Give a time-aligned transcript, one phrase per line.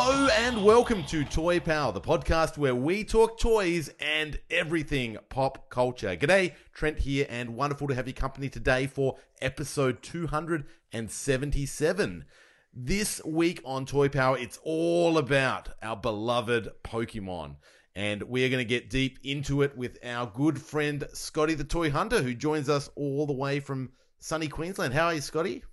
[0.00, 5.68] Hello and welcome to Toy Power, the podcast where we talk toys and everything pop
[5.70, 6.16] culture.
[6.16, 12.24] G'day, Trent here, and wonderful to have your company today for episode 277.
[12.72, 17.56] This week on Toy Power, it's all about our beloved Pokemon.
[17.96, 21.64] And we are going to get deep into it with our good friend Scotty the
[21.64, 23.90] Toy Hunter, who joins us all the way from
[24.20, 24.94] sunny Queensland.
[24.94, 25.64] How are you, Scotty?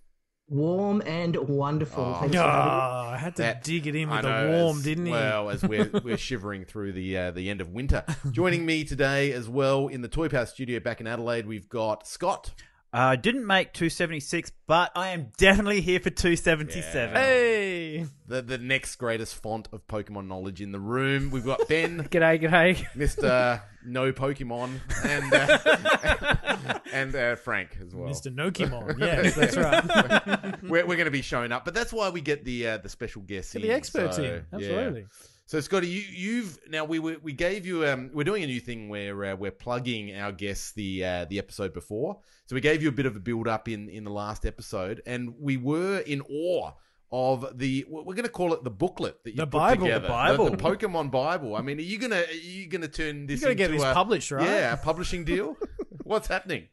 [0.48, 2.04] Warm and wonderful.
[2.04, 2.20] Oh.
[2.20, 2.70] Thanks for having me.
[2.72, 5.06] Oh, I had to That- dig it in I with know, the warm, as- didn't
[5.08, 5.12] he?
[5.12, 8.04] Well, as we're we're shivering through the uh, the end of winter.
[8.32, 12.08] Joining me today as well in the Toy Power studio back in Adelaide, we've got
[12.08, 12.54] Scott.
[12.98, 17.14] I didn't make 276, but I am definitely here for 277.
[17.14, 17.22] Yeah.
[17.22, 21.30] hey, The the next greatest font of Pokemon knowledge in the room.
[21.30, 22.86] We've got Ben, g'day, g'day.
[22.96, 28.10] Mister No Pokemon, and uh, and uh, Frank as well.
[28.10, 28.34] Mr.
[28.34, 28.98] Nokimon.
[29.06, 30.62] Yes, that's right.
[30.64, 32.90] We're, we're going to be showing up, but that's why we get the uh, the
[32.90, 33.68] special guests Get in.
[33.68, 34.46] the experts so, in.
[34.60, 35.02] yeah.
[35.46, 35.62] Absolutely.
[35.62, 38.60] So Scotty, you, you've now we we we gave you um we're doing a new
[38.60, 42.18] thing where uh, we're plugging our guests the uh, the episode before.
[42.48, 45.02] So we gave you a bit of a build up in in the last episode,
[45.06, 46.72] and we were in awe
[47.12, 49.94] of the we're going to call it the booklet that you The put Bible, the
[49.94, 50.50] together, Bible.
[50.50, 51.56] the, Pokemon Bible.
[51.56, 53.84] I mean, are you gonna are you gonna turn this You got to get this
[53.84, 54.44] a, published, right?
[54.44, 55.56] Yeah, a publishing deal.
[56.04, 56.68] What's happening?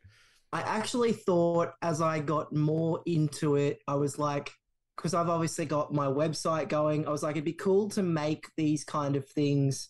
[0.53, 4.53] I actually thought as I got more into it, I was like,
[4.97, 8.47] because I've obviously got my website going, I was like, it'd be cool to make
[8.57, 9.89] these kind of things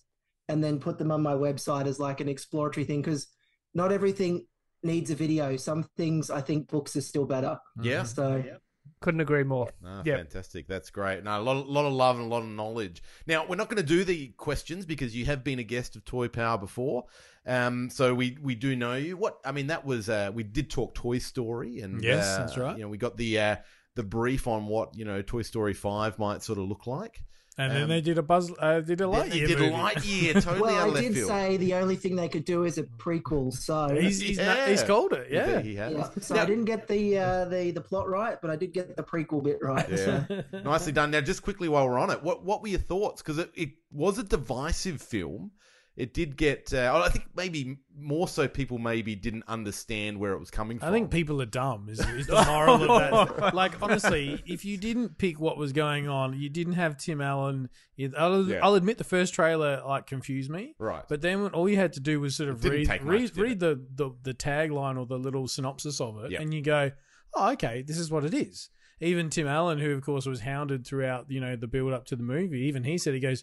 [0.49, 3.27] and then put them on my website as like an exploratory thing because
[3.75, 4.47] not everything
[4.83, 5.57] needs a video.
[5.57, 7.59] Some things I think books are still better.
[7.81, 8.03] Yeah.
[8.05, 8.57] So Yeah.
[9.01, 9.69] Couldn't agree more.
[9.85, 10.19] Ah, Yep.
[10.19, 10.69] fantastic.
[10.69, 11.25] That's great.
[11.25, 13.03] No, a lot, lot of love and a lot of knowledge.
[13.27, 16.05] Now, we're not going to do the questions because you have been a guest of
[16.05, 17.05] Toy Power before.
[17.47, 19.17] Um, so we, we do know you.
[19.17, 22.57] What I mean, that was uh, we did talk Toy Story, and Yes, uh, that's
[22.57, 22.77] right.
[22.77, 23.57] You know, we got the uh,
[23.95, 27.23] the brief on what you know Toy Story Five might sort of look like.
[27.59, 29.73] And Um, then they did a Buzz, uh, did a Then they Lightyear did movie.
[29.73, 31.29] Lightyear, totally well, out I of left did field.
[31.29, 33.53] say the only thing they could do is a prequel.
[33.53, 34.55] So He's, he's, Yeah.
[34.55, 35.61] not, he's called it, yeah.
[35.61, 35.93] he has.
[35.93, 36.09] yeah.
[36.23, 38.97] So Now- I didn't get the uh, the the plot right, but I did get
[38.97, 39.87] the prequel bit right.
[39.91, 40.25] Yeah.
[40.29, 40.45] So.
[40.65, 41.11] Nicely done.
[41.11, 43.21] Now, just quickly while we're on it, what what were your thoughts?
[43.21, 45.51] Because it, it was a divisive film.
[45.95, 46.73] It did get.
[46.73, 50.89] Uh, I think maybe more so people maybe didn't understand where it was coming from.
[50.89, 51.89] I think people are dumb.
[51.91, 53.53] Is, is the moral of that?
[53.55, 57.69] Like honestly, if you didn't pick what was going on, you didn't have Tim Allen.
[58.17, 58.61] I'll, Yeah.
[58.63, 60.75] I'll admit the first trailer like confused me.
[60.79, 61.05] Right.
[61.07, 63.61] But then when all you had to do was sort of read much, read, read
[63.61, 66.41] the, the the tagline or the little synopsis of it, Yep.
[66.41, 66.91] and you go,
[67.35, 68.71] "Oh, okay, this is what it is."
[69.01, 72.17] Even Tim Allen, who of course was hounded throughout, you know, the build up to
[72.17, 73.43] the movie, even he said he goes,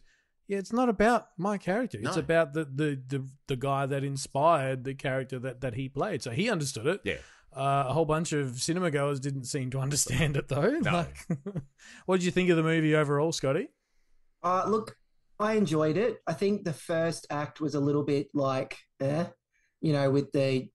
[0.49, 1.97] "Yeah, it's not about my character.
[2.01, 2.19] It's No.
[2.21, 6.31] about the, the the the guy that inspired the character that that he played." So
[6.31, 7.01] he understood it.
[7.05, 7.17] Yeah.
[7.55, 10.79] Uh, a whole bunch of cinema goers didn't seem to understand it though.
[10.81, 11.15] Like,
[12.05, 13.69] what did you think of the movie overall, Scotty?
[14.43, 14.97] Uh, look,
[15.39, 16.17] I enjoyed it.
[16.27, 19.25] I think the first act was a little bit like, eh,
[19.81, 20.69] you know, with the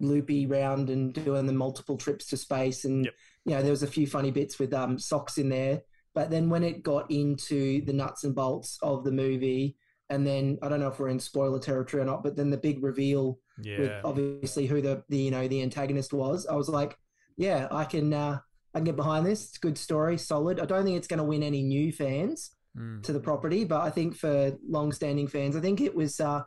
[0.00, 3.14] loopy round and doing the multiple trips to space, and Yep.
[3.44, 5.82] you know, there was a few funny bits with um socks in there.
[6.14, 9.76] But then when it got into the nuts and bolts of the movie,
[10.10, 12.56] and then I don't know if we're in spoiler territory or not, but then the
[12.56, 13.38] big reveal
[13.80, 16.96] with obviously who the, the you know the antagonist was, I was like,
[17.36, 18.38] yeah, I can uh,
[18.74, 19.48] I can get behind this.
[19.48, 20.60] It's a good story, solid.
[20.60, 23.04] I don't think it's going to win any new fans Mm.
[23.04, 26.42] to the property, but I think for long-standing fans, I think it was, uh,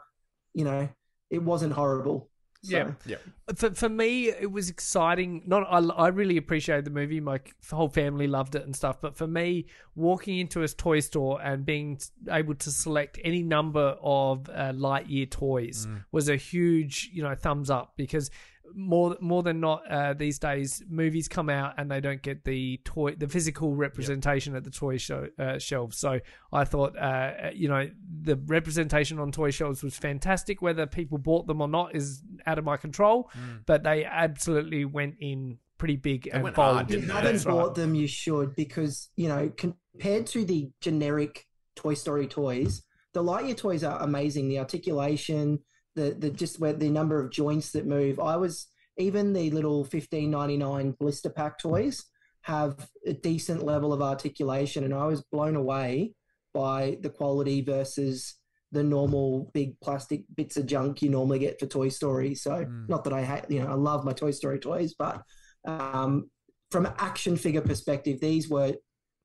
[0.54, 0.90] you know,
[1.30, 2.30] it wasn't horrible.
[2.70, 3.18] So, Yeah.
[3.56, 5.44] For, for me, it was exciting.
[5.46, 7.20] Not I, I really appreciated the movie.
[7.20, 7.40] My
[7.72, 9.00] whole family loved it and stuff.
[9.00, 12.00] But for me, walking into a toy store and being
[12.30, 17.70] able to select any number of uh, Lightyear toys was a huge, you know, thumbs
[17.70, 18.30] up because
[18.76, 22.80] more more than not uh, these days movies come out and they don't get the
[22.84, 26.20] toy the physical representation at the toy show uh, shelves so
[26.52, 27.90] i thought uh, you know
[28.24, 32.58] the representation on toy shelves was fantastic whether people bought them or not is out
[32.60, 33.30] of my control
[33.66, 37.14] but they absolutely went in pretty big and went bold hard, If you didn't they?
[37.14, 37.54] haven't That's right.
[37.54, 42.82] bought them, you should because you know compared to the generic Toy Story toys,
[43.14, 44.50] the Lightyear toys are amazing.
[44.50, 45.60] The articulation,
[45.98, 48.20] the the just where the number of joints that move.
[48.20, 48.68] I was
[48.98, 52.06] even the little fifteen ninety nine blister pack toys
[52.44, 56.14] have a decent level of articulation, and I was blown away
[56.54, 58.36] by the quality versus
[58.72, 62.36] the normal big plastic bits of junk you normally get for Toy Story.
[62.36, 62.90] So, Mm.
[62.90, 65.24] not that I hate, you know, I love my Toy Story toys, but
[65.66, 66.30] um,
[66.72, 68.74] from action figure perspective, these were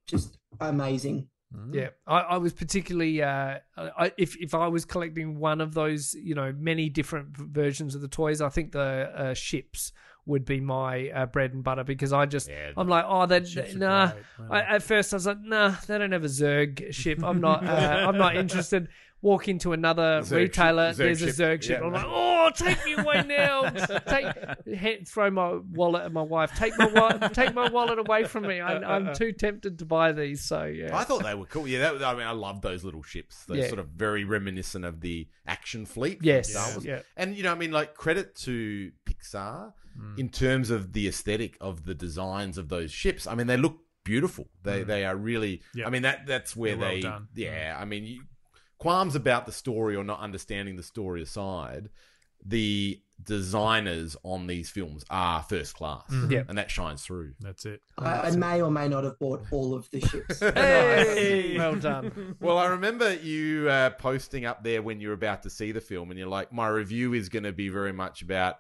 [0.06, 1.28] just amazing.
[1.72, 6.14] Yeah, I, I was particularly uh, I, if if I was collecting one of those,
[6.14, 8.81] you know, many different versions of the toys, I think the
[9.14, 9.93] uh, ships
[10.25, 13.75] would be my uh, bread and butter because I just Yeah, I'm like, oh, Ships
[13.75, 14.12] nah.
[14.50, 17.25] I, at first, I was like, nah, they don't have a Zurg ship.
[17.25, 17.64] I'm not.
[17.66, 17.69] Uh,
[18.08, 18.88] I'm not interested.
[19.22, 20.90] Walk into another Zurg retailer.
[20.90, 21.80] Zurg there's a ship, Zurg ship.
[21.80, 21.86] yeah.
[21.86, 23.70] I'm like, oh, take me away now.
[24.08, 24.26] take,
[24.66, 26.52] he- throw my wallet at my wife.
[26.56, 27.32] Take my wallet.
[27.32, 28.60] take my wallet away from me.
[28.60, 30.42] I'm, I'm too tempted to buy these.
[30.42, 30.96] So yeah.
[30.96, 31.69] I thought they were cool.
[31.69, 33.44] Yeah, that, was- I mean, I love those little ships.
[33.44, 33.69] They're Yeah.
[33.69, 36.19] sort of very reminiscent of the action fleet.
[36.20, 36.50] Yes.
[36.50, 36.84] Star Wars.
[36.84, 37.02] Yeah.
[37.16, 40.14] And you know, I mean, like credit to Pixar hmm.
[40.19, 43.28] in terms of the aesthetic of the designs of those ships.
[43.28, 44.48] I mean, they look beautiful.
[44.64, 44.88] They hmm.
[44.88, 45.62] they are really.
[45.74, 45.86] Yeah.
[45.86, 47.00] I mean, that that's where They're well they.
[47.00, 47.28] done.
[47.34, 47.82] Yeah, hmm.
[47.82, 48.22] I mean, you,
[48.82, 51.88] qualms about the story or not understanding the story aside,
[52.44, 56.02] the designers on these films are first class.
[56.29, 56.43] Yeah.
[56.49, 57.34] and that shines through.
[57.40, 57.81] That's it.
[57.96, 60.40] I, I may or may not have bought all of the ships.
[60.55, 62.37] Hey, well done.
[62.40, 66.11] Well, I remember you uh, posting up there when you're about to see the film,
[66.11, 68.56] and you're like, "My review is going to be very much about,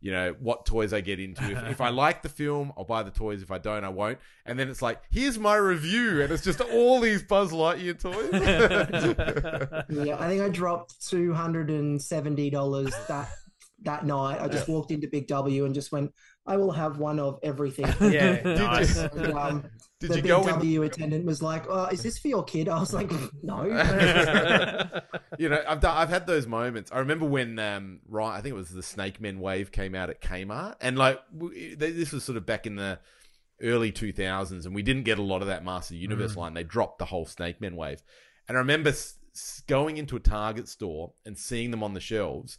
[0.00, 1.44] you know, what toys I get into.
[1.50, 3.42] If, if I like the film, I'll buy the toys.
[3.42, 6.60] If I don't, I won't." And then it's like, "Here's my review," and it's just
[6.60, 8.30] all these Buzz Lightyear toys.
[10.06, 13.28] Yeah, I think I dropped two hundred and seventy dollars that
[13.82, 14.40] that night.
[14.40, 16.12] I just walked into Big W and just went,
[16.46, 18.96] "I will have one of everything." Yeah, nice.
[18.96, 19.64] And, um,
[19.98, 20.82] Did the you Big go in?
[20.82, 23.10] Attendant was like, "Oh, is this for your kid?" I was like,
[23.42, 23.62] "No."
[25.38, 26.90] you know, I've done, I've had those moments.
[26.92, 30.10] I remember when, um, right, I think it was the Snake Men wave came out
[30.10, 32.98] at Kmart, and like w- this was sort of back in the
[33.62, 36.52] early 2000s, and we didn't get a lot of that Master Universe line.
[36.52, 38.02] They dropped the whole Snake Men wave,
[38.48, 42.00] and I remember s- s- going into a Target store and seeing them on the
[42.00, 42.58] shelves.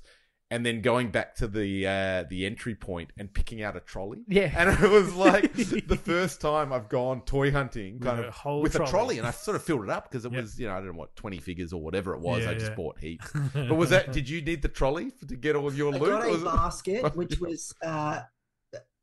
[0.50, 4.24] And then going back to the uh, the entry point and picking out a trolley,
[4.30, 4.50] Yeah.
[4.56, 8.34] and it was like the first time I've gone toy hunting, kind With a of
[8.34, 8.92] whole with a trolley.
[8.92, 10.40] trolley, and I sort of filled it up because it Yeah.
[10.40, 12.44] was, you know, I don't know what twenty figures or whatever it was.
[12.44, 12.76] Yeah, I just yeah.
[12.76, 13.30] bought heaps.
[13.54, 14.14] But was that?
[14.14, 16.10] Did you need the trolley to get all of your I loot?
[16.12, 18.22] got or a was it- basket, which was uh,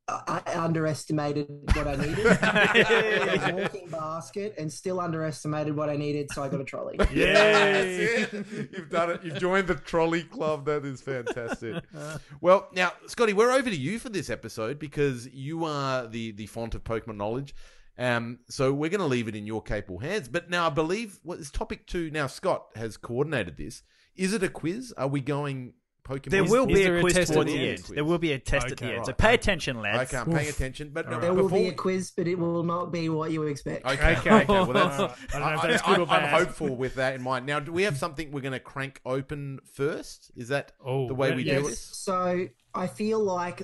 [0.06, 2.26] I I underestimated what I needed.
[2.42, 6.98] I got walking basket and still underestimated what I needed, so I got a trolley.
[7.14, 7.82] Yeah.
[7.82, 9.24] You've done it.
[9.24, 10.66] You've joined the trolley club.
[10.66, 11.82] That is fantastic.
[12.40, 16.46] well, now, Scotty, we're over to you for this episode because you are the the
[16.46, 17.54] font of Pokemon knowledge.
[17.96, 20.28] Um, so we're going to leave it in your capable hands.
[20.28, 22.10] But now I believe what is topic two.
[22.10, 23.82] Now Scott has coordinated this.
[24.16, 24.92] Is it a quiz?
[24.96, 25.74] Are we going
[26.04, 26.30] Pokemon?
[26.30, 27.78] There will be a a quiz test at towards the the end?
[27.86, 27.96] end.
[27.96, 29.06] There will be a test at the Okay, end.
[29.06, 30.12] So pay attention, lads.
[30.12, 30.90] Okay, I'm paying attention.
[30.92, 33.42] But no, There will before, be a quiz, but it will not be what you
[33.44, 33.84] expect.
[33.86, 34.30] Okay, Okay.
[34.30, 34.44] okay.
[34.46, 35.18] Well, that's, Alright.
[35.34, 37.46] I don't know if that's good or am hopeful with that in mind.
[37.46, 40.30] Now, do we have something we're going to crank open first?
[40.36, 41.62] Is that Oh, the way we yes.
[41.62, 41.76] do it?
[41.76, 43.62] So I feel like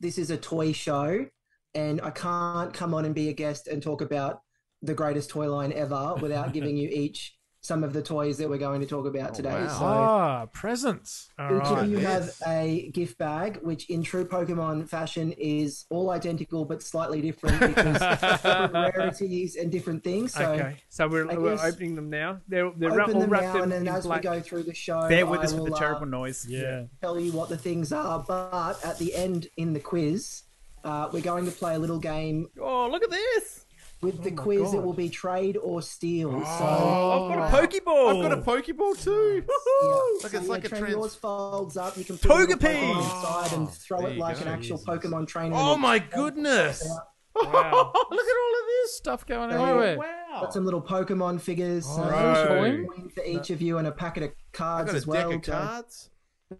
[0.00, 1.26] this is a toy show,
[1.74, 4.40] and I can't come on and be a guest and talk about
[4.82, 8.56] the greatest toy line ever without giving you each some of the toys that we're
[8.56, 9.50] going to talk about Oh, today.
[9.50, 9.66] wow.
[9.68, 11.28] So Ah, presents.
[11.38, 11.84] All each right.
[11.84, 16.82] of you have a gift bag, which in true Pokemon fashion is all identical but
[16.82, 20.32] slightly different because different rarities and different things.
[20.34, 22.40] So okay, so we're, we're opening them now.
[22.46, 24.22] They're they're open all them wrapped now, in, and then as black.
[24.22, 26.46] we go through the show, Bear with I us with the will, uh, terrible noise.
[26.48, 26.84] Yeah.
[27.00, 28.24] tell you what the things are.
[28.26, 30.44] But at the end in the quiz,
[30.84, 32.46] uh, we're going to play a little game.
[32.60, 33.64] Oh, look at this!
[34.00, 36.30] With the quiz, it will be trade or steal.
[36.30, 38.16] So Oh, I've got a Pokeball.
[38.16, 39.42] I've got a Pokeball too.
[39.44, 41.96] yeah, Look, so it's yeah, like a Trent, trans- yours folds up.
[41.96, 42.74] You can put a little Togepi!
[42.74, 44.42] Pokemon inside and throw There it like go.
[44.42, 44.84] an actual Jesus.
[44.88, 45.56] Pokemon trainer.
[45.58, 46.88] Oh and my goodness!
[47.40, 47.92] Wow.
[47.94, 48.96] Look at all of this.
[48.96, 49.96] Stuff going Oh, everywhere.
[49.98, 50.40] Wow.
[50.40, 51.84] Got some little Pokemon figures.
[51.88, 53.12] Oh, uh, right.
[53.14, 55.28] for each of you and a packet of I've cards got a as well.
[55.30, 56.10] deck of So cards.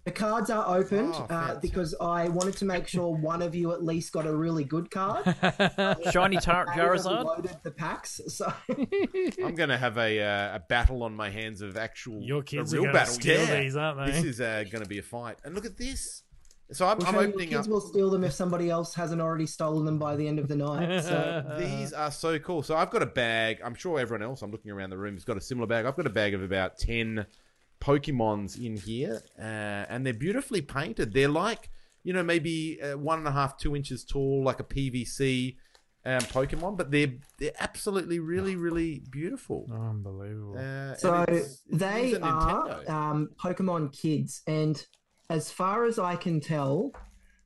[0.05, 3.73] The cards are opened Oh, uh, because I wanted to make sure one of you
[3.73, 5.25] at least got a really good card.
[6.13, 7.25] Shiny Tar- I Charizard.
[7.25, 11.63] loaded the packs, so I'm going to have a uh, a battle on my hands
[11.63, 13.15] of actual Your kids a are real going to battle.
[13.15, 13.61] steal yeah.
[13.61, 14.13] these, aren't they?
[14.13, 15.39] This is uh, going to be a fight.
[15.45, 16.23] And look at this.
[16.71, 17.69] So I'm, I'm I'm your opening kids up.
[17.73, 20.57] will steal them if somebody else hasn't already stolen them by the end of the
[20.57, 21.01] night.
[21.03, 22.63] So These are so cool.
[22.63, 23.61] So I've got a bag.
[23.65, 25.87] I'm sure everyone else, I'm looking around the room, has got a similar bag.
[25.87, 27.25] I've got a bag of about 10
[27.81, 29.43] Pokemons in here, uh,
[29.89, 31.13] and they're beautifully painted.
[31.13, 31.71] They're like,
[32.05, 35.57] you know, maybe uh, one and a half, two inches tall, like a PVC
[36.05, 39.67] um, Pokemon, but they're they're absolutely really, really beautiful.
[39.73, 40.57] Unbelievable.
[40.59, 44.85] Uh, So it's- they are um, Pokemon kids, and
[45.29, 46.93] as far as I can tell,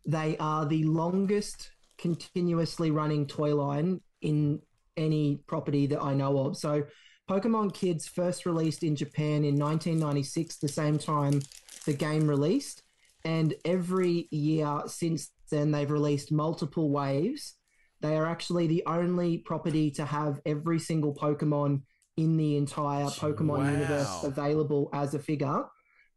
[0.07, 4.61] they are the longest continuously running toy line in
[4.97, 6.57] any property that I know of.
[6.57, 6.85] So
[7.29, 11.41] Pokemon Kids first released in Japan in 1996, the same time
[11.87, 12.83] the game released.
[13.25, 17.55] And every year since then, they've released multiple waves.
[18.01, 21.83] They are actually the only property to have every single Pokemon
[22.17, 23.71] in the entire Pokemon Wow.
[23.71, 25.65] universe available as a figure.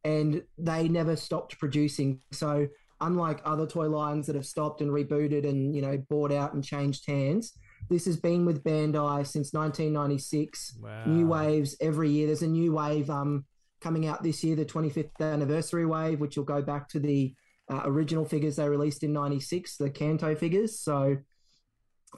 [0.03, 2.21] And they never stopped producing.
[2.31, 2.67] So,
[3.01, 6.63] unlike other toy lines that have stopped and rebooted and, you know, bought out and
[6.63, 7.53] changed hands,
[7.89, 11.05] this has been with Bandai since 1996 Wow.
[11.05, 12.27] new waves every year.
[12.27, 13.45] There's a new wave um,
[13.81, 17.33] coming out this year, the 25th anniversary wave, which will go back to the
[17.69, 20.79] uh, original figures they released in '96, the Kanto figures.
[20.79, 21.17] So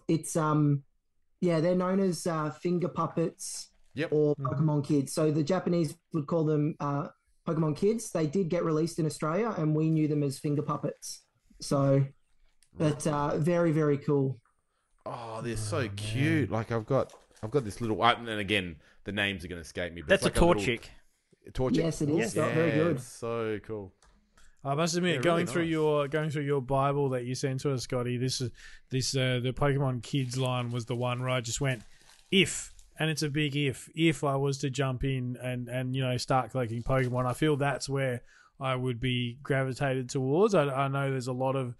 [0.07, 0.83] it's um,
[1.41, 4.09] yeah, they're known as uh, finger puppets Yep.
[4.11, 5.11] or Pokemon Kids.
[5.13, 7.07] So the Japanese would call them uh,
[7.47, 8.11] Pokemon Kids.
[8.11, 11.23] They did get released in Australia, and we knew them as finger puppets.
[11.61, 12.05] So,
[12.77, 14.39] but uh, very very cool.
[15.13, 16.51] Oh, they're so cute.
[16.51, 18.03] Like I've got, I've got this little.
[18.03, 20.01] And again, the names are going to escape me.
[20.01, 20.83] But That's it's a like little- Torchic.
[21.51, 21.75] Torchic.
[21.77, 22.17] Yes, it is.
[22.17, 22.31] Yes.
[22.31, 22.51] Scott.
[22.53, 22.95] Very good.
[22.97, 23.93] Yeah, So cool.
[24.65, 25.71] I must admit, Yeah, going really through nice.
[25.71, 28.51] your going through your Bible that you sent to us, Scotty, this is
[28.89, 31.83] this uh, the Pokemon Kids line was the one where I just went,
[32.31, 33.87] if, and it's a big if.
[33.95, 37.55] If I was to jump in and and you know start collecting Pokemon, I feel
[37.55, 38.23] that's where
[38.59, 40.53] I would be gravitated towards.
[40.53, 41.77] I, I know there's a lot of.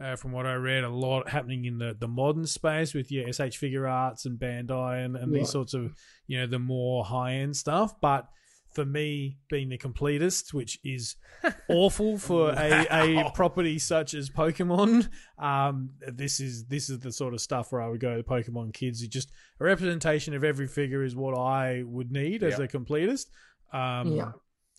[0.00, 3.28] Uh, from what I read, a lot happening in the, the modern space with your
[3.28, 5.40] S.H.Figuarts and Bandai and, and Yeah.
[5.40, 5.92] these sorts of
[6.26, 8.00] you know the more high end stuff.
[8.00, 8.28] But
[8.74, 11.16] for me, being the completist, which is
[11.68, 15.08] awful for a, a property such as Pokemon.
[15.38, 18.74] Um, this is this is the sort of stuff where I would go to Pokemon
[18.74, 19.02] Kids.
[19.02, 22.66] It's just a representation of every figure is what I would need as Yeah.
[22.66, 23.26] a completist.
[23.72, 24.32] Um, Yeah.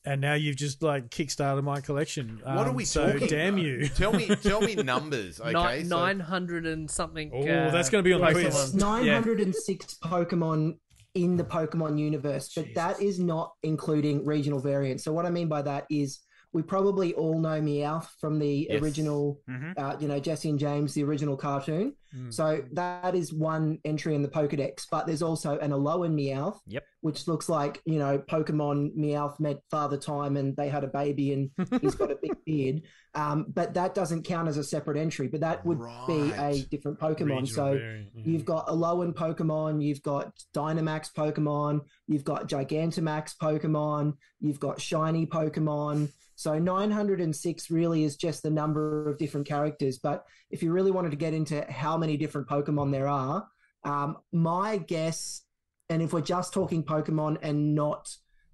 [0.06, 2.40] And now you've just like kickstarted my collection.
[2.44, 3.28] What are Um, we so talking?
[3.28, 3.88] damn you!
[3.96, 5.42] Tell me, tell me numbers.
[5.42, 7.30] Okay, Nine so- nine hundred and something.
[7.34, 8.32] Oh, uh, that's going to be on the Pokemon.
[8.52, 8.64] quiz.
[8.70, 10.78] It's 906 Pokemon
[11.16, 15.04] in the Pokemon universe, but that is not including regional variants.
[15.04, 16.20] So what I mean by that is
[16.52, 18.82] we probably all know Meowth from the Yes.
[18.82, 19.78] original, Mhm.
[19.78, 21.94] uh, you know, Jessie and James, the original cartoon.
[22.16, 22.34] Mm.
[22.34, 26.84] So that is one entry in the Pokedex, but there's also an Alolan Meowth, Yep.
[27.02, 31.34] which looks like, you know, Pokemon Meowth met Father Time and they had a baby
[31.34, 31.52] and
[31.82, 32.82] he's got a big beard.
[33.14, 37.00] Um, but that doesn't count as a separate entry, but that would be a different
[37.00, 37.42] Pokemon.
[37.42, 38.24] Regional so variant, yeah.
[38.26, 45.28] You've got Alolan Pokemon, you've got Dynamax Pokemon, you've got Gigantamax Pokemon, you've got Shiny
[45.28, 46.10] Pokemon.
[46.40, 49.98] So 906 really is just the number of different characters.
[49.98, 53.46] But if you really wanted to get into how many different Pokemon there are,
[53.84, 55.42] um, my guess,
[55.90, 58.08] and if we're just talking Pokemon and not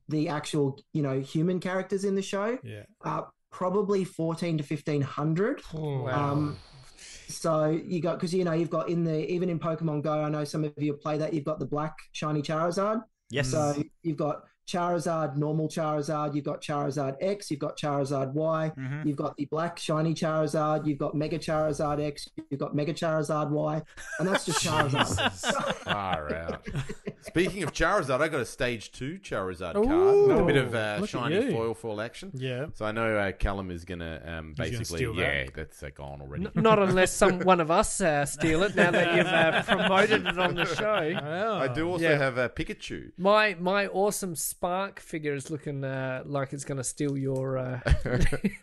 [0.09, 2.85] the actual, you know, human characters in the show, yeah.
[3.03, 5.61] uh, probably 14 to 1500.
[6.11, 6.57] Um,
[7.27, 10.29] so you got because you know you've got in the even in Pokemon Go, I
[10.29, 11.35] know some of you play that.
[11.35, 13.03] You've got the black shiny Charizard.
[13.29, 13.51] Yes.
[13.51, 16.33] So you've got Charizard, normal Charizard.
[16.35, 17.51] You've got Charizard X.
[17.51, 18.71] You've got Charizard Y.
[18.77, 19.05] Mhm.
[19.05, 20.85] You've got the black shiny Charizard.
[20.85, 22.29] You've got Mega Charizard X.
[22.49, 23.81] You've got Mega Charizard Y,
[24.19, 25.31] and that's just Charizard.
[25.83, 26.67] Far out.
[27.25, 30.97] Speaking of Charizard, I got a stage two Charizard card with a bit of uh,
[30.99, 31.51] look at shiny you.
[31.51, 32.31] foil foil action.
[32.33, 32.67] Yeah.
[32.73, 35.21] So I know uh, Callum is gonna um, He's gonna basically, steal that.
[35.45, 36.45] yeah, that's uh, gone already.
[36.45, 38.75] N- Not unless some one of us uh, steal it.
[38.75, 40.85] Now that you've uh, promoted it on the show.
[41.61, 42.17] I do also Yeah.
[42.17, 43.11] have a Pikachu.
[43.17, 47.79] My my awesome Spark figure is looking uh, like it's going to steal your uh,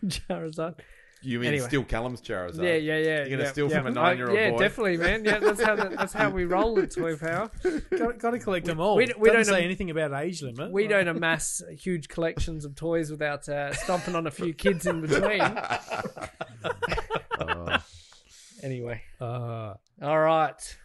[0.05, 0.75] Charizard.
[1.23, 1.67] You mean Anyway.
[1.67, 2.63] steal Callum's Charizard?
[2.63, 3.17] Yeah, yeah, yeah.
[3.19, 3.77] You're gonna yeah, steal yeah.
[3.77, 4.41] from a nine-year-old boy.
[4.41, 4.57] Yeah, boy?
[4.59, 5.23] definitely, man.
[5.25, 7.49] Yeah, that's how that's how we roll at Toy Power.
[7.97, 8.95] got, got to collect them all.
[8.97, 10.71] we We, don't- we say am- anything about age limit.
[10.71, 15.01] We don't amass huge collections of toys without uh, stomping on a few kids in
[15.01, 15.41] between.
[17.39, 17.77] Oh.
[18.61, 20.77] Anyway, Uh, all right.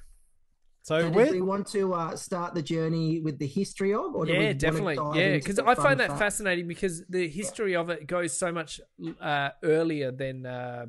[0.88, 4.14] So So where, do we want to uh, start the journey with the history of,
[4.14, 4.96] or do we Yeah, wanna definitely.
[5.20, 6.20] Yeah, because I find that facts?
[6.20, 8.80] fascinating because the history of it goes so much
[9.20, 10.86] uh, earlier than uh,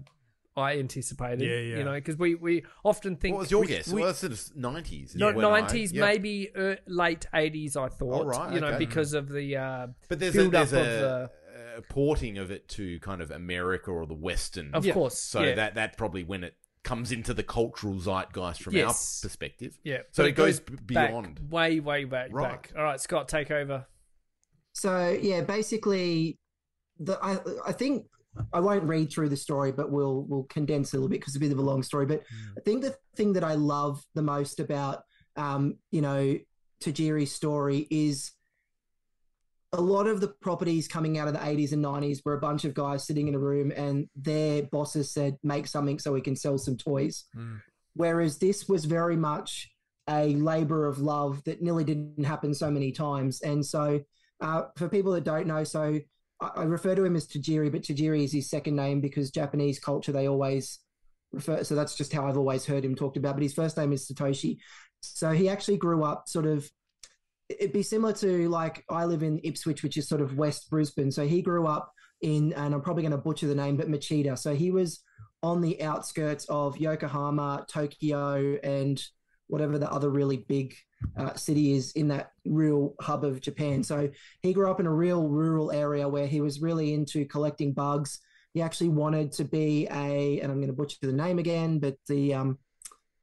[0.57, 1.41] I anticipated.
[1.41, 1.77] Yeah, yeah.
[1.79, 3.33] You know, because we, we often think.
[3.35, 3.87] What was your we- guess?
[3.87, 5.15] we- well, that's sort of nineties.
[5.15, 7.75] no, nineties, maybe uh, late eighties.
[7.77, 10.67] I thought, Oh, right, you know, because of the uh, But there's a, build up
[10.69, 11.83] there's of the.
[11.89, 14.73] porting of it to kind of America or the Western.
[14.73, 15.55] Of course, So yeah.
[15.55, 19.21] that that probably when it comes into the cultural zeitgeist from Yes.
[19.23, 19.77] our perspective.
[19.83, 21.39] Yeah, So but it goes b- back, beyond.
[21.51, 22.49] way, way back, Right.
[22.61, 22.71] back.
[22.77, 23.85] All right, Scott, take over.
[24.73, 26.37] So yeah, basically,
[26.99, 28.05] the I I think
[28.53, 31.37] I won't read through the story, but we'll we'll condense a little bit because it's
[31.37, 32.05] a bit of a long story.
[32.05, 32.23] But
[32.57, 35.03] I think the thing that I love the most about
[35.35, 36.37] um, you know
[36.81, 38.31] Tajiri's story is
[39.71, 42.65] a lot of the properties coming out of the 80s and 90s were a bunch
[42.65, 46.35] of guys sitting in a room and their bosses said, make something so we can
[46.35, 47.25] sell some toys.
[47.35, 47.61] Mm.
[47.93, 49.69] Whereas this was very much
[50.09, 53.41] a labor of love that nearly didn't happen so many times.
[53.41, 54.01] And so,
[54.41, 55.99] uh, for people that don't know, so
[56.41, 59.79] I, I refer to him as Tajiri, but Tajiri is his second name because Japanese
[59.79, 60.79] culture, they always
[61.31, 63.35] refer, so that's just how I've always heard him talked about.
[63.35, 64.57] But his first name is Satoshi.
[65.01, 66.69] So he actually grew up sort of
[67.49, 71.11] it'd be similar to like I live in Ipswich, which is sort of West Brisbane.
[71.11, 71.91] So he grew up
[72.21, 74.37] in, and I'm probably going to butcher the name, but Machida.
[74.37, 75.01] So he was
[75.41, 79.01] on the outskirts of Yokohama, Tokyo, and
[79.47, 80.75] whatever the other really big
[81.17, 83.83] uh, city is in that real hub of Japan.
[83.83, 84.09] So
[84.41, 88.19] he grew up in a real rural area where he was really into collecting bugs.
[88.53, 91.95] He actually wanted to be a, and I'm going to butcher the name again, but
[92.07, 92.59] the um,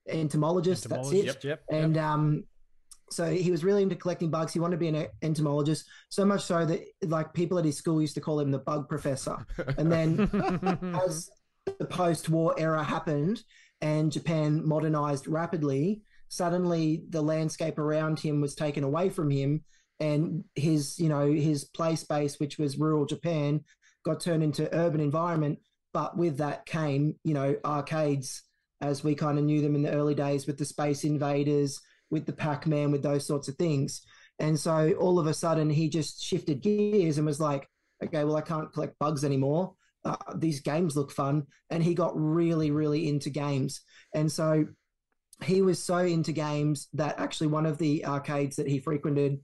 [0.09, 0.88] entomologist.
[0.88, 1.26] That's it.
[1.26, 1.62] Yep, yep.
[1.71, 2.45] And um,
[3.11, 4.53] so he was really into collecting bugs.
[4.53, 8.01] He wanted to be an entomologist, so much so that like people at his school
[8.01, 9.47] used to call him the bug professor.
[9.79, 10.29] And then
[11.07, 11.31] as
[11.79, 13.43] the post-war era happened
[13.81, 19.63] and Japan modernized rapidly, suddenly the landscape around him was taken away from him
[20.01, 23.63] and his, you know, his play space which was rural Japan
[24.05, 25.59] got turned into urban environment,
[25.93, 28.43] but with that came, you know, arcades
[28.81, 32.27] as we kind of knew them in the early days with the Space Invaders, with
[32.27, 34.03] the Pac Man, with those sorts of things.
[34.39, 37.69] And so all of a sudden he just shifted gears and was like,
[38.05, 39.75] okay, well, I can't collect bugs anymore.
[40.05, 41.45] Uh, these games look fun.
[41.71, 43.81] And he got really, really into games.
[44.15, 44.67] And so
[45.43, 49.41] he was so into games that actually one of the arcades that he frequented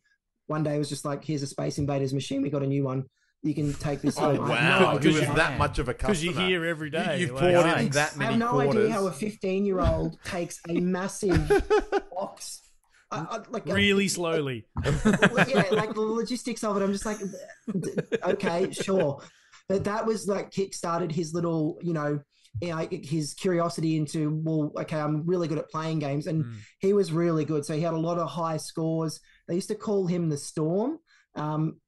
[0.47, 2.43] one day was just like, here's a Space Invaders machine.
[2.43, 3.05] We got a new one.
[3.45, 4.51] You can take this Oh home.
[4.51, 4.93] I have wow!
[4.93, 6.13] no He idea was how- that much of a customer.
[6.13, 7.19] Because you hear every day.
[7.21, 7.87] You've poured Nice.
[7.87, 8.77] in that many I have no quarters.
[8.85, 11.67] idea how a 15 year old takes a massive box.
[13.13, 14.67] I, I, like really slowly.
[14.85, 16.83] yeah, like the logistics of it.
[16.83, 17.19] I'm just like,
[18.25, 19.23] okay, sure.
[19.69, 22.21] But that was like kick-started his little, you know,
[22.61, 26.27] you know, his curiosity into, well, okay, I'm really good at playing games.
[26.27, 26.55] And Mm.
[26.81, 27.65] he was really good.
[27.65, 29.21] So he had a lot of high scores.
[29.49, 30.99] They used to call him the Storm.
[31.35, 31.81] Um,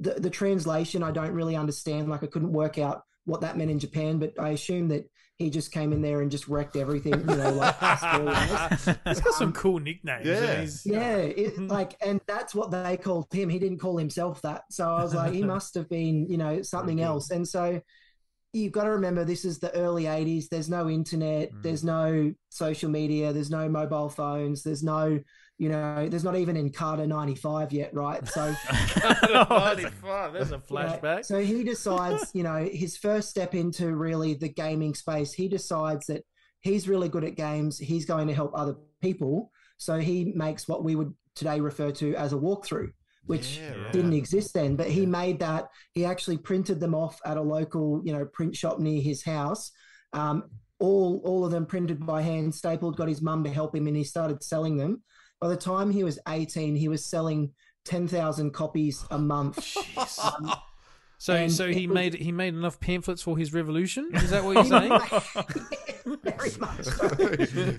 [0.00, 2.08] the, the translation, I don't really understand.
[2.08, 5.04] Like, I couldn't work out what that meant in Japan, but I assume that
[5.42, 7.78] he just came in there and just wrecked everything, you know, like.
[9.06, 10.26] He's got some cool nicknames.
[10.26, 10.34] Yeah.
[10.36, 13.48] and he's- Yeah, it, like, and that's what they called him.
[13.48, 14.64] He didn't call himself that.
[14.70, 17.30] So I was like, he must have been, you know, something else.
[17.30, 17.80] And so
[18.52, 20.48] you've got to remember this is the early 80s.
[20.48, 21.62] There's no internet, mm.
[21.62, 25.20] there's no social media, there's no mobile phones, there's no,
[25.62, 28.26] you know, there's not even Encarta 95 yet, right?
[28.26, 28.52] So,
[29.02, 31.24] 95, There's a you know, flashback.
[31.24, 36.06] so he decides, you know, his first step into really the gaming space, he decides
[36.06, 36.22] that
[36.60, 37.78] he's really good at games.
[37.78, 39.50] He's going to help other people.
[39.76, 42.90] So he makes what we would today refer to as a walkthrough,
[43.26, 43.92] which Yeah, right.
[43.92, 44.76] didn't exist then.
[44.76, 45.68] But he made that.
[45.92, 49.70] He actually printed them off at a local, you know, print shop near his house.
[50.12, 50.44] Um,
[50.80, 52.96] all all of them printed by hand, stapled.
[52.96, 55.02] Got his mum to help him, and he started selling them.
[55.42, 57.50] By the time he was eighteen, he was selling
[57.84, 59.76] ten thousand copies a month.
[60.22, 60.52] Um,
[61.18, 64.08] So, and so he was- made he made enough pamphlets for his revolution.
[64.14, 64.90] Is that what you're saying?
[66.24, 67.08] Very much so.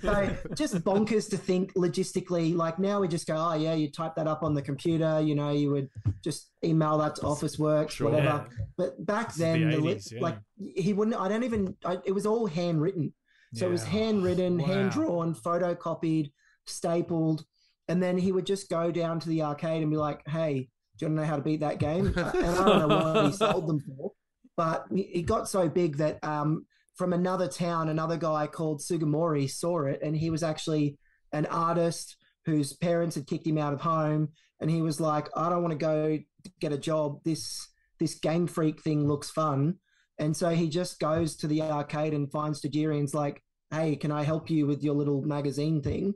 [0.02, 2.56] so just bonkers to think logistically.
[2.56, 5.20] Like now we just go, oh yeah, you type that up on the computer.
[5.20, 5.90] You know, you would
[6.24, 8.12] just email that to Officeworks, Sure.
[8.12, 8.46] whatever.
[8.78, 10.22] But back This is the then, the li- yeah.
[10.22, 10.38] like
[10.76, 11.18] he wouldn't.
[11.20, 11.76] I don't even.
[11.84, 13.14] I, it was all handwritten.
[13.56, 14.66] So it was handwritten, Wow.
[14.68, 16.32] hand drawn, photocopied,
[16.66, 17.46] stapled,
[17.94, 21.06] and then he would just go down to the arcade and be like, "Hey, do
[21.06, 23.32] you want to know how to beat that game?" And I don't know what he
[23.34, 24.14] sold them for,
[24.58, 29.48] but he he got so big that um, from another town, another guy called Sugimori
[29.48, 30.98] saw it, and he was actually
[31.34, 34.30] an artist whose parents had kicked him out of home,
[34.60, 36.18] and he was like, "I don't want to go
[36.60, 37.20] get a job.
[37.24, 37.68] This
[38.00, 39.76] this Game Freak thing looks fun."
[40.18, 44.12] And so he just goes to the arcade and finds Tajiri and's like, hey, can
[44.12, 46.14] I help you with your little magazine thing?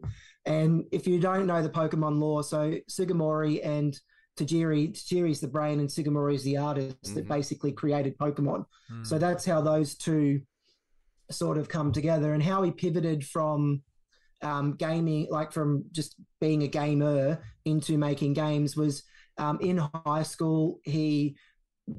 [0.48, 4.00] And if you don't know the Pokemon lore, so Sugimori and
[4.40, 7.28] Tajiri, Tajiri's the brain and Sugimori's the artist that Mhm.
[7.28, 8.66] basically created Pokemon.
[8.90, 9.04] Hmm.
[9.04, 10.42] So that's how those two
[11.30, 13.84] sort of come together and how he pivoted from
[14.44, 19.04] um, gaming, like from just being a gamer into making games was
[19.40, 21.36] um, in high school, he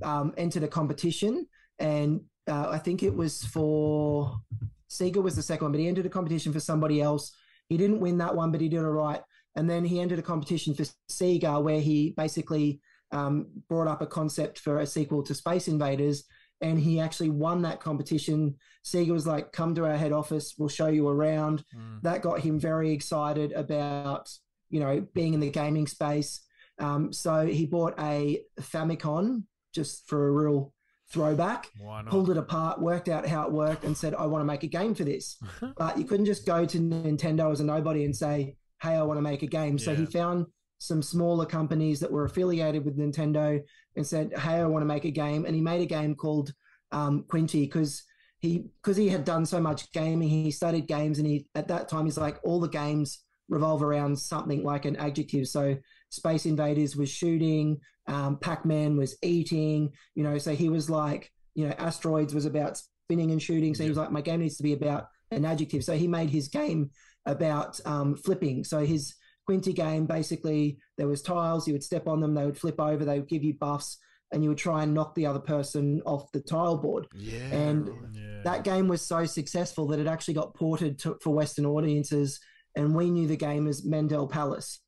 [0.03, 1.47] um, entered a competition
[1.81, 4.41] and uh, I think it was for
[4.89, 7.33] Sega was the second one, but he entered a competition for somebody else.
[7.68, 9.22] He didn't win that one, but he did all right.
[9.57, 12.81] And then he entered a competition for Sega where he basically
[13.12, 16.24] um, brought up a concept for a sequel to Space Invaders,
[16.61, 18.57] and he actually won that competition.
[18.85, 22.02] Sega was like, "Come to our head office, we'll show you around." Mm.
[22.02, 24.31] That got him very excited about
[24.70, 26.40] you know being in the gaming space.
[26.78, 30.72] Um, so he bought a Famicom just for a real
[31.11, 31.71] throwback,
[32.11, 34.68] pulled it apart, worked out how it worked, and said, I want to make a
[34.68, 35.38] game for this.
[35.77, 39.18] but you couldn't just go to Nintendo as a nobody and say, Hey, I want
[39.18, 39.79] to make a game.
[39.79, 40.47] So he found
[40.79, 43.61] some smaller companies that were affiliated with Nintendo
[43.97, 45.44] and said, Hey, I want to make a game.
[45.44, 46.53] And he made a game called
[46.92, 48.05] um, Quinty because
[48.38, 51.88] he because he had done so much gaming, he studied games, and he at that
[51.88, 55.49] time he's like all the games revolve around something like an adjective.
[55.49, 55.77] So
[56.11, 60.38] Space Invaders was shooting, um, Pac Man was eating, you know.
[60.38, 63.75] So he was like, you know, Asteroids was about spinning and shooting.
[63.75, 65.85] So he was like, my game needs to be about an adjective.
[65.85, 66.90] So he made his game
[67.27, 68.64] about um, flipping.
[68.64, 69.14] So his
[69.47, 73.05] Quinty game basically there was tiles, you would step on them, they would flip over,
[73.05, 73.99] they would give you buffs,
[74.33, 77.07] and you would try and knock the other person off the tile board.
[77.14, 77.38] Yeah.
[77.55, 78.42] And Yeah.
[78.44, 82.40] that game was so successful that it actually got ported to, for Western audiences,
[82.77, 84.81] and we knew the game as Mendel Palace.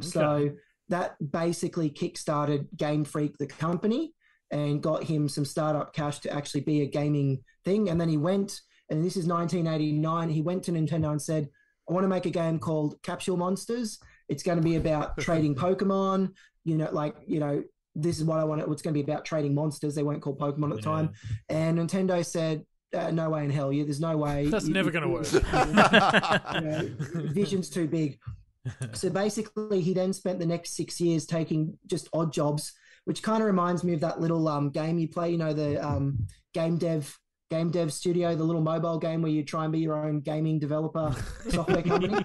[0.00, 0.50] So
[0.88, 4.12] that basically kickstarted Game Freak, the company,
[4.50, 7.88] and got him some startup cash to actually be a gaming thing.
[7.88, 10.28] And then he went, and this is 1989.
[10.28, 11.48] He went to Nintendo and said,
[11.88, 13.98] "I want to make a game called Capsule Monsters.
[14.28, 16.32] It's going to be about trading Pokemon.
[16.64, 17.62] You know, like you know."
[17.96, 18.60] This is what I want.
[18.60, 19.94] It's going to be about trading monsters.
[19.94, 21.12] They weren't called Pokemon at the time.
[21.48, 23.72] And Nintendo said, uh, "No way in hell.
[23.72, 24.46] You, there's no way.
[24.50, 25.32] That's You- never going to work.
[25.32, 26.90] you know,
[27.32, 28.18] vision's too big.
[28.94, 32.72] So basically, he then spent the next six years taking just odd jobs,
[33.04, 35.30] which kind of reminds me of that little um, game you play.
[35.30, 37.18] You know, the um, game dev
[37.50, 40.58] game dev studio, the little mobile game where you try and be your own gaming
[40.58, 41.14] developer
[41.50, 42.24] software company.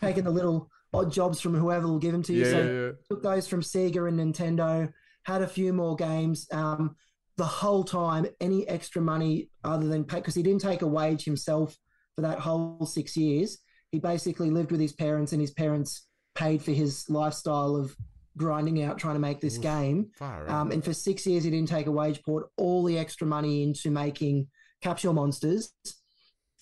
[0.00, 2.44] taking the little odd jobs from whoever will give them to you.
[2.44, 4.90] Yeah, so yeah, took those from Sega and Nintendo,
[5.24, 6.46] had a few more games.
[6.52, 6.96] Um,
[7.36, 11.24] the whole time, any extra money other than pay, because he didn't take a wage
[11.24, 11.76] himself
[12.14, 13.58] for that whole six years.
[13.92, 17.96] He basically lived with his parents, and his parents paid for his lifestyle of
[18.36, 20.10] grinding out trying to make this game.
[20.48, 23.62] Um, and for six years, he didn't take a wage, poured all the extra money
[23.62, 24.48] into making
[24.82, 25.72] Capsule Monsters.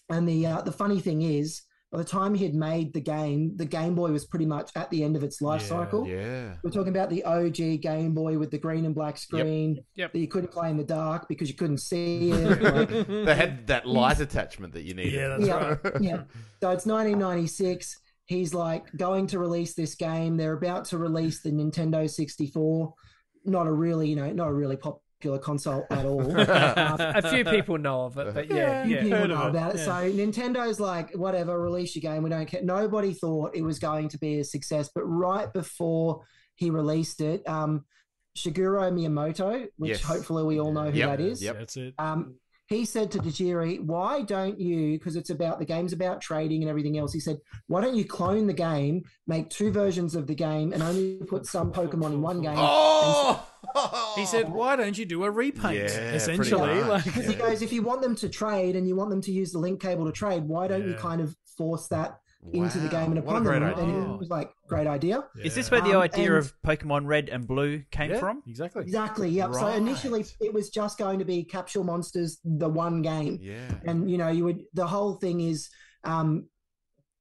[0.08, 1.62] And the uh, the funny thing is,
[1.94, 4.90] by the time he had made the game, the Game Boy was pretty much at
[4.90, 6.09] the end of its life Yeah, cycle.
[6.09, 6.57] yeah.
[6.64, 10.12] We're talking about the OG Game Boy with the green and black screen Yep.
[10.12, 12.61] that you couldn't play in the dark because you couldn't see it.
[12.61, 15.12] Like, They had that light attachment that you needed.
[15.14, 16.02] Yeah, that's yeah, right.
[16.02, 16.22] yeah.
[16.61, 18.00] So it's 1996.
[18.26, 20.37] He's like going to release this game.
[20.37, 22.92] They're about to release the Nintendo 64.
[23.44, 24.98] Not a really, you know, not a really popular
[25.38, 26.20] console at all.
[26.40, 29.02] Um, a few people know of it, but yeah, few yeah.
[29.02, 29.78] people heard know about it.
[29.78, 29.84] yeah.
[29.84, 32.22] So Nintendo's like, whatever, release your game.
[32.22, 32.62] We don't care.
[32.62, 36.22] Nobody thought it was going to be a success, but right before
[36.54, 37.84] he released it, um,
[38.37, 40.02] Shigeru Miyamoto, which Yes.
[40.02, 41.58] hopefully we all know who Yep, that is, yep.
[41.58, 41.94] That's it.
[41.98, 42.34] um,
[42.66, 44.92] he said to Tajiri, "Why don't you?
[44.98, 48.05] Because it's about the game's about trading and everything else." He said, "Why don't you
[48.05, 52.22] clone the game, make two versions of the game, and only put some Pokemon in
[52.22, 53.46] one game?" Oh!
[54.16, 57.61] He said, "Why don't you do a repaint?" Yeah, essentially, pretty like Because he goes,
[57.61, 60.05] if you want them to trade and you want them to use the link cable
[60.05, 62.20] to trade, why don't you kind of force that
[62.52, 63.70] into the game and What a upon great them?
[63.70, 63.85] idea.
[63.85, 65.24] And it was like, great idea.
[65.42, 68.42] Is this where the Um, idea and- of Pokemon Red and Blue came yeah, from?
[68.46, 68.83] exactly.
[68.83, 69.28] Exactly.
[69.30, 69.54] Yep.
[69.54, 73.38] So initially, it was just going to be Capsule Monsters, the one game.
[73.40, 73.57] Yeah.
[73.85, 75.68] and you know you would the whole thing is
[76.04, 76.48] um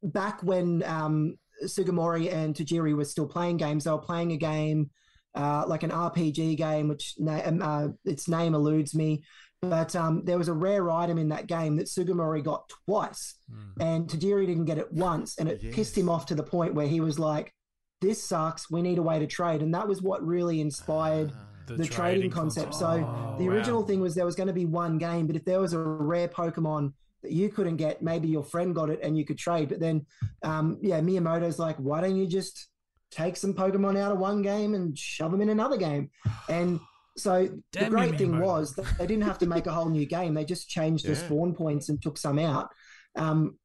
[0.01, 4.89] back when um Sugimori and Tajiri were still playing games they were playing a game
[5.35, 9.23] uh like an RPG game which na- um, uh, its name eludes me
[9.69, 13.35] but um there was a rare item in that game that Sugimori got twice
[13.79, 16.87] and Tajiri didn't get it once and it pissed him off to the point where
[16.87, 17.53] he was like
[18.01, 21.31] this sucks we need a way to trade and that was what really inspired
[21.65, 22.75] the, trading, concept.
[22.75, 23.53] So Oh, the wow.
[23.53, 25.79] original thing was there was going to be one game, but if there was a
[25.79, 29.69] rare Pokemon that you couldn't get, maybe your friend got it and you could trade.
[29.69, 30.05] But then,
[30.43, 32.67] um, yeah, Miyamoto's like, why don't you just
[33.11, 36.09] take some Pokemon out of one game and shove them in another game?
[36.49, 36.81] And
[37.15, 38.41] so the Damn you, great thing Miyamoto.
[38.41, 40.33] was that they didn't have to make a whole new game.
[40.33, 42.69] They just changed the spawn points and took some out.
[43.15, 43.57] Um,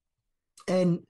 [0.66, 1.00] and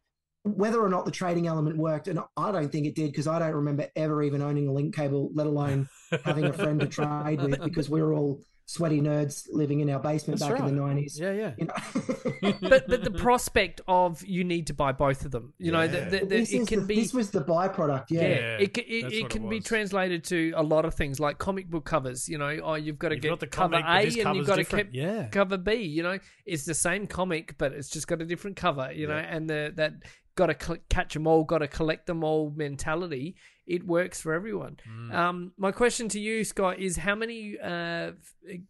[0.45, 3.39] whether or not the trading element worked, and I don't think it did because I
[3.39, 5.89] don't remember ever even owning a link cable, let alone
[6.25, 8.41] having a friend to trade with because we were all
[8.71, 11.19] sweaty nerds living in our basement That's back in the nineties.
[11.19, 11.53] Yeah, yeah.
[11.57, 12.53] You know?
[12.61, 16.01] But but the prospect of you need to buy both of them, you know, the,
[16.03, 16.97] the, the, this, can the- be.
[16.97, 18.07] this was the byproduct.
[18.11, 18.21] Yeah.
[18.21, 20.95] yeah, Yeah, it, ca- it, it what it can be translated to a lot of
[20.95, 22.29] things like comic book covers.
[22.29, 24.47] You know, oh, you've got to You've get got the cover comic, A and you've
[24.47, 24.93] got to different.
[24.93, 25.29] keep Yeah.
[25.29, 25.75] cover B.
[25.77, 28.93] You know, it's the same comic, but it's just got a different cover.
[28.93, 29.95] You know, and the that
[30.37, 33.35] got to cl- catch them all, got to collect them all mentality.
[33.69, 34.79] It works for everyone.
[34.91, 35.15] Mm.
[35.15, 38.13] Um, my question to you, Scott, is how many uh,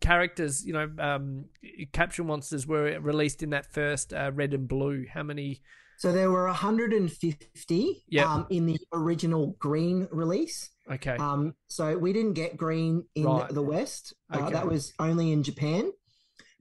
[0.00, 1.44] characters, you know, um,
[1.92, 5.06] capsule monsters were released in that first uh, red and blue?
[5.12, 5.62] How many?
[5.98, 8.26] So there were 150 Yep.
[8.26, 10.70] um, in the original green release.
[10.90, 11.16] Okay.
[11.16, 13.48] Um, so we didn't get green in Right.
[13.52, 14.14] the West.
[14.32, 14.52] Uh, Okay.
[14.54, 15.92] that was only in Japan.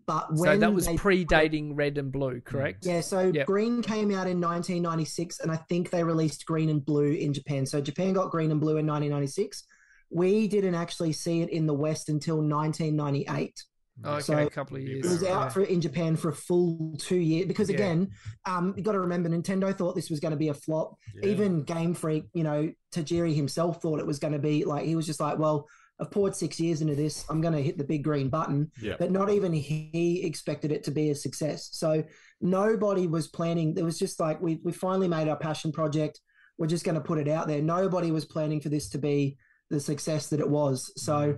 [0.08, 2.86] But when so that was they- predating red and blue, correct?
[2.86, 3.46] Yeah, so Yep.
[3.46, 7.66] green came out in 1996, and I think they released green and blue in Japan.
[7.66, 9.64] So Japan got green and blue in 1996.
[10.10, 13.64] We didn't actually see it in the West until 1998.
[14.06, 15.06] Okay, So a couple of years.
[15.06, 15.50] It was out Yeah.
[15.50, 17.76] for in Japan for a full two years because Yeah.
[17.78, 18.10] again,
[18.46, 20.96] um, you got to remember Nintendo thought this was going to be a flop.
[21.24, 24.96] Even Game Freak, you know, Tajiri himself thought it was going to be like he
[24.96, 25.68] was just like, well,
[26.00, 27.26] I've poured six years into this.
[27.30, 28.72] I'm going to hit the big green button.
[28.82, 28.96] Yeah.
[29.00, 31.70] But not even he expected it to be a success.
[31.72, 32.04] So
[32.40, 33.74] nobody was planning.
[33.74, 36.22] There was just like we we finally made our passion project.
[36.58, 37.62] We're just going to put it out there.
[37.62, 39.38] Nobody was planning for this to be
[39.70, 40.92] the success that it was.
[40.96, 41.38] So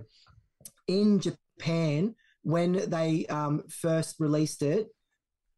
[0.86, 4.88] in Japan, when they um, first released it,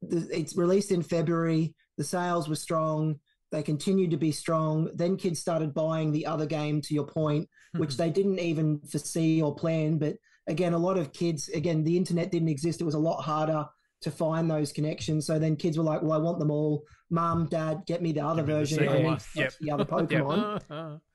[0.01, 1.75] the, it's released in February.
[1.99, 3.21] The sales were strong.
[3.53, 4.89] They continued to be strong.
[4.95, 7.81] Then kids started buying the other game, to your point, hmm.
[7.81, 9.99] which they didn't even foresee or plan.
[9.99, 10.17] But
[10.49, 12.81] again, a lot of kids, again, the internet didn't exist.
[12.81, 13.65] It was a lot harder
[14.01, 15.27] to find those connections.
[15.27, 16.83] So then kids were like, well, I want them all.
[17.11, 18.79] Mom, dad, get me the other Give me the version.
[18.79, 19.53] second I need Yep.
[19.61, 21.01] the other Pokemon.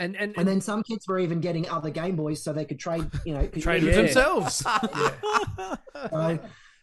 [0.00, 2.78] And and, And then some kids were even getting other Game Boys so they could
[2.78, 3.86] trade, you know, could- Trade Yeah.
[3.88, 4.54] with themselves.
[4.54, 4.70] So,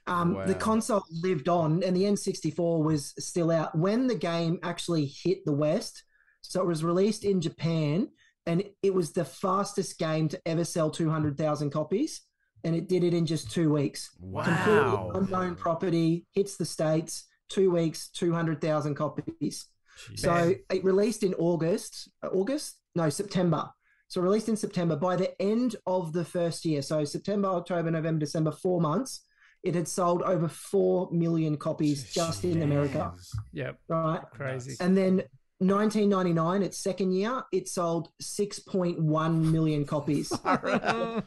[0.08, 0.46] um, Wow.
[0.46, 5.44] The console lived on, and the N64 was still out when the game actually hit
[5.46, 6.04] the West.
[6.42, 8.10] So it was released in Japan,
[8.46, 12.22] and it was the fastest game to ever sell 200,000 copies,
[12.64, 14.12] and it did it in just two weeks.
[14.20, 14.44] Wow.
[14.44, 19.68] Completely unknown property hits the states, two weeks, 200,000 copies.
[20.16, 22.10] So it released in August.
[22.22, 22.76] uh, August?
[22.96, 23.70] No, September.
[24.08, 24.96] So released in September.
[24.96, 29.22] By the end of the first year, so September, October, November, December, four months,
[29.66, 33.14] it had sold over four million copies just in America.
[33.52, 34.22] Yep, Right.
[34.32, 34.76] crazy.
[34.80, 35.24] And then
[35.60, 40.30] 1999, its second year, it sold 6.1 million copies.
[40.30, 41.24] to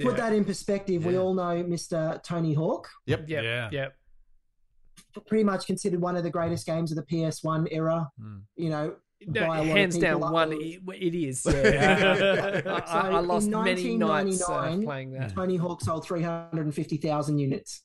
[0.00, 2.22] put that in perspective, we all know Mr.
[2.22, 3.28] Tony Hawk, Yep.
[3.28, 3.68] Yep, Yeah.
[3.72, 3.94] yep.
[5.26, 8.08] pretty much considered one of the greatest games of the PS1 era.
[8.20, 8.38] Hmm.
[8.56, 10.52] You know, No, by a lot of hands down, people, one.
[10.52, 11.46] uh, It, it is.
[11.54, 12.62] Yeah.
[12.66, 15.34] I, I, I lost in many nights uh, 1999, playing that.
[15.34, 17.82] Tony Hawk sold 350,000 units.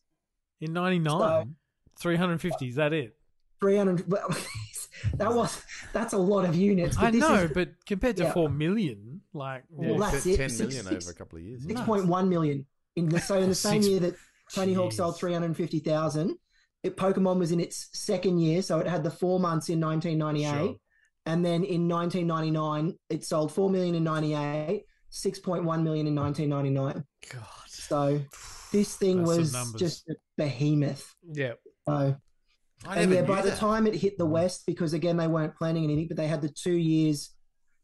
[0.60, 1.56] In 99,
[2.00, 3.16] 350, is that it?
[3.62, 4.28] 300 well,
[5.16, 5.62] that was
[5.94, 6.96] that's a lot of units.
[6.98, 8.34] But I know, is but compared to Yeah.
[8.34, 10.12] 4 million, like, Well, yeah.
[10.12, 10.38] that's Ten- it.
[10.38, 11.66] 10 Six- million six- over a couple of years.
[11.66, 12.66] 6.1 million.
[12.96, 14.16] In the, so in the same Six- year that
[14.54, 16.36] Tony Hawk sold 350,000,
[16.84, 20.66] it, Pokemon was in its second year, so it had the four months in 1998,
[20.66, 20.76] Sure.
[21.26, 27.04] And then in 1999 it sold 4 million in 98, 6.1 million in 1999.
[27.32, 27.46] God.
[27.68, 28.22] So
[28.72, 31.14] this thing That's was just a behemoth.
[31.34, 31.60] Yep.
[31.88, 32.16] So
[32.86, 35.84] I and yeah, by the time it hit the West, because again they weren't planning
[35.84, 37.32] anything, but they had the two years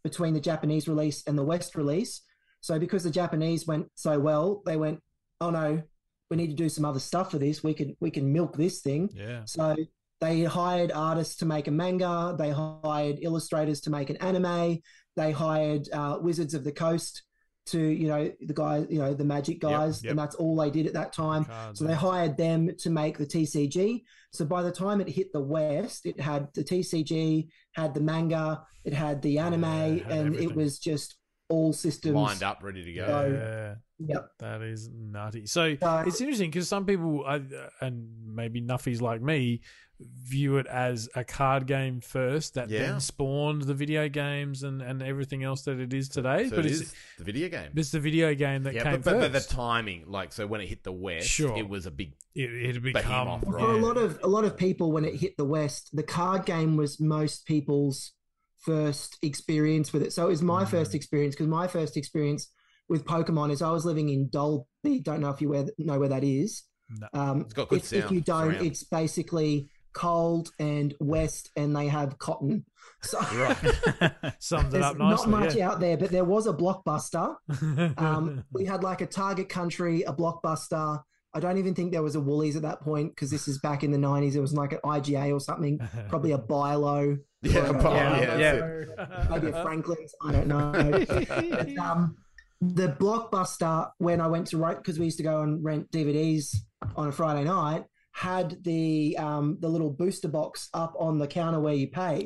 [0.04, 2.21] between the Japanese release and the West release.
[2.62, 5.02] So because the Japanese went so well, they went,
[5.41, 5.82] "Oh no,
[6.30, 7.63] we need to do some other stuff for this.
[7.63, 9.41] We can we can milk this thing." Yeah.
[9.45, 9.76] So
[10.19, 12.36] they hired artists to make a manga.
[12.38, 14.80] They hired illustrators to make an anime.
[15.15, 17.23] They hired uh, Wizards of the Coast
[17.67, 20.12] to you know the guys, you know the Magic guys, yep.
[20.12, 21.45] and that's all they did at that time.
[21.45, 24.03] Cards, So they hired them to make the TCG.
[24.32, 28.63] So by the time it hit the West, it had the TCG, had the manga,
[28.86, 30.49] it had the anime, Yeah, it had and everything.
[30.49, 31.17] it was just
[31.49, 33.06] all systems lined up, ready to go.
[33.08, 33.75] So- Yeah.
[33.99, 34.31] Yep.
[34.39, 35.45] That is nutty.
[35.47, 37.39] So So- it's interesting because some people, uh,
[37.81, 39.62] and maybe nuffies like me,
[39.99, 42.81] view it as a card game first that Yeah.
[42.81, 46.49] then spawned the video games and, and everything else that it is today.
[46.49, 47.71] So but it it's, the video game.
[47.75, 50.62] it's the video game that yeah, came but, but, but the timing, like, so when
[50.62, 51.57] it hit the West, Sure.
[51.57, 52.13] it was a big.
[52.36, 53.60] it, it had become Behemoth, right?
[53.60, 56.45] For a lot of a lot of people, when it hit the West, the card
[56.45, 58.13] game was most people's
[58.60, 60.13] first experience with it.
[60.13, 60.69] So it was my Mm.
[60.69, 62.51] first experience because my first experience
[62.89, 65.00] with Pokemon is I was living in Dalby.
[65.02, 66.63] Don't know if you where, know where that is.
[66.89, 67.08] No.
[67.13, 68.65] Um, It's got good if, if you don't, surround.
[68.65, 72.65] it's basically cold and west, and they have cotton.
[73.02, 73.19] So
[74.39, 75.69] Sums it up not much yeah.
[75.69, 77.36] out there, but there was a blockbuster.
[77.97, 81.02] Um, we had like a Target Country, a blockbuster.
[81.34, 83.84] I don't even think there was a Woolies at that point because this is back
[83.84, 84.36] in the '90s.
[84.36, 89.28] It was like an IGA or something, probably a Bi-Lo, Yeah, a- Yeah, yeah, yeah.
[89.30, 90.15] maybe a Franklin's.
[90.26, 90.71] I don't know.
[91.08, 92.17] But, um,
[92.62, 96.56] the blockbuster when I went to rent because we used to go and rent DVDs
[96.96, 101.60] on a Friday night had the um, the little booster box up on the counter
[101.60, 102.26] where you pay,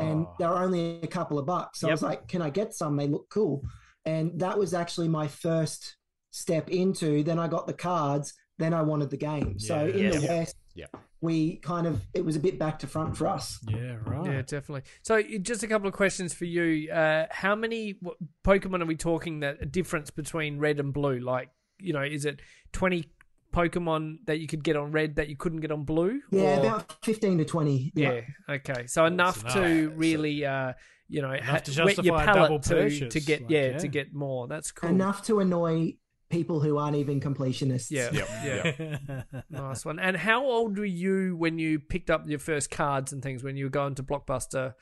[0.00, 1.80] and they were only a couple of bucks.
[1.80, 2.96] So I was like, "Can I get some?
[2.96, 3.62] They look cool."
[4.06, 5.96] And that was actually my first
[6.30, 7.22] step into.
[7.22, 8.32] Then I got the cards.
[8.58, 9.58] Then I wanted the game.
[9.58, 9.94] So Yeah.
[10.14, 10.86] in the West, Yeah.
[11.26, 13.58] We kind of it was a bit back to front for us.
[13.68, 14.24] Yeah, right.
[14.24, 14.84] Yeah, definitely.
[15.02, 16.90] So, just a couple of questions for you.
[16.90, 21.18] Uh, how many what, Pokemon are we talking that a difference between red and blue?
[21.18, 22.40] Like, you know, is it
[22.72, 23.10] twenty
[23.52, 26.20] Pokemon that you could get on red that you couldn't get on blue?
[26.30, 27.92] Yeah, Or- about fifteen to twenty.
[27.94, 28.20] yeah.
[28.48, 29.54] Okay, so enough enough.
[29.54, 30.72] to really, uh,
[31.08, 33.66] you know, ha- to wet your justify a double palate to, to get like, yeah,
[33.70, 33.78] yeah.
[33.78, 34.48] to get more.
[34.48, 34.90] That's cool.
[34.90, 35.94] enough to annoy
[36.28, 37.90] people who aren't even completionists.
[37.90, 39.40] Yeah, Yep, yeah.
[39.50, 39.98] nice one.
[39.98, 43.56] And how old were you when you picked up your first cards and things when
[43.56, 44.74] you were going to Blockbuster?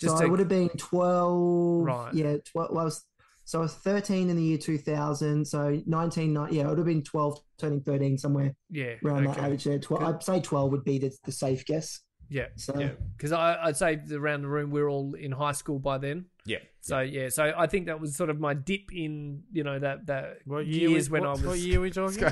[0.00, 1.84] so to- I would have been twelve.
[1.84, 2.14] Right.
[2.14, 2.70] Yeah, twelve.
[2.70, 3.04] Well, I was
[3.44, 5.46] so I was thirteen in the year two thousand.
[5.46, 6.34] So nineteen.
[6.50, 9.40] Yeah, it would have been twelve, turning thirteen somewhere yeah, around okay.
[9.40, 9.66] that age.
[9.66, 10.02] Yeah, twelve.
[10.02, 12.00] I'd say twelve would be the, the safe guess.
[12.32, 12.90] Yeah, So yeah.
[13.16, 16.26] Because I'd say around the room we are all in high school by then.
[16.46, 16.58] Yeah.
[16.80, 20.06] So yeah, so I think that was sort of my dip in you know that
[20.06, 22.24] that What year years we, when what, I was What year were we talking?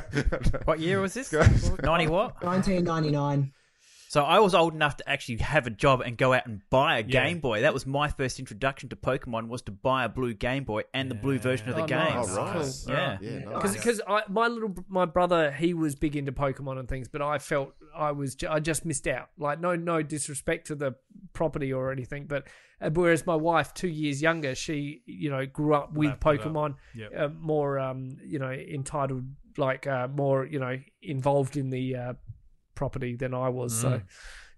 [0.64, 1.32] What year was this?
[1.32, 2.42] 90 what?
[2.42, 3.52] nineteen ninety nine.
[4.10, 6.98] So I was old enough to actually have a job and go out and buy
[6.98, 7.26] a Yeah.
[7.26, 7.60] Game Boy.
[7.60, 11.08] That was my first introduction to Pokemon was to buy a blue Game Boy and
[11.08, 11.98] the blue version of the Oh, game.
[12.16, 12.36] nice.
[12.36, 12.52] Oh, right.
[12.54, 12.92] Cool.
[12.92, 13.18] Yeah.
[13.20, 13.84] Yeah, because nice.
[13.84, 17.72] because my little my brother he was big into Pokemon and things, but I felt
[17.94, 19.28] I was ju- I just missed out.
[19.38, 20.96] Like no no disrespect to the
[21.32, 22.48] property or anything, but
[22.80, 26.40] uh, whereas my wife two years younger, she you know grew up with Lapped it
[26.40, 26.46] up.
[26.46, 27.12] Pokemon, Yep.
[27.16, 29.22] uh, more um you know entitled
[29.56, 32.12] like uh, more you know involved in the uh,
[32.80, 33.72] property than I was.
[33.74, 33.80] Mm.
[33.82, 34.02] So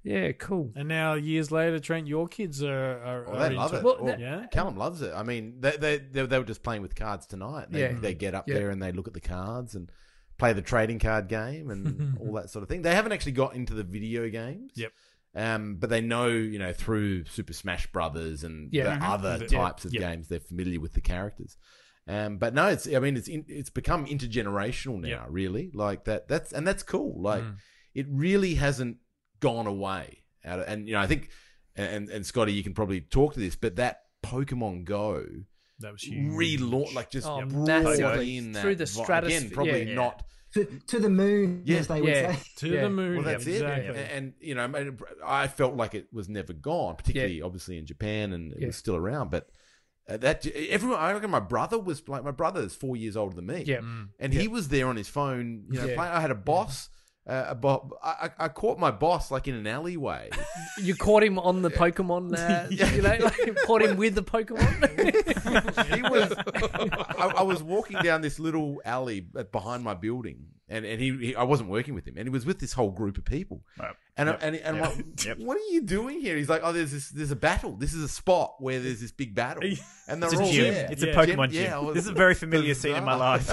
[0.05, 0.73] yeah, cool.
[0.77, 3.85] And now years later, Trent, your kids are, are, Well, are they love into it.
[3.85, 4.47] Well, Well, yeah.
[4.53, 5.13] Callum loves it.
[5.15, 7.67] I mean, they they they, they were just playing with cards tonight.
[7.71, 7.93] They, Yeah.
[8.01, 8.55] they get up Yeah.
[8.59, 9.91] there and they look at the cards and
[10.39, 12.83] play the trading card game and all that sort of thing.
[12.83, 14.73] They haven't actually got into the video games.
[14.77, 14.93] Yep.
[15.35, 18.85] Um, but they know, you know, through Super Smash Brothers and Yeah.
[18.85, 19.09] the Mhm.
[19.15, 19.59] other Yeah.
[19.61, 20.01] types of Yep.
[20.03, 21.57] games, they're familiar with the characters.
[22.09, 25.27] Um, but no, it's I mean, it's in, it's become intergenerational now, Yep.
[25.31, 25.71] really.
[25.73, 26.27] Like that.
[26.29, 27.23] That's and that's cool.
[27.23, 27.57] Like Mm.
[27.95, 28.99] It really hasn't
[29.41, 30.19] gone away.
[30.45, 31.29] Out of, and you know, I think,
[31.77, 35.25] and and Scotty, you can probably talk to this, but that Pokemon Go
[35.81, 36.33] That was huge.
[36.33, 38.37] relaunch, like just Oh, brought massively.
[38.37, 39.39] in that Through the vi- stratosphere.
[39.39, 39.95] Again, probably Yeah.
[39.95, 40.25] not.
[40.55, 41.79] To, to the moon, Yeah.
[41.79, 42.35] as they would Yeah.
[42.35, 42.43] say.
[42.59, 42.83] to Yeah.
[42.83, 43.15] the moon.
[43.17, 43.87] Well, that's exactly.
[43.87, 43.97] it.
[43.97, 48.33] And, and, you know, I felt like it was never gone, particularly obviously in Japan,
[48.35, 48.67] and it Yeah.
[48.67, 49.31] was still around.
[49.31, 49.49] But
[50.09, 53.35] uh, that everyone, I reckon my brother was like my brother is four years older
[53.37, 53.63] than me.
[53.67, 53.81] Yeah.
[54.19, 55.65] And he was there on his phone.
[55.71, 55.95] You know, Yeah.
[55.95, 56.13] playing.
[56.13, 56.91] I had a boss.
[57.25, 60.29] Uh, a bo- I, I I caught my boss like in an alleyway.
[60.81, 65.95] You caught him on the Pokemon, uh, you know, like caught him with the Pokemon.
[65.95, 66.33] he was.
[67.19, 71.37] I, I was walking down this little alley behind my building, and and he, he
[71.37, 73.63] I wasn't working with him, and he was with this whole group of people.
[73.79, 73.95] Right.
[74.17, 74.43] And Yep.
[74.43, 75.39] I, and, and I'm like, Yep.
[75.39, 76.37] what are you doing here?
[76.37, 77.77] He's like, oh, there's this, there's a battle.
[77.77, 79.63] This is a spot where there's this big battle,
[80.09, 80.75] and they're It's a all gym.
[80.75, 80.89] there.
[80.91, 81.63] It's a Pokemon Gym, gym.
[81.65, 83.49] yeah, was- this is a very familiar scene in my life.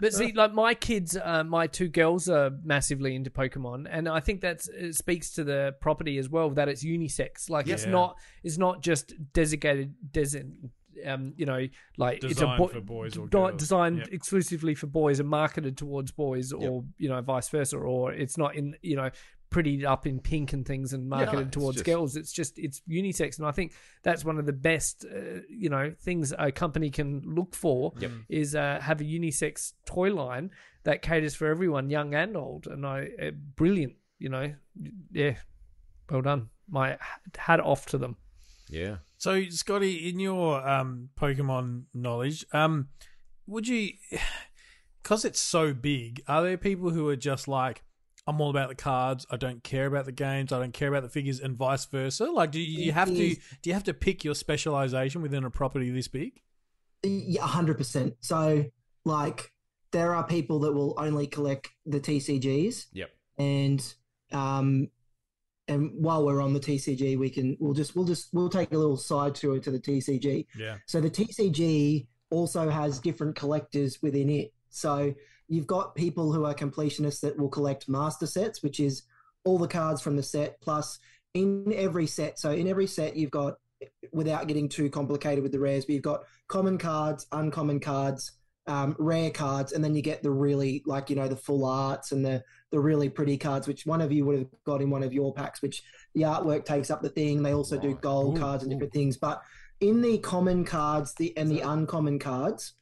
[0.00, 4.20] But see, like my kids, uh, my two girls are massively into Pokemon, and I
[4.20, 7.50] think that speaks to the property as well that it's unisex.
[7.50, 10.70] Like it's not, it's not just designated, design,
[11.04, 13.56] um, you know, like it's a Designed boy, for boys or girls.
[13.56, 14.08] designed Yep.
[14.12, 18.54] exclusively for boys and marketed towards boys, or you know, vice versa, or it's not
[18.54, 19.10] in, you know.
[19.50, 22.16] Prettied up in pink and things and marketed it's towards just- girls.
[22.16, 25.94] It's just it's unisex, and I think that's one of the best, uh, you know,
[26.00, 28.10] things a company can look for Yep.
[28.28, 30.50] is uh, have a unisex toy line
[30.84, 32.66] that caters for everyone, young and old.
[32.66, 34.54] And I, uh, brilliant, you know,
[35.12, 35.36] yeah,
[36.10, 36.50] well done.
[36.68, 36.98] My
[37.36, 38.16] hat off to them.
[38.68, 38.98] Yeah.
[39.16, 42.88] So, Scotty, in your um, Pokemon knowledge, um,
[43.46, 43.92] would you,
[45.02, 47.82] because it's so big, are there people who are just like,
[48.28, 49.24] I'm all about the cards.
[49.30, 50.52] I don't care about the games.
[50.52, 52.26] I don't care about the figures, and vice versa.
[52.26, 53.14] Like, do you, you have to?
[53.34, 56.42] Do you have to pick your specialization within a property this big?
[57.02, 58.16] Yeah, hundred percent.
[58.20, 58.66] So,
[59.06, 59.50] like,
[59.92, 63.10] there are people that will only collect the TCGs, Yep.
[63.38, 63.94] and
[64.30, 64.90] um,
[65.66, 68.76] and while we're on the TCG, we can we'll just we'll just we'll take a
[68.76, 70.44] little side tour to the TCG.
[70.54, 70.76] Yeah.
[70.84, 74.52] So the TCG also has different collectors within it.
[74.68, 75.14] So
[75.48, 79.02] you've got people who are completionists that will collect master sets, which is
[79.44, 80.98] all the cards from the set plus
[81.34, 82.38] in every set.
[82.38, 83.54] So in every set, you've got
[84.12, 88.32] without getting too complicated with the rares, but you've got common cards, uncommon cards,
[88.66, 92.12] um, rare cards, and then you get the really like you know the full arts
[92.12, 95.02] and the the really pretty cards, which one of you would have got in one
[95.02, 95.62] of your packs.
[95.62, 95.82] Which
[96.14, 97.42] the artwork takes up the thing.
[97.42, 98.76] They also do gold Ooh, cards and ooh.
[98.76, 99.42] different things, but
[99.80, 102.74] in the common cards, the and the uncommon cards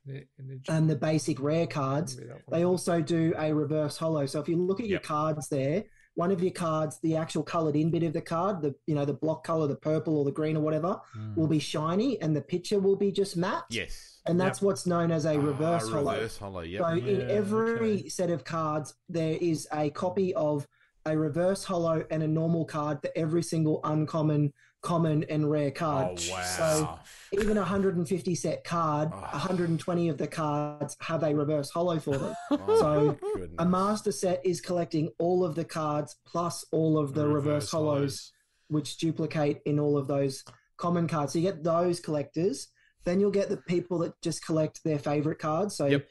[0.69, 2.19] and the basic rare cards,
[2.51, 4.27] they also do a reverse hollow.
[4.27, 5.85] So if you look at your cards there,
[6.15, 9.05] one of your cards, the actual coloured in bit of the card, the you know
[9.05, 10.99] the block colour, the purple or the green or whatever,
[11.37, 13.65] will be shiny, and the picture will be just matte.
[13.71, 14.15] Yes.
[14.27, 16.15] And that's what's known as a reverse Ah, hollow.
[16.15, 16.61] Reverse hollow.
[16.63, 16.81] Yep.
[16.81, 18.09] So in every okay.
[18.09, 20.67] set of cards, there is a copy of
[21.05, 24.53] a reverse hollow, and a normal card for every single uncommon,
[24.87, 26.19] common, and rare card.
[26.19, 26.43] Oh wow.
[26.43, 26.99] So
[27.41, 29.31] even a 150 set card, ah.
[29.33, 29.39] Oh.
[29.39, 32.35] 120 of the cards have a reverse hollow for them.
[32.51, 33.51] Oh, So, goodness.
[33.59, 38.33] A master set is collecting all of the cards plus all of the reverse, hollows,
[38.69, 40.45] which duplicate in all of those
[40.77, 41.33] common cards.
[41.33, 42.69] So you get those collectors.
[43.05, 45.77] Then you'll get the people that just collect their favorite cards.
[45.77, 46.07] So Yep.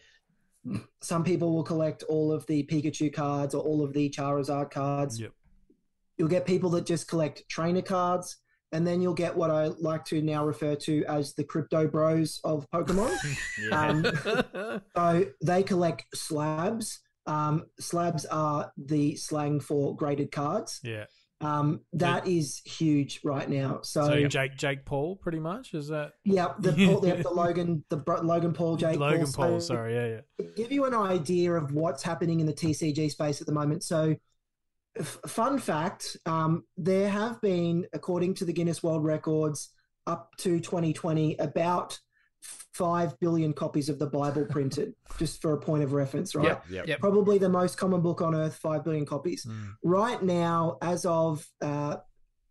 [1.01, 5.19] some people will collect all of the Pikachu cards or all of the Charizard cards.
[5.19, 5.31] Yep.
[6.17, 8.37] You'll get people that just collect trainer cards.
[8.71, 12.41] And then you'll get what I like to now refer to as the crypto bros
[12.43, 13.15] of Pokemon.
[13.71, 16.99] um, so they collect slabs.
[17.27, 20.79] Um, slabs are the slang for graded cards.
[20.83, 21.05] Yeah.
[21.41, 23.81] Um, that is huge right now.
[23.83, 27.83] So, So Jake Jake Paul, pretty much, is that yeah, the, Paul, the, the Logan,
[27.89, 29.49] the Logan Paul, Jake Logan Paul.
[29.49, 29.59] Paul?
[29.59, 30.21] So Sorry, yeah, yeah.
[30.45, 33.83] to give you an idea of what's happening in the TCG space at the moment.
[33.83, 34.15] So,
[34.97, 39.69] f- fun fact: um, there have been, according to the Guinness World Records,
[40.07, 41.99] up to 2020, about
[42.73, 44.93] five billion copies of the Bible printed.
[45.19, 46.47] just for a point of reference, right?
[46.47, 46.65] Yep.
[46.69, 46.87] Yep.
[46.87, 46.99] Yep.
[46.99, 49.45] Probably the most common book on earth, five billion copies.
[49.45, 49.73] Mm.
[49.83, 51.97] Right now, as of uh,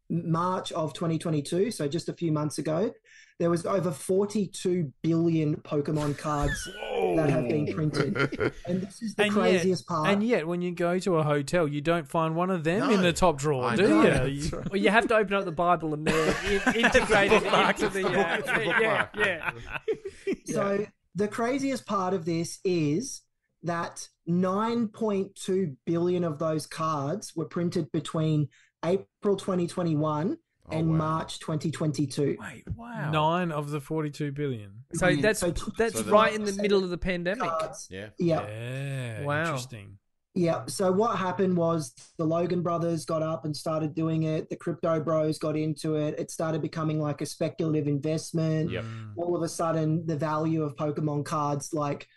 [0.08, 2.92] March of 2022, so just a few months ago,
[3.38, 6.68] there was over 42 billion Pokemon cards
[7.16, 8.52] that have been printed.
[8.66, 10.08] And this is the And craziest yet, part.
[10.08, 13.02] and yet, when you go to a hotel, you don't find one of them in
[13.02, 14.02] the top drawer, I do know.
[14.24, 14.40] you?
[14.40, 16.36] That's You- Well, you have to open up the Bible and they're
[16.76, 18.06] in- integrated into the.
[18.06, 19.16] Uh, It's the yeah, bookmark.
[19.16, 19.50] yeah.
[20.46, 23.22] So the craziest part of this is
[23.62, 28.48] that 9.2 billion of those cards were printed between
[28.84, 30.36] April 2021
[30.66, 30.96] Oh, and wow.
[30.96, 32.36] March 2022.
[32.40, 33.10] Wait, wow.
[33.10, 34.70] Nine of the forty-two billion.
[34.94, 37.48] So Yeah, that's so that's So right in the middle of the pandemic.
[37.48, 37.86] Cards.
[37.90, 38.08] Yeah.
[38.18, 39.24] Yeah, Yeah.
[39.24, 39.40] Wow.
[39.44, 39.98] Interesting.
[40.34, 40.64] yeah.
[40.66, 44.48] So what happened was the Logan brothers got up and started doing it.
[44.48, 46.18] The crypto bros got into it.
[46.18, 48.70] It started becoming like a speculative investment.
[48.70, 48.84] Yep.
[48.84, 49.12] Mm.
[49.16, 52.08] all of a sudden the value of Pokemon cards like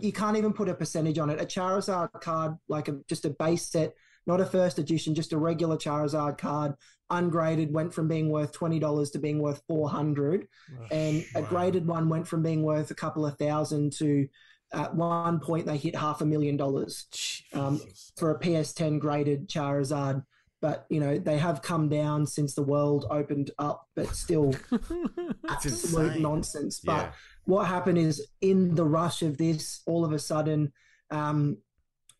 [0.00, 1.40] you can't even put a percentage on it.
[1.40, 3.94] A Charizard card, like a, just a base set,
[4.26, 6.74] not a first edition, just a regular Charizard card,
[7.10, 10.46] ungraded, went from being worth twenty dollars to being worth four hundred,
[10.90, 14.28] and a graded one went from being worth a couple of thousand to
[14.72, 17.06] at one point they hit half a million dollars
[17.54, 17.80] um,
[18.16, 20.24] for a PS10 graded Charizard.
[20.62, 24.54] But you know they have come down since the world opened up, but still
[25.48, 26.22] absolute insane.
[26.22, 26.80] nonsense.
[26.80, 27.12] But Yeah.
[27.46, 30.72] what happened is in the rush of this, all of a sudden,
[31.10, 31.56] um,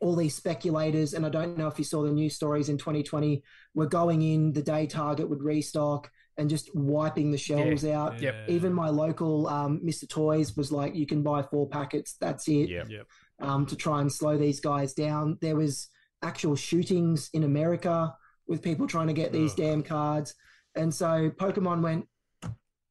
[0.01, 3.43] all these speculators, and I don't know if you saw the news stories in 2020,
[3.75, 8.21] were going in the day Target would restock and just wiping the shelves out.
[8.21, 8.49] Yep.
[8.49, 10.09] Even my local um, Mr.
[10.09, 12.89] Toys was like, you can buy four packets, that's it, Yep.
[12.89, 13.07] Yep.
[13.41, 15.37] um, to try and slow these guys down.
[15.43, 15.89] There was
[16.23, 18.15] actual shootings in America
[18.47, 19.57] with people trying to get these Ugh.
[19.59, 20.35] damn cards.
[20.75, 22.07] And so Pokemon went,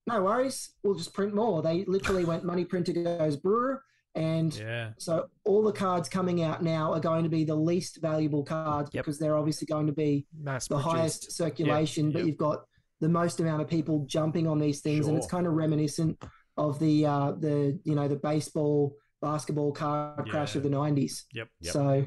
[0.06, 1.62] no worries, we'll just print more.
[1.64, 3.84] They literally went, money printer goes brewer.
[4.16, 4.92] And Yeah.
[4.98, 8.90] so all the cards coming out now are going to be the least valuable cards
[8.94, 9.06] Yep.
[9.06, 10.92] because they're obviously going to be Mass the produced.
[10.96, 12.28] highest circulation, but yep.
[12.28, 12.66] you've got
[13.00, 16.22] the most amount of people jumping on these things, and it's kind of reminiscent
[16.58, 21.26] of the uh, the you know the baseball basketball card crash of the nineties.
[21.34, 21.48] Yep.
[21.62, 21.74] Yep.
[21.74, 22.06] So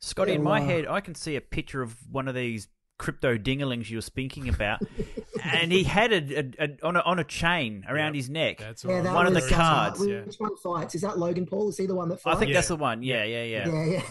[0.00, 0.66] Scotty, in my wow.
[0.66, 2.68] head, I can see a picture of one of these
[3.00, 4.80] crypto dinglings you were speaking about,
[5.44, 8.14] and he had a, a, a on a on a chain around Yep.
[8.14, 8.58] his neck.
[8.58, 9.04] That's yeah, right.
[9.04, 10.94] that One of the was, cards, which one fights?
[10.94, 11.70] Is that Logan Paul?
[11.70, 12.54] Is he the one that I think Yeah.
[12.58, 13.02] that's the one.
[13.02, 13.68] Yeah, yeah, yeah.
[13.68, 14.02] yeah, yeah,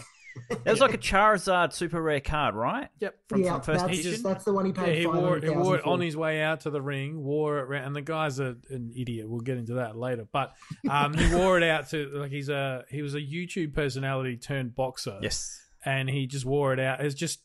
[0.64, 2.88] That was like a Charizard super rare card, right?
[3.00, 3.14] Yep.
[3.28, 3.52] From, yeah.
[3.54, 4.22] from first that's, edition.
[4.22, 5.88] that's the one he Yeah, paid he five wore, hundred he wore it for.
[5.90, 8.92] on his way out to the ring, wore it around, and the guy's a, an
[8.96, 9.28] idiot.
[9.28, 10.26] We'll get into that later.
[10.32, 10.52] But
[10.88, 14.74] um, he wore it out to like he's a he was a YouTube personality turned
[14.74, 15.18] boxer.
[15.22, 15.60] Yes.
[15.84, 17.00] and he just wore it out.
[17.00, 17.40] It's just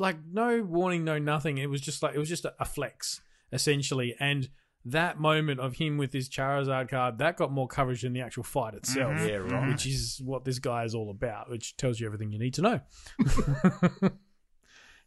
[0.00, 1.58] like no warning, no nothing.
[1.58, 3.20] It was just like it was just a, a flex
[3.52, 4.48] essentially, and
[4.84, 8.42] that moment of him with his Charizard card that got more coverage than the actual
[8.42, 9.20] fight itself.
[9.20, 9.68] Yeah, right.
[9.68, 12.62] Which is what this guy is all about, which tells you everything you need to
[12.62, 12.80] know.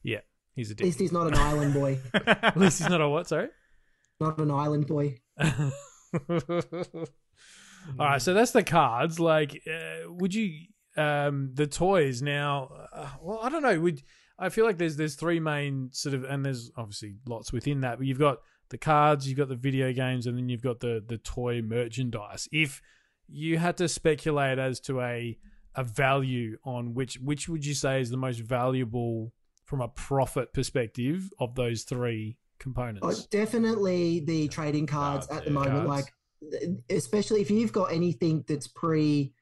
[0.04, 0.20] yeah,
[0.56, 2.00] he's a At least he's not an island boy.
[2.14, 3.28] At least he's not a what?
[3.28, 3.48] Sorry.
[4.20, 5.18] Not an island boy.
[8.00, 9.20] All right, so that's the cards.
[9.20, 10.68] Like, uh, would you
[10.98, 12.70] um the toys now?
[12.94, 13.80] Uh, well, I don't know.
[13.80, 14.04] Would
[14.42, 18.00] I feel like there's there's three main sort of, and there's obviously lots within that.
[18.00, 18.40] But you've got
[18.70, 22.50] the cards, you've got the video games, and then you've got the the toy merchandise.
[22.52, 22.82] If
[23.30, 25.38] you had to speculate as to a
[25.76, 29.32] a value on which which would you say is the most valuable
[29.64, 33.02] from a profit perspective of those three components?
[33.04, 35.88] Oh, definitely the trading cards at the moment.
[35.88, 35.88] Cards.
[35.88, 39.34] Like, especially if you've got anything that's pre.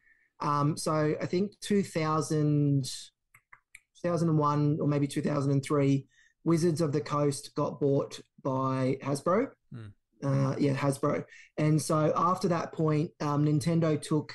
[0.41, 2.91] Um, so I think 2000.
[4.01, 6.05] 2001 or maybe 2003,
[6.43, 9.49] Wizards of the Coast got bought by Hasbro.
[10.23, 11.23] Uh, yeah, Hasbro.
[11.57, 14.33] And so after that point, um, Nintendo took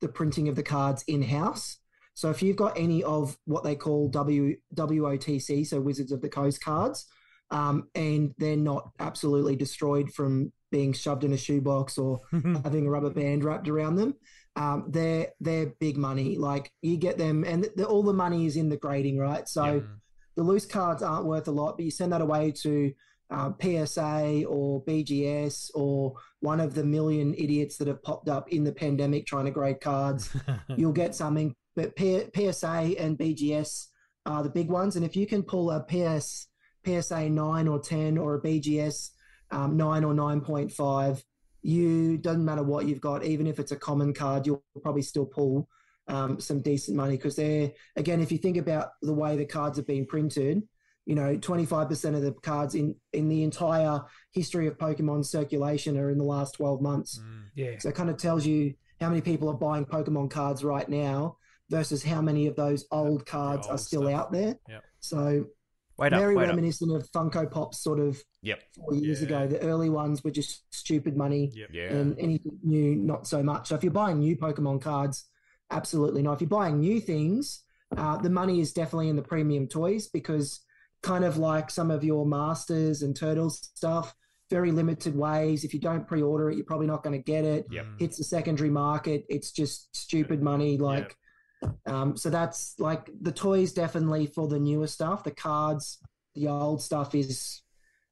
[0.00, 1.78] the printing of the cards in house.
[2.14, 6.28] So if you've got any of what they call W WOTC, so Wizards of the
[6.28, 7.06] Coast cards,
[7.50, 12.20] um, and they're not absolutely destroyed from being shoved in a shoebox or
[12.64, 14.14] having a rubber band wrapped around them,
[14.58, 16.36] um, they're they're big money.
[16.36, 19.48] Like you get them, and the, all the money is in the grading, right?
[19.48, 19.84] So
[20.36, 22.92] the loose cards aren't worth a lot, but you send that away to
[23.30, 28.64] uh, PSA or BGS or one of the million idiots that have popped up in
[28.64, 30.36] the pandemic trying to grade cards.
[30.76, 33.86] You'll get something, but P- PSA and BGS
[34.26, 34.96] are the big ones.
[34.96, 36.48] And if you can pull a PS
[36.84, 39.10] PSA nine or ten or a BGS
[39.52, 41.22] um, nine or nine point five,
[41.62, 45.26] you doesn't matter what you've got, even if it's a common card, you'll probably still
[45.26, 45.68] pull
[46.06, 49.76] um, some decent money because they're again, if you think about the way the cards
[49.76, 50.62] have been printed,
[51.04, 54.02] you know, 25% of the cards in in the entire
[54.32, 57.20] history of Pokemon circulation are in the last 12 months.
[57.54, 57.78] Yeah.
[57.78, 61.36] So it kind of tells you how many people are buying Pokemon cards right now
[61.70, 64.14] versus how many of those old cards old are still stuff.
[64.14, 64.58] out there.
[64.68, 64.84] Yep.
[65.00, 65.46] So
[65.98, 66.50] Wait up, very wait up.
[66.50, 68.60] reminiscent of Funko Pops sort of Yep.
[68.76, 69.26] four years Yeah.
[69.26, 69.46] ago.
[69.48, 71.68] The early ones were just stupid money Yep.
[71.72, 71.92] Yeah.
[71.92, 73.68] and anything new, not so much.
[73.68, 75.24] So if you're buying new Pokemon cards,
[75.70, 76.34] absolutely not.
[76.34, 77.62] If you're buying new things,
[77.96, 80.60] uh, the money is definitely in the premium toys because
[81.02, 84.14] kind of like some of your Masters and Turtles stuff,
[84.50, 85.64] very limited ways.
[85.64, 87.66] If you don't pre-order it, you're probably not going to get it.
[87.70, 87.86] Yep.
[87.98, 89.24] Hits the secondary market.
[89.28, 90.76] It's just stupid money.
[90.78, 91.16] Like,
[91.86, 95.24] um, so that's like the toys definitely for the newer stuff.
[95.24, 95.98] The cards,
[96.34, 97.62] the old stuff is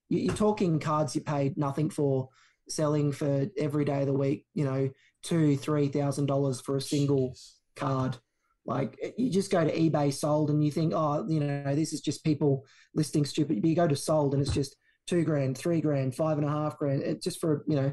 [0.09, 2.29] you- you're talking cards you paid nothing for,
[2.69, 4.47] selling for every day of the week.
[4.55, 4.91] You know,
[5.23, 7.37] two, three thousand dollars for a single
[7.77, 8.17] card.
[8.65, 12.01] Like you just go to eBay sold and you think, oh, you know, this is
[12.01, 13.61] just people listing stupid.
[13.63, 14.75] But you go to sold and it's just
[15.07, 17.03] two grand, three grand, five and a half grand.
[17.03, 17.93] It's just for you know,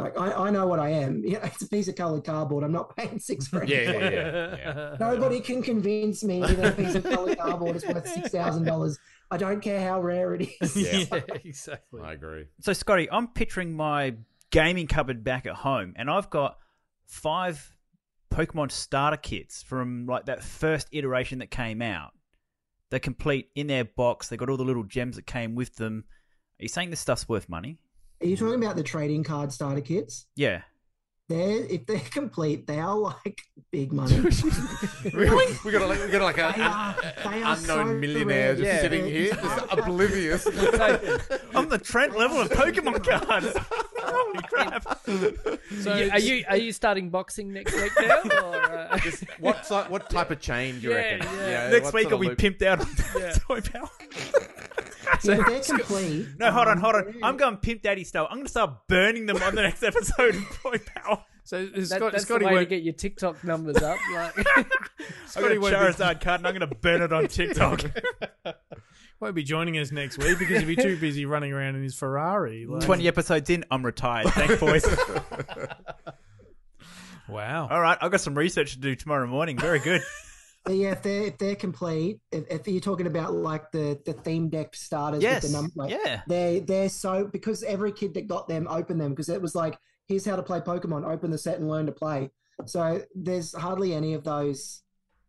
[0.00, 1.22] like I, I know what I am.
[1.30, 2.64] You know, it's a piece of colored cardboard.
[2.64, 3.68] I'm not paying six grand.
[3.68, 4.56] Yeah, for yeah, yeah.
[4.56, 4.96] yeah.
[4.98, 8.98] Nobody can convince me that a piece of colored cardboard is worth six thousand dollars.
[9.30, 10.76] I don't care how rare it is.
[10.76, 11.20] Yeah.
[11.44, 12.00] exactly.
[12.02, 12.46] I agree.
[12.60, 14.16] So, Scotty, I'm picturing my
[14.50, 16.58] gaming cupboard back at home, and I've got
[17.06, 17.76] five
[18.32, 22.10] Pokemon starter kits from like that first iteration that came out.
[22.90, 24.28] They're complete in their box.
[24.28, 26.04] They got all the little gems that came with them.
[26.58, 27.78] Are you saying this stuff's worth money?
[28.22, 30.26] Are you talking about the trading card starter kits?
[30.36, 30.62] Yeah.
[31.28, 33.40] They're if they're complete, they are like
[33.70, 34.16] big money.
[35.14, 35.56] Really?
[35.64, 36.96] We got like we got like a, They are-
[37.34, 38.80] an unknown so millionaire just rare.
[38.80, 40.46] sitting here, just oblivious.
[41.54, 43.56] I'm the Trent level of Pokemon cards.
[44.02, 44.82] Holy crap.
[45.80, 48.22] So are you are you starting boxing next week now?
[48.42, 48.56] Or,
[48.90, 48.98] uh...
[48.98, 51.28] Just what what type of chain do you Yeah, reckon?
[51.38, 51.70] yeah.
[51.70, 52.38] Next week are I'll of be loop?
[52.38, 53.32] pimped out on Yeah.
[53.46, 53.88] Toy Power.
[55.20, 56.26] So if they're complete.
[56.38, 57.14] No, hold on, um, hold on.
[57.22, 58.26] I'm going Pimp Daddy style.
[58.30, 61.24] I'm going to start burning them on the next episode of Toy Power.
[61.44, 63.98] So That, Scott, that's Scotty the way to won't, get your TikTok numbers up.
[64.12, 64.46] Like,
[65.36, 67.82] I've got a won't be- Charizard card and I'm going to burn it on TikTok.
[69.20, 71.94] won't be joining us next week because he'll be too busy running around in his
[71.94, 72.66] Ferrari.
[72.66, 74.28] Like, 20 episodes in, I'm retired.
[74.28, 74.86] Thanks, boys.
[77.28, 77.68] Wow.
[77.70, 79.56] All right, I've got some research to do tomorrow morning.
[79.58, 80.02] Very good.
[80.64, 84.12] But yeah, if they're if they're complete, if, if you're talking about like the the
[84.12, 85.42] theme deck starters Yes.
[85.42, 86.20] with the number, like, Yeah.
[86.28, 89.78] they they're so because every kid that got them opened them because it was like
[90.06, 92.30] here's how to play Pokemon, open the set and learn to play.
[92.66, 94.82] So there's hardly any of those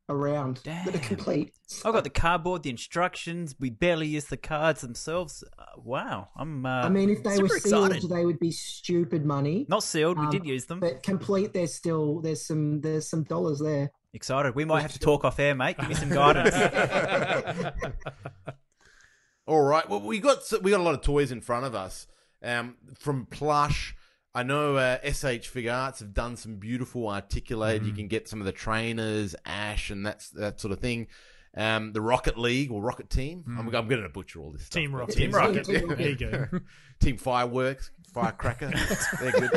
[0.10, 1.00] around that are Damn.
[1.02, 1.54] complete.
[1.86, 3.56] I've got the cardboard, the instructions.
[3.58, 5.44] We barely use the cards themselves.
[5.58, 6.66] Uh, wow, I'm.
[6.66, 8.10] Uh, I mean, if they were sealed, excited.
[8.10, 9.66] they would be stupid money.
[9.70, 10.20] Not sealed.
[10.20, 10.82] We Um, did use them.
[10.82, 13.92] But complete, there's still there's some there's some dollars there.
[14.14, 14.56] Excited.
[14.56, 15.78] We might have to talk off air, mate.
[15.78, 16.54] Give me some guidance.
[19.48, 19.88] All right.
[19.90, 22.08] Well, we got we got a lot of toys in front of us.
[22.44, 23.96] Um, from plush.
[24.34, 27.84] I know uh, S.H.Figuarts have done some beautiful articulated.
[27.84, 27.88] Mm.
[27.88, 31.08] You can get some of the trainers, Ash, and that's that sort of thing.
[31.56, 33.44] Um, the Rocket League or Rocket Team.
[33.60, 34.68] I'm, I'm going to butcher all this.
[34.68, 35.14] Stuff, Mm.
[35.14, 35.66] Team but- Rocket.
[35.66, 35.98] Team Rocket.
[35.98, 36.48] There you go.
[37.02, 38.72] Team Fireworks, Firecracker.
[39.22, 39.52] They're good.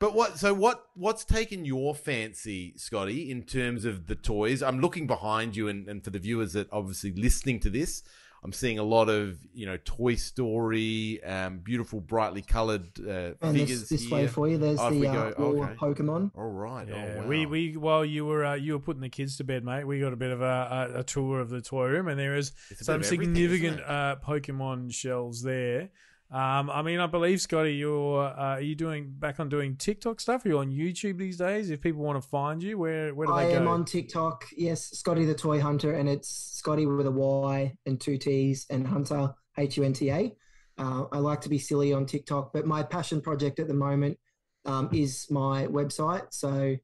[0.00, 0.38] But what?
[0.38, 0.86] So what?
[0.94, 4.62] What's taken your fancy, Scotty, in terms of the toys?
[4.62, 8.02] I'm looking behind you, and, and for the viewers that obviously listening to this,
[8.42, 13.56] I'm seeing a lot of you know Toy Story, um, beautiful, brightly coloured uh, And
[13.56, 14.12] figures this, this here.
[14.14, 15.74] way for you, there's Oh, the uh, go- Wall okay.
[15.74, 16.30] Pokemon.
[16.36, 16.86] All right.
[16.86, 17.26] Yeah, oh, wow.
[17.26, 19.84] we we while you were uh, you were putting the kids to bed, mate.
[19.86, 22.36] We got a bit of a, a, a tour of the toy room, and there
[22.36, 25.88] is It's a bit some significant uh, Pokemon shells there.
[26.30, 30.20] Um, I mean, I believe Scotty, you're uh, are you doing back on doing TikTok
[30.20, 30.44] stuff?
[30.44, 31.70] Are you on YouTube these days?
[31.70, 33.58] If people want to find you, where where do I they go?
[33.58, 34.46] I am on TikTok.
[34.56, 38.86] Yes, Scotty the Toy Hunter, and it's Scotty with a Y and two T's and
[38.86, 40.34] Hunter H U N T A.
[40.76, 44.18] Uh, I like to be silly on TikTok, but my passion project at the moment
[44.64, 46.26] um, is my website.
[46.30, 46.76] So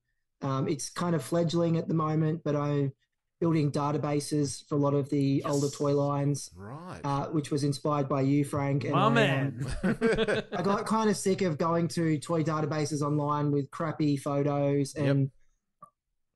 [0.42, 2.92] um, it's kind of fledgling at the moment, but I'm
[3.40, 7.00] building databases for a lot of the older toy lines, Right.
[7.02, 8.84] uh, which was inspired by you, Frank.
[8.84, 9.66] And My I, um, man.
[10.52, 15.30] I got kind of sick of going to toy databases online with crappy photos and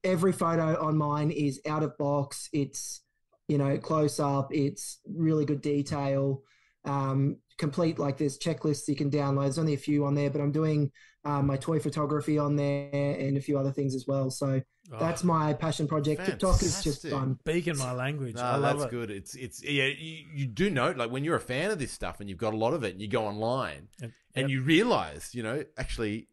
[0.03, 2.49] every photo on mine is out of box.
[2.53, 3.03] It's,
[3.49, 4.49] you know, close up.
[4.53, 6.43] It's really good detail.
[6.87, 9.43] Um, complete like there's checklists you can download.
[9.43, 10.91] There's only a few on there, but I'm doing
[11.25, 14.31] um, my toy photography on there and a few other things as well.
[14.31, 14.61] So
[14.91, 16.25] that's my passion project.
[16.27, 17.11] TikTok is just Fantastic.
[17.13, 17.39] fun.
[17.41, 18.35] Speaking my language.
[18.37, 18.97] No, I love that's it.
[18.97, 19.11] good.
[19.11, 19.87] It's it's yeah.
[19.87, 22.55] You, you do note like when you're a fan of this stuff and you've got
[22.55, 24.11] a lot of it, and you go online Yep.
[24.35, 26.29] and you realize, you know, actually,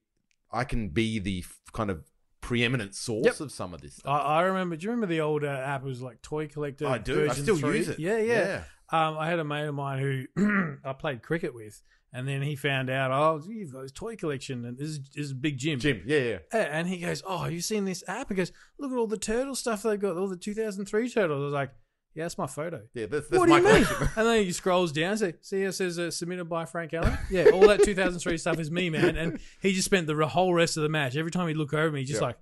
[0.52, 1.44] I can be the
[1.74, 2.04] kind of
[2.42, 3.40] preeminent source Yep.
[3.40, 4.22] of some of this I, stuff.
[4.26, 4.76] I remember.
[4.76, 5.84] Do you remember the old uh, app?
[5.84, 6.88] It was like Toy Collector.
[6.88, 7.30] I do.
[7.30, 7.78] I still 3?
[7.78, 8.00] use it.
[8.00, 8.64] Yeah, yeah.
[8.92, 11.82] Um, I had a mate of mine who I played cricket with,
[12.14, 15.26] and then he found out, oh, you've got this toy collection, and this is, this
[15.28, 15.80] is Big Jim.
[15.80, 16.02] Jim.
[16.06, 16.58] Yeah, yeah.
[16.58, 18.30] And he goes, oh, have you seen this app?
[18.30, 21.42] He goes, look at all the turtle stuff they've got, all the 2003 turtles.
[21.42, 21.72] I was like,
[22.14, 22.82] yeah, that's my photo.
[22.94, 23.86] Yeah, that's, that's what do my you mean?
[23.86, 24.10] collection.
[24.18, 27.18] and then he scrolls down, say, see, it says uh, submitted by Frank Allen.
[27.32, 29.16] Yeah, all that 2003 stuff is me, man.
[29.16, 31.16] And he just spent the whole rest of the match.
[31.16, 32.28] Every time he'd look over me, just Yeah.
[32.28, 32.38] like,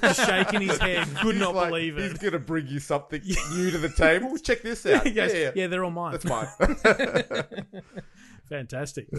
[0.00, 2.10] just shaking his head, could He's not like, believe it.
[2.12, 3.20] He's gonna bring you something
[3.54, 4.38] new to the table.
[4.38, 5.04] Check this out.
[5.04, 5.50] Goes, yeah, yeah.
[5.54, 6.12] yeah, they're all mine.
[6.12, 6.46] That's mine.
[8.56, 9.08] Fantastic.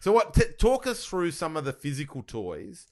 [0.00, 0.34] So what?
[0.34, 2.86] T- talk us through some of the physical toys,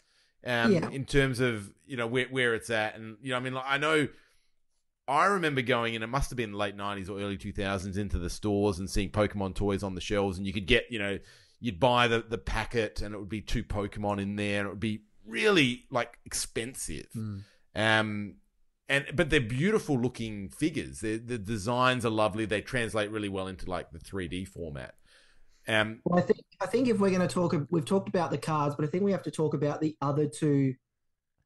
[0.44, 0.88] um, Yeah.
[0.88, 3.64] in terms of you know where where it's at, and you know, I mean, like,
[3.68, 4.08] I know.
[5.06, 6.02] I remember going in.
[6.02, 9.10] It must have been the late '90s or early 2000s into the stores and seeing
[9.10, 11.18] Pokemon toys on the shelves, and you could get, you know,
[11.60, 14.70] you'd buy the the packet, and it would be two Pokemon in there, and it
[14.70, 17.08] would be really like expensive.
[17.74, 18.36] Um,
[18.88, 21.00] and but they're beautiful looking figures.
[21.00, 22.46] They're, the designs are lovely.
[22.46, 24.94] They translate really well into like the 3D format.
[25.68, 28.38] Um, Well, I think I think if we're going to talk, we've talked about the
[28.38, 30.74] cards, but I think we have to talk about the other two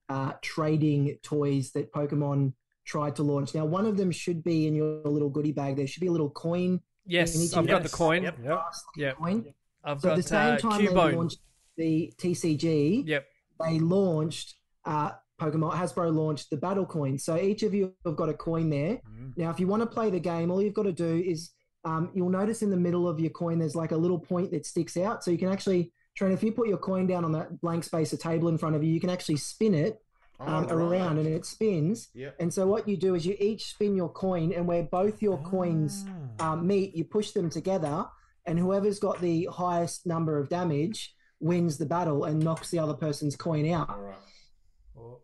[0.09, 2.53] uh, trading toys that Pokemon
[2.85, 3.55] tried to launch.
[3.55, 5.77] Now, one of them should be in your little goodie bag.
[5.77, 6.81] There should be a little coin.
[7.07, 8.23] Yes, I've got get the coin.
[8.23, 8.39] Yep.
[8.39, 9.17] brass Yep.
[9.17, 9.55] coin.
[9.85, 11.39] I've So at the same uh, time they launched
[11.77, 13.27] the TCG, Yep.
[13.65, 17.19] they launched uh, Pokemon Hasbro launched the battle coin.
[17.19, 19.01] So each of you have got a coin there.
[19.09, 19.37] Mm.
[19.37, 21.51] Now, if you want to play the game, all you've got to do is
[21.89, 24.65] um, you'll notice in the middle of your coin there's like a little point that
[24.67, 25.17] sticks out.
[25.25, 25.83] So you can actually,
[26.17, 28.75] Trent, if you put your coin down on that blank space, a table in front
[28.77, 29.95] of you, you can actually spin it
[30.41, 30.87] um, Oh, right.
[31.01, 32.09] around and it spins.
[32.15, 32.37] Yep.
[32.41, 35.39] And so what you do is you each spin your coin, and where both your
[35.39, 36.05] coins
[36.41, 36.53] Ah.
[36.53, 37.97] um, meet, you push them together,
[38.47, 42.95] and whoever's got the highest number of damage wins the battle and knocks the other
[42.95, 43.91] person's coin out.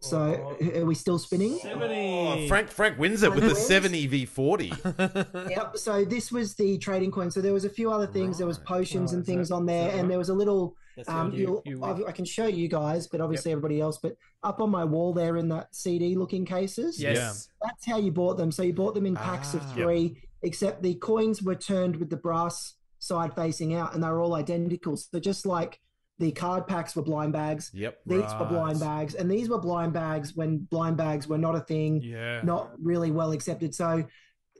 [0.00, 1.58] So are we still spinning?
[1.64, 3.66] Oh, Frank Frank wins it with the wins.
[3.66, 4.72] 70 v 40.
[5.48, 5.76] Yep.
[5.76, 7.30] So this was the trading coin.
[7.30, 8.36] So there was a few other things.
[8.38, 10.76] There was potions Oh, and things that- on there, that and there was a little.
[11.08, 13.98] Um, you- you'll, I've- I can show you guys, but obviously everybody else.
[13.98, 17.48] But up on my wall there in that CD-looking cases, Yes.
[17.62, 18.52] that's how you bought them.
[18.52, 19.72] So you bought them in packs of Ah.
[19.74, 24.20] three, except the coins were turned with the brass side facing out, and they were
[24.20, 24.96] all identical.
[24.96, 25.80] So just like
[26.18, 28.00] the card packs were blind bags, Yep.
[28.06, 31.60] these were blind bags, and these were blind bags when blind bags were not a
[31.60, 32.40] thing Yeah.
[32.42, 33.74] not really well accepted.
[33.74, 34.04] So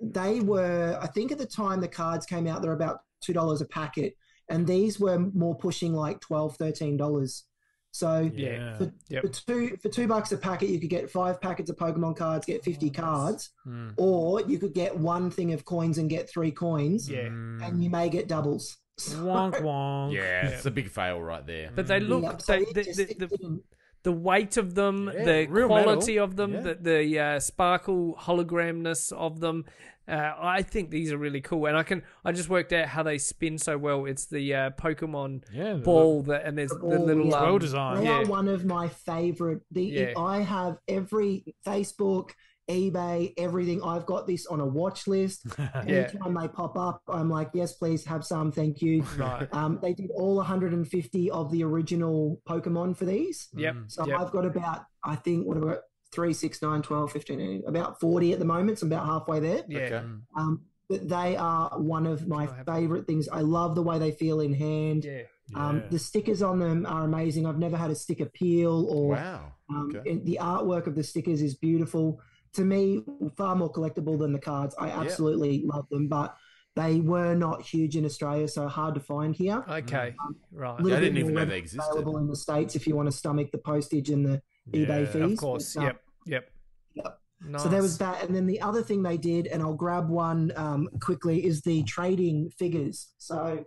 [0.03, 3.61] they were, I think at the time the cards came out, they're about two dollars
[3.61, 4.17] a packet,
[4.49, 6.59] and these were more pushing like 12
[6.97, 7.45] dollars.
[7.93, 8.77] So Yeah.
[8.77, 9.23] for, Yep.
[9.23, 12.45] for two for two bucks a packet, you could get five packets of Pokemon cards,
[12.45, 13.91] get 50 cards, Hmm.
[13.97, 17.27] or you could get one thing of coins and get three coins, Yeah.
[17.29, 18.79] and you may get doubles.
[19.01, 20.13] Wonk wonk.
[20.13, 21.71] Yeah, it's a big fail right there.
[21.75, 23.61] But they look, Yeah, so they, the, the, the,
[24.05, 26.25] the weight of them, Yeah, the quality metal.
[26.25, 26.61] of them, Yeah.
[26.61, 29.65] the, the uh, sparkle hologramness of them.
[30.07, 33.03] Uh, I think these are really cool, and I can I just worked out how
[33.03, 34.05] they spin so well.
[34.05, 35.73] It's the uh, Pokemon Yeah.
[35.73, 37.37] the- ball that, and there's The the, little yeah.
[37.39, 38.01] um, well designed.
[38.01, 38.19] They Yeah.
[38.21, 39.63] are one of my favorite.
[39.71, 40.13] The Yeah.
[40.19, 42.33] I have every Facebook,
[42.71, 43.83] eBay, everything.
[43.83, 45.47] I've got this on a watch list.
[45.59, 46.09] Yeah.
[46.09, 48.53] Anytime they pop up, I'm like, yes, please have some.
[48.53, 49.03] Thank you.
[49.19, 49.49] Right.
[49.53, 53.49] Um, they did all 150 of the original Pokemon for these.
[53.57, 53.77] Yep.
[53.89, 54.21] So yep.
[54.21, 55.79] I've got about, I think, what about
[56.13, 58.79] 3, 6, 9, 12, 15, about 40 at the moment.
[58.79, 59.63] So I'm about halfway there.
[59.69, 59.79] Yeah.
[59.81, 59.97] Okay.
[60.37, 63.29] Um, but they are one of my I have- favorite things.
[63.29, 65.05] I love the way they feel in hand.
[65.05, 65.23] Yeah.
[65.55, 65.89] Um, Yeah.
[65.91, 67.47] the stickers on them are amazing.
[67.47, 69.53] I've never had a sticker peel or Wow.
[69.71, 70.11] um, Okay.
[70.11, 72.21] and the artwork of the stickers is beautiful.
[72.55, 73.03] To me,
[73.37, 74.75] far more collectible than the cards.
[74.79, 76.09] I absolutely love them.
[76.09, 76.37] But
[76.77, 79.65] They were not huge in Australia, so hard to find here.
[79.69, 80.15] Okay,
[80.53, 80.79] right.
[80.79, 81.89] A little I didn't even know they existed.
[81.91, 84.43] Available in the states if you want to stomach the postage and the
[84.73, 85.33] eBay Yeah, fees.
[85.33, 85.77] Of course.
[85.77, 86.03] Uh, Yep.
[86.27, 86.53] Yep.
[86.95, 87.21] Yep.
[87.47, 87.63] Nice.
[87.63, 90.53] So there was that, and then the other thing they did, and I'll grab one
[90.57, 93.13] um, quickly, is the trading figures.
[93.19, 93.65] So,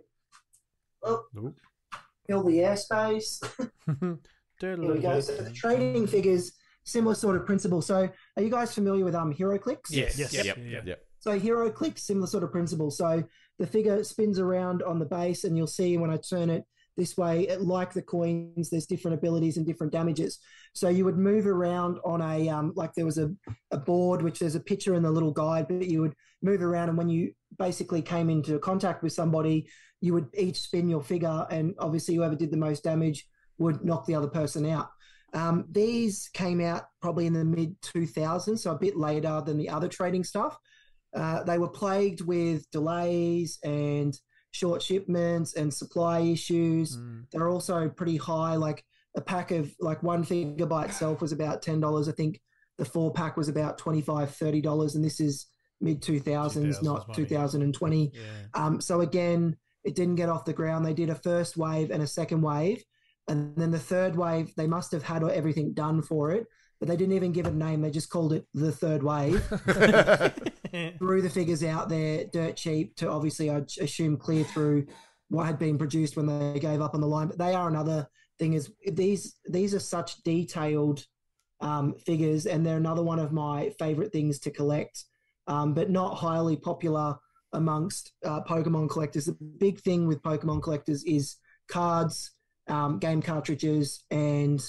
[1.04, 1.24] oh,
[2.26, 3.40] fill the airspace.
[4.60, 5.20] Here we go.
[5.20, 6.52] So the trading figures,
[6.88, 7.82] similar sort of principle.
[7.82, 9.90] So, are you guys familiar with um HeroClix?
[9.90, 10.18] Yes.
[10.18, 10.32] Yes.
[10.32, 10.44] Yep.
[10.44, 10.58] Yep.
[10.58, 10.86] Yep.
[10.86, 11.04] Yep.
[11.20, 12.90] So HeroClix, similar sort of principle.
[12.90, 13.24] So
[13.58, 16.64] the figure spins around on the base, and you'll see when I turn it
[16.96, 20.38] this way, it, like the coins, there's different abilities and different damages.
[20.74, 23.30] So you would move around on a um, like there was a,
[23.70, 26.88] a board which there's a picture in the little guide, but you would move around,
[26.88, 29.68] and when you basically came into contact with somebody,
[30.00, 33.26] you would each spin your figure, and obviously whoever did the most damage
[33.58, 34.88] would knock the other person out.
[35.34, 39.68] Um, these came out probably in the mid 2000s, so a bit later than the
[39.68, 40.58] other trading stuff.
[41.14, 44.18] Uh, they were plagued with delays and
[44.50, 46.96] short shipments and supply issues.
[46.96, 47.24] Mm.
[47.30, 48.56] They're also pretty high.
[48.56, 48.84] Like
[49.16, 52.08] a pack of like one figure by itself was about ten dollars.
[52.08, 52.40] I think
[52.78, 55.46] the four pack was about 25 30 dollars, and this is
[55.80, 58.12] mid 2000s, 2000s not 2020.
[58.12, 58.20] Yeah.
[58.54, 60.84] Um, so again, it didn't get off the ground.
[60.84, 62.82] They did a first wave and a second wave,
[63.28, 66.46] and then the third wave, they must have had everything done for it,
[66.80, 67.80] but they didn't even give it a name.
[67.82, 69.42] They just called it the third wave.
[70.98, 74.86] threw the figures out there dirt cheap to obviously I assume clear through
[75.28, 77.28] what had been produced when they gave up on the line.
[77.28, 78.08] But they are another
[78.38, 81.04] thing is these these are such detailed
[81.60, 85.04] um, figures, and they're another one of my favorite things to collect,
[85.46, 87.16] um, but not highly popular
[87.52, 89.26] amongst uh, Pokemon collectors.
[89.26, 91.36] The big thing with Pokemon collectors is
[91.68, 92.30] cards,
[92.68, 94.60] um, game cartridges, and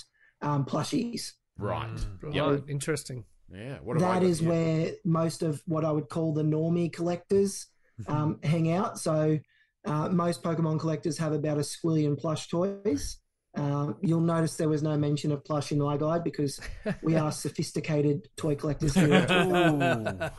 [0.41, 1.32] um, plushies.
[1.58, 1.89] Right.
[2.22, 2.70] Right, Yep.
[2.70, 3.26] Interesting.
[3.54, 3.78] Yeah.
[3.84, 4.50] What have I is here?
[4.50, 7.68] where most of what I would call the normie collectors
[8.08, 9.00] um, hang out.
[9.00, 9.39] So
[9.86, 13.18] uh, most Pokemon collectors have about a squillion plush toys.
[13.56, 16.60] Uh, you'll notice there was no mention of plush in my guide because
[17.02, 19.26] we are sophisticated toy collectors here.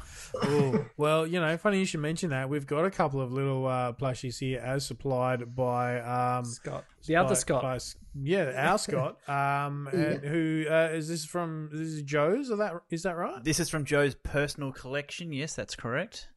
[0.46, 0.86] Ooh.
[0.96, 2.48] Well, you know, funny you should mention that.
[2.48, 6.84] We've got a couple of little uh, plushies here as supplied by um, Scott.
[7.06, 7.62] The other Scott.
[7.62, 7.78] by
[8.14, 9.28] yeah, our Scott.
[9.28, 11.70] Um, and who uh, is this from?
[11.72, 12.50] This is Joe's.
[12.50, 13.42] Is that is that right?
[13.42, 15.32] This is from Joe's personal collection.
[15.32, 16.28] Yes, that's correct.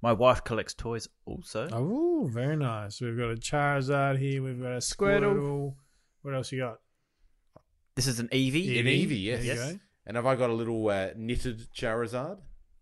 [0.00, 1.68] My wife collects toys also.
[1.72, 3.00] Oh, very nice.
[3.00, 4.42] We've got a Charizard here.
[4.42, 5.34] We've got a Squirtle.
[5.34, 5.74] Squirtle.
[6.28, 6.80] What else you got?
[7.96, 8.80] This is an Eevee.
[8.80, 9.46] An Eevee, yes.
[9.46, 9.78] There you go.
[10.04, 12.36] And have I got a little uh, knitted Charizard?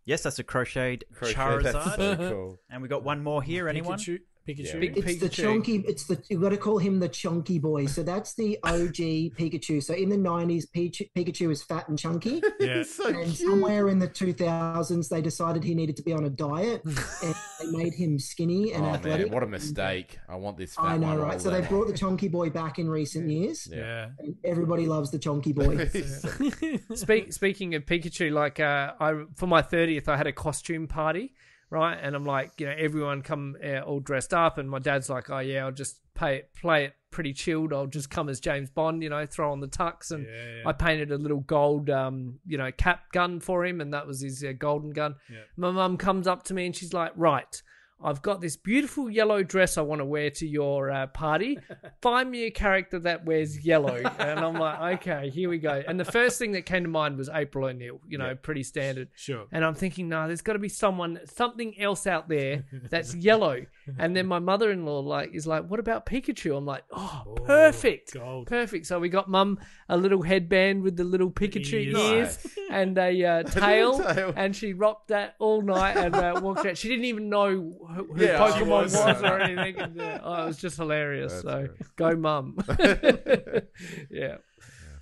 [0.04, 1.62] Yes, that's a crocheted Crochet, Charizard.
[1.62, 2.58] That's so cool.
[2.68, 3.68] And we got one more here.
[3.68, 3.98] Anyone?
[4.00, 4.18] Pikachu.
[4.46, 4.74] Pikachu.
[4.74, 4.78] Yeah.
[4.80, 5.76] Big It's the chunky.
[5.86, 7.86] It's the you've got to call him the chunky boy.
[7.86, 9.82] So that's the OG Pikachu.
[9.82, 12.42] So in the nineties, Pikachu, Pikachu is fat and chunky.
[12.60, 12.82] Yeah.
[12.84, 13.36] so And cute.
[13.36, 17.66] somewhere in the 2000s, they decided he needed to be on a diet, and they
[17.70, 19.26] made him skinny and Oh athletic.
[19.26, 20.18] man, what a mistake!
[20.28, 20.74] I want this.
[20.74, 21.32] Fat I know, one right?
[21.34, 21.68] all So they day.
[21.68, 23.68] brought the chunky boy back in recent years.
[23.70, 24.08] Yeah.
[24.18, 25.86] And everybody loves the chunky boy.
[26.94, 31.34] Speak, speaking of Pikachu, like uh, I for my thirtieth, I had a costume party,
[31.70, 31.98] right?
[32.00, 35.30] And I'm like, you know, everyone come uh, all dressed up, and my dad's like,
[35.30, 37.72] oh yeah, I'll just pay it, play it pretty chilled.
[37.72, 40.68] I'll just come as James Bond, you know, throw on the tux, and Yeah, yeah.
[40.68, 44.20] I painted a little gold, um, you know, cap gun for him, and that was
[44.20, 45.16] his uh, golden gun.
[45.30, 45.40] Yeah.
[45.56, 47.62] My mum comes up to me and she's like, right.
[48.02, 51.58] I've got this beautiful yellow dress I want to wear to your uh, party.
[52.02, 53.96] Find me a character that wears yellow.
[54.18, 55.82] And I'm like, okay, here we go.
[55.86, 59.08] And the first thing that came to mind was April O'Neil, you know, pretty standard.
[59.14, 59.46] Sure.
[59.50, 63.64] And I'm thinking, no, there's got to be someone, something else out there that's yellow.
[63.98, 66.56] And then my mother-in-law like is like, what about Pikachu?
[66.56, 68.46] I'm like, oh, perfect, gold.
[68.46, 68.86] perfect.
[68.86, 71.96] So we got mum a little headband with the little Pikachu Ears.
[71.96, 74.34] ears and a uh, tail, tail.
[74.36, 76.76] and she rocked that all night and uh, walked out.
[76.76, 78.94] She didn't even know who, who Yeah, she Pokemon was.
[78.94, 79.22] was.
[79.22, 79.76] or anything.
[79.80, 81.32] And, uh, oh, it was just hilarious.
[81.32, 81.96] That's so great.
[81.96, 82.56] go, mum.
[84.10, 84.36] yeah.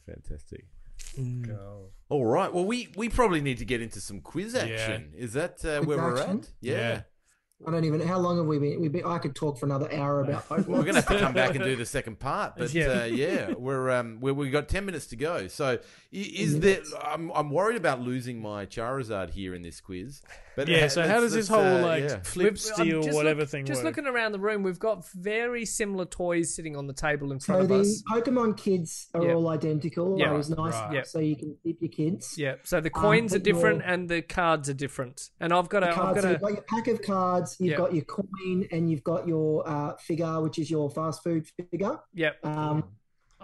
[0.07, 0.65] Fantastic.
[1.19, 1.57] Mm.
[2.09, 2.53] All right.
[2.53, 5.13] Well, we we probably need to get into some quiz action.
[5.17, 6.49] Is that uh, Quiz where we're at?
[6.61, 6.75] Yeah.
[6.77, 7.01] Yeah.
[7.67, 8.01] I don't even.
[8.01, 8.81] How long have we been?
[8.81, 10.67] We've been I could talk for another hour about Pokemon.
[10.67, 13.03] Well, we're gonna have to come back and do the second part, but Yeah.
[13.03, 15.47] uh, yeah, we're um we we got ten minutes to go.
[15.47, 15.79] So i-
[16.13, 16.81] is there?
[17.03, 20.21] I'm I'm worried about losing my Charizard here in this quiz.
[20.57, 20.89] But Yeah.
[20.89, 22.21] So how does this let's, whole uh, like yeah.
[22.23, 23.97] flip We've- just whatever look- thing Just work?
[23.97, 27.47] looking around the room, we've got very similar toys sitting on the table in So
[27.55, 28.03] front of the us.
[28.11, 29.35] Pokemon kids are Yeah.
[29.35, 30.19] all identical.
[30.19, 30.27] Yeah.
[30.27, 30.95] Yeah, was nice, Right.
[30.95, 31.03] Yeah.
[31.03, 32.35] so you can keep your kids.
[32.39, 35.31] Yeah, so the coins are different your- and the cards are different.
[35.41, 37.57] And I've got a, The I've got so a, you've got your pack of cards,
[37.59, 37.77] you've Yeah.
[37.79, 41.99] got your coin, and you've got your uh, figure, which is your fast food figure.
[42.13, 42.37] yep.
[42.45, 42.85] Um,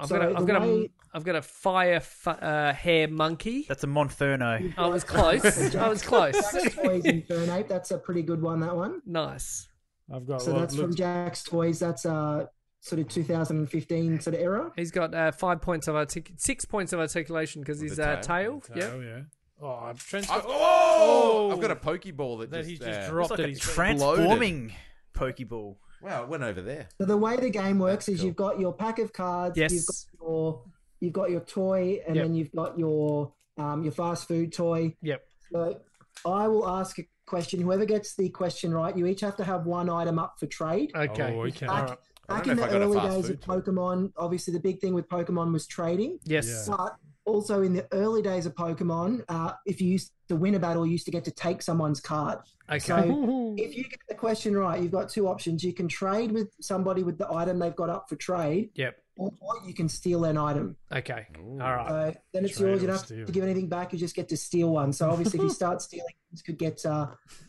[0.01, 3.09] I've so got a, I've got a, way- I've got a fire fu- uh, hair
[3.09, 3.66] monkey.
[3.68, 4.72] That's a Monferno.
[4.78, 5.74] I was close.
[5.76, 6.34] I was close.
[6.36, 8.61] Jakks Toys Infernape, that's a pretty good one.
[8.61, 9.01] That one.
[9.07, 9.68] nice.
[10.12, 10.42] I've got.
[10.42, 11.78] So well, that's look- from Jakks Toys.
[11.78, 12.46] That's uh
[12.82, 14.72] sort of 2015 sort of era.
[14.76, 18.09] He's got uh, five points of artic- six points of articulation because With his the
[18.09, 18.61] uh, tail?
[18.61, 18.76] tail.
[18.76, 18.90] Yeah.
[18.94, 19.20] Oh yeah.
[19.62, 23.32] Oh, I've, got, oh, I've got a pokeball that, that just, he's just uh, dropped
[23.32, 23.74] It's like at a his feet.
[23.74, 24.72] transforming
[25.14, 25.76] Pokeball.
[26.03, 26.88] Wow, it went over there.
[26.98, 28.26] So the way the game works That's is cool.
[28.26, 29.57] you've got your pack of cards.
[29.57, 29.72] Yes.
[29.72, 30.62] You've got your
[31.01, 32.24] you've got your toy, and Yep.
[32.24, 34.96] then you've got your um your fast food toy.
[35.03, 35.22] Yep.
[35.53, 35.80] So
[36.26, 37.61] I will ask a question.
[37.61, 40.92] Whoever gets the question right, you each have to have one item up for trade.
[40.94, 41.34] Okay.
[41.34, 41.66] Oh, okay.
[41.66, 41.98] Back, right.
[42.28, 43.61] Back in the if I got a early days food of toy.
[43.61, 46.18] Pokemon, obviously the big thing with Pokemon was trading.
[46.24, 46.66] Yes.
[46.68, 46.76] Yeah.
[46.76, 46.96] But
[47.31, 50.85] also in the early days of Pokemon, uh, if you used to win a battle,
[50.87, 52.39] you used to get to take someone's card.
[52.68, 52.78] Okay.
[52.78, 55.64] So if you get the question right, you've got two options.
[55.64, 58.97] You can trade with somebody with the item they've got up for trade, Yep.
[59.16, 59.33] or
[59.66, 60.76] you can steal an item.
[60.93, 61.26] Okay.
[61.39, 61.59] Ooh.
[61.61, 62.14] All right.
[62.14, 62.83] So then it's Trade yours.
[62.83, 63.26] You or don't have steal.
[63.26, 63.93] to give anything back.
[63.93, 64.93] You just get to steal one.
[64.93, 67.07] So obviously, if you start stealing, this could get uh,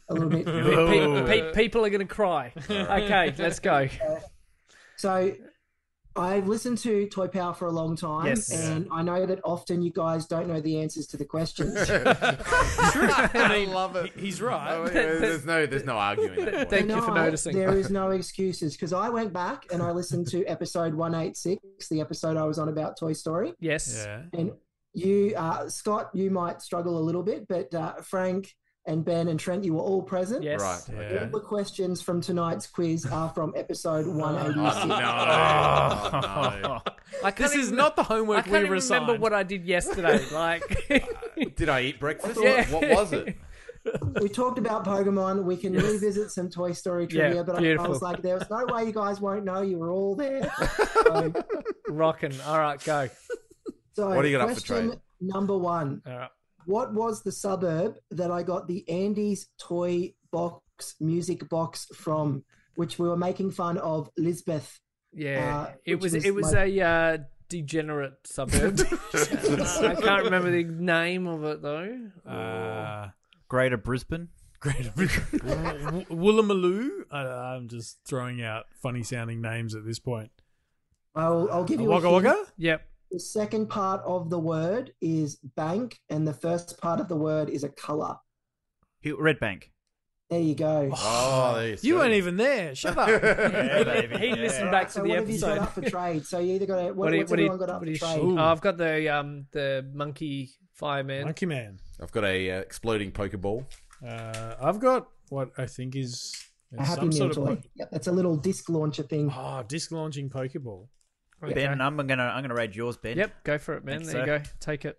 [0.09, 0.45] a little bit.
[1.27, 2.51] Pe- pe- people are going to cry.
[2.69, 3.87] Okay, let's go.
[4.97, 5.33] So
[6.15, 8.51] I've listened to Toy Power for a long time, Yes.
[8.51, 11.73] and I know that often you guys don't know the answers to the questions.
[11.87, 14.11] True, I love it.
[14.17, 14.71] He's right.
[14.73, 16.69] Oh, yeah, there's no, there's no arguing that point.
[16.69, 17.55] Thank you for noticing.
[17.57, 22.01] There is no excuses because I went back and I listened to episode 186, the
[22.01, 23.53] episode I was on about Toy Story.
[23.59, 24.03] Yes.
[24.05, 24.23] Yeah.
[24.33, 24.51] And
[24.93, 28.53] you, uh, Scott, you might struggle a little bit, but uh, Frank
[28.87, 30.43] and Ben and Trent, you were all present.
[30.43, 30.59] Yes.
[30.61, 31.11] Right.
[31.11, 31.19] Yeah.
[31.21, 34.85] All the questions from tonight's quiz are from episode Oh, 186.
[34.87, 34.95] no.
[34.95, 36.81] Oh, no.
[37.23, 39.21] I This is even- not the homework can't we even were remember assigned.
[39.21, 40.19] what I did yesterday.
[40.31, 40.99] Like, uh,
[41.55, 42.39] Did I eat breakfast?
[42.41, 42.65] Yeah.
[42.71, 43.35] What was it?
[44.21, 45.43] we talked about Pokemon.
[45.43, 48.65] We can revisit some Toy Story trivia, Yeah, but I, I was like, there's no
[48.67, 49.61] way you guys won't know.
[49.61, 50.51] You were all there.
[51.03, 51.33] So,
[51.89, 52.39] rocking.
[52.41, 53.09] All right, go.
[53.93, 54.99] so What do you got up for question trade?
[55.19, 56.01] number one.
[56.05, 56.29] All right.
[56.65, 62.43] What was the suburb that I got the Andy's toy box music box from,
[62.75, 64.79] which we were making fun of Lisbeth?
[65.13, 67.17] Yeah, Uh, it was, was it was my- a uh,
[67.49, 68.79] degenerate suburb.
[69.13, 72.09] I can't remember the name of it though.
[72.25, 73.09] Uh,
[73.49, 74.29] Greater Brisbane.
[74.61, 76.89] Great Woolloomooloo.
[77.11, 77.21] I,
[77.55, 80.31] I'm just throwing out funny sounding names at this point.
[81.15, 82.23] I'll, I'll give you a Wagga hint.
[82.25, 82.43] Wagga?
[82.57, 82.81] Yep.
[83.11, 87.49] The second part of the word is bank, and the first part of the word
[87.49, 88.15] is a color.
[89.17, 89.71] Red Bank.
[90.29, 90.89] There you go.
[90.95, 91.99] Oh, there You go.
[91.99, 92.73] weren't even there.
[92.73, 93.09] Shut up.
[93.21, 94.17] Yeah, baby.
[94.17, 94.35] He Yeah.
[94.35, 95.61] listened back to so the what have you got episode.
[95.63, 96.25] up for trade?
[96.25, 97.79] So you either got to, what, What you, what do you, everyone got up what
[97.81, 98.19] for do you trade?
[98.21, 101.25] oh, I've got the um the monkey fireman.
[101.25, 101.79] Monkey Man.
[102.01, 103.65] I've got a uh, exploding pokeball.
[104.07, 106.33] Uh, I've got what I think is
[106.77, 107.51] a Happy some Meal sort toy.
[107.53, 107.65] of.
[107.75, 109.29] Yep, that's a little disc launcher thing.
[109.35, 110.87] Oh, disc launching Pokeball.
[111.41, 113.17] Ben, I'm gonna I'm gonna raid yours, Ben.
[113.17, 113.97] Yep, go for it, man.
[113.99, 114.33] Thanks, there sir.
[114.33, 114.45] you go.
[114.59, 114.97] Take it.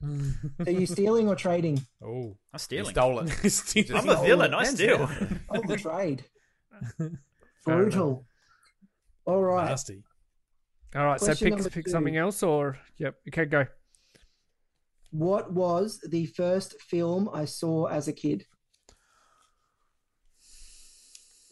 [0.67, 1.85] Are you stealing or trading?
[2.05, 2.91] Oh, I'm You stealing.
[2.91, 3.29] stole it.
[3.53, 3.97] Stealing.
[3.97, 4.53] I'm a villain.
[4.55, 5.09] I Ben's steal.
[5.51, 6.25] Oh, the trade.
[7.65, 8.27] Brutal.
[9.25, 9.67] All right.
[9.69, 10.03] nasty.
[10.95, 11.91] All right, Question so number pick pick two.
[11.93, 13.15] something else, or yep.
[13.29, 13.67] Okay, go.
[15.11, 18.47] What was the first film I saw as a kid?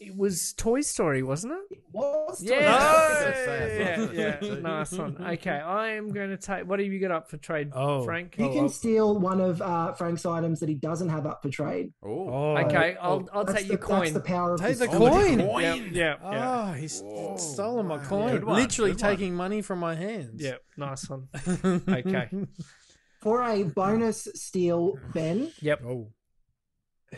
[0.03, 1.77] It was Toy Story, wasn't it?
[1.91, 2.39] What?
[2.41, 2.57] Yeah.
[3.19, 4.09] Hey!
[4.15, 5.15] yeah, yeah, nice one.
[5.23, 6.67] Okay, I am going to take.
[6.67, 8.03] What have you got up for trade, Oh.
[8.03, 8.35] Frank?
[8.39, 8.67] You Oh, can oh.
[8.67, 11.93] steal one of uh, Frank's items that he doesn't have up for trade.
[12.01, 12.29] Oh.
[12.29, 13.99] Oh, Okay, I'll I'll That's take the, your coin.
[13.99, 15.37] That's the power of Take the Oh, coin.
[15.37, 15.89] the Yeah, coin.
[15.93, 16.65] yeah, yeah.
[16.69, 16.93] Oh, he's
[17.37, 18.31] stolen my coin.
[18.31, 19.11] Good one, Literally good one.
[19.11, 20.41] taking money from my hands.
[20.41, 21.27] Yeah, nice one.
[21.87, 22.27] Okay.
[23.21, 25.83] For a bonus steal, Ben, Yep.
[25.85, 26.11] Oh,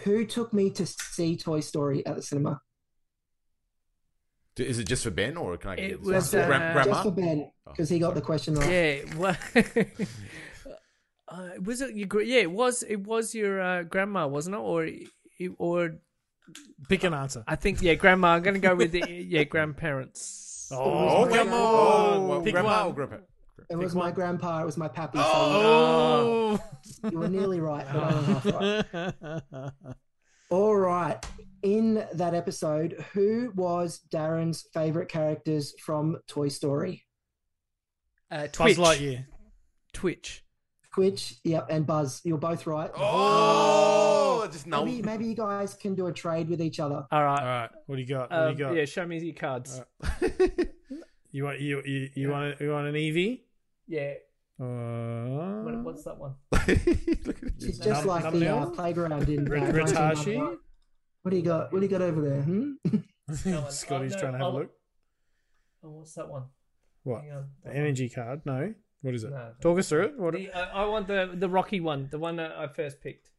[0.04, 2.60] who took me to see Toy Story at the cinema?
[4.58, 6.08] Is it just for Ben, or can I get It this?
[6.08, 6.84] was, uh, grandma?
[6.84, 8.70] Just for Ben, because he got the question right.
[8.70, 9.16] Yeah.
[9.18, 9.38] Well,
[11.28, 12.22] uh, was it your?
[12.22, 12.84] Yeah, it was.
[12.84, 14.60] It was your uh, grandma, wasn't it?
[14.60, 15.08] Or, it-
[15.58, 15.96] or
[16.88, 17.44] pick an answer.
[17.48, 18.36] I think yeah, grandma.
[18.36, 20.70] I'm going to go with the yeah grandparents.
[20.72, 22.20] Oh, Pick grandma!
[22.28, 22.32] one.
[22.32, 22.92] Oh, Pick grandma one.
[22.92, 23.18] or grandpa?
[23.70, 24.62] It was my grandpa.
[24.62, 25.18] It was my pappy.
[25.22, 26.60] Oh.
[26.82, 28.46] So you were nearly right, but only half
[29.52, 29.72] right.
[30.50, 31.26] All right.
[31.64, 37.06] In that episode, who was Darren's favorite characters from Toy Story?
[38.30, 38.78] Uh, Buzz Twitch.
[38.78, 39.26] Lightyear.
[39.94, 40.44] Twitch.
[40.94, 42.20] Twitch, yep, and Buzz.
[42.26, 42.92] You're both right.
[42.96, 44.84] Oh, just no.
[44.84, 47.06] Maybe, maybe you guys can do a trade with each other.
[47.12, 47.42] All All right.
[47.62, 47.70] right.
[47.88, 48.30] What do you got?
[48.30, 48.76] What Um, do you got?
[48.76, 49.82] yeah, show me your cards.
[51.36, 53.40] You want you you, you want you want an Eevee?
[53.88, 54.14] Yeah.
[54.62, 56.36] Uh, What, what's that one?
[56.68, 60.58] It's just Num- like the uh, playground in uh, Rit- Ritashi?
[61.24, 61.26] 1991.
[61.26, 61.72] What do you got?
[61.74, 62.42] What do you got over there?
[62.42, 63.70] Hmm?
[63.70, 64.72] Scotty's Oh, no, trying to have a I'll- look.
[65.86, 66.44] Oh, what's that one?
[67.04, 67.22] What?
[67.24, 67.46] Hang on.
[67.66, 68.42] The energy card?
[68.46, 68.74] No.
[69.02, 69.32] What is it?
[69.32, 69.52] No.
[69.62, 70.18] Talk us through it.
[70.20, 70.34] What?
[70.34, 73.32] The, uh, I want the the Rocky one, the one that I first picked.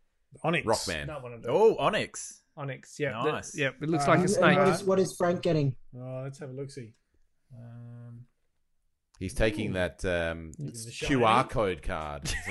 [0.44, 0.64] Onix.
[0.64, 1.06] Rockman.
[1.06, 1.32] That one.
[1.34, 1.48] I do.
[1.48, 2.40] Oh, Onix.
[2.58, 2.98] Onix.
[2.98, 3.52] Yeah, Nice.
[3.52, 3.70] that- yeah.
[3.80, 4.58] It looks Uh, like a snake.
[4.58, 5.74] What is, what is Frank getting?
[5.96, 6.70] Oh, let's have a look.
[6.70, 6.92] See.
[7.56, 8.03] Um,
[9.20, 12.22] He's taking that um, QR code card.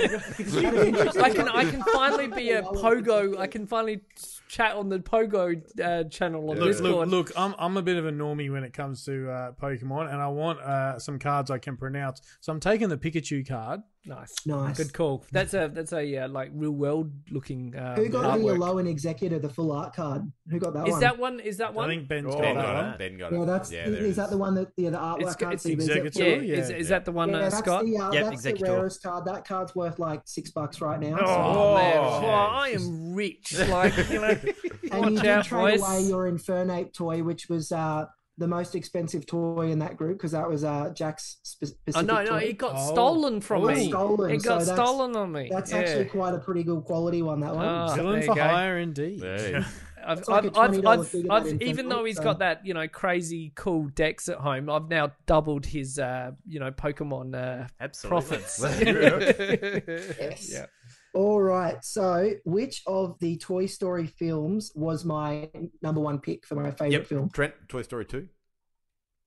[0.00, 3.36] I can I can finally be a pogo.
[3.36, 4.02] I can finally
[4.48, 6.62] chat on the pogo uh, channel on Yeah.
[6.62, 7.08] look, Discord.
[7.08, 10.12] look, look, I'm I'm a bit of a normie when it comes to uh, Pokemon,
[10.12, 12.22] and I want uh, some cards I can pronounce.
[12.40, 13.80] So I'm taking the Pikachu card.
[14.06, 14.76] Nice, Nice.
[14.76, 15.24] good call.
[15.32, 17.74] That's a that's a uh, like real world looking.
[17.76, 18.56] Um, Who got the artwork.
[18.58, 20.30] Alolan Exeggutor, the full art card?
[20.48, 21.00] Who got that Is one?
[21.00, 21.40] that one?
[21.40, 21.90] Is that one?
[21.90, 22.84] I think Ben's Oh, got ben that got one.
[22.94, 22.98] it.
[22.98, 23.46] Ben got yeah, it.
[23.46, 24.30] that's yeah, is, there is that is.
[24.30, 26.18] the one that yeah the artwork It's- can't it's see, but it- Exeggutor.
[26.18, 27.84] yeah, Yeah, is, is that the one, Yeah, uh, that's Scott?
[27.84, 28.58] the uh, Yep, that's Exeggutor.
[28.66, 29.24] the rarest card.
[29.26, 31.18] That card's worth like six bucks right now.
[31.20, 33.58] Oh, so- man, Oh, Oh, I am rich.
[33.68, 34.28] Like you know,
[34.92, 38.06] and you did trade away your Infernape toy, which was uh,
[38.38, 41.78] the most expensive toy in that group because that was uh, Jakks Pacific.
[41.94, 42.38] Oh no, no, toy.
[42.38, 42.92] it got Oh.
[42.92, 43.88] stolen from Oh, me.
[43.88, 45.48] stolen, It got so stolen on me.
[45.50, 45.78] That's yeah.
[45.78, 47.40] actually quite a pretty good quality one.
[47.40, 47.96] That one.
[47.96, 48.42] Villain there for you go.
[48.42, 49.20] hire, indeed.
[49.20, 49.60] Hey.
[50.06, 52.38] I've, like I've, a I've, I've, I've, that in even though Pokemon, he's so- got
[52.38, 56.70] that, you know, crazy cool decks at home, I've now doubled his, uh, you know,
[56.70, 57.66] Pokemon uh,
[58.08, 58.58] profits.
[59.28, 60.48] Yes.
[60.52, 60.66] Yeah.
[61.14, 61.82] All right.
[61.84, 65.48] So, which of the Toy Story films was my
[65.82, 67.06] number one pick for my favorite Yep.
[67.06, 67.30] film?
[67.30, 68.28] Trent, Toy Story 2.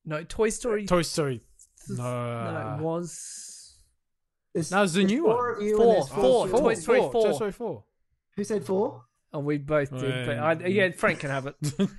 [0.04, 0.86] No, Toy Story.
[0.86, 1.42] Toy Story.
[1.88, 2.02] No,
[2.52, 3.78] no, it was
[4.54, 5.56] There's, That was the new four one.
[5.56, 6.60] of you and Four, four.
[6.60, 7.12] Toy Story four.
[7.12, 7.84] Toy Story four.
[8.36, 9.04] Who said four?
[9.32, 10.26] Oh, we both did.
[10.26, 11.56] But I, yeah, Frank can have it.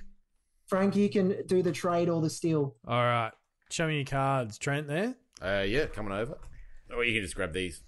[0.66, 2.76] Frank, you can do the trade or the steal.
[2.86, 3.32] All right.
[3.70, 4.86] Show me your cards, Trent.
[4.88, 5.14] There.
[5.42, 6.38] Uh, yeah, coming over.
[6.94, 7.82] Oh, you can just grab these.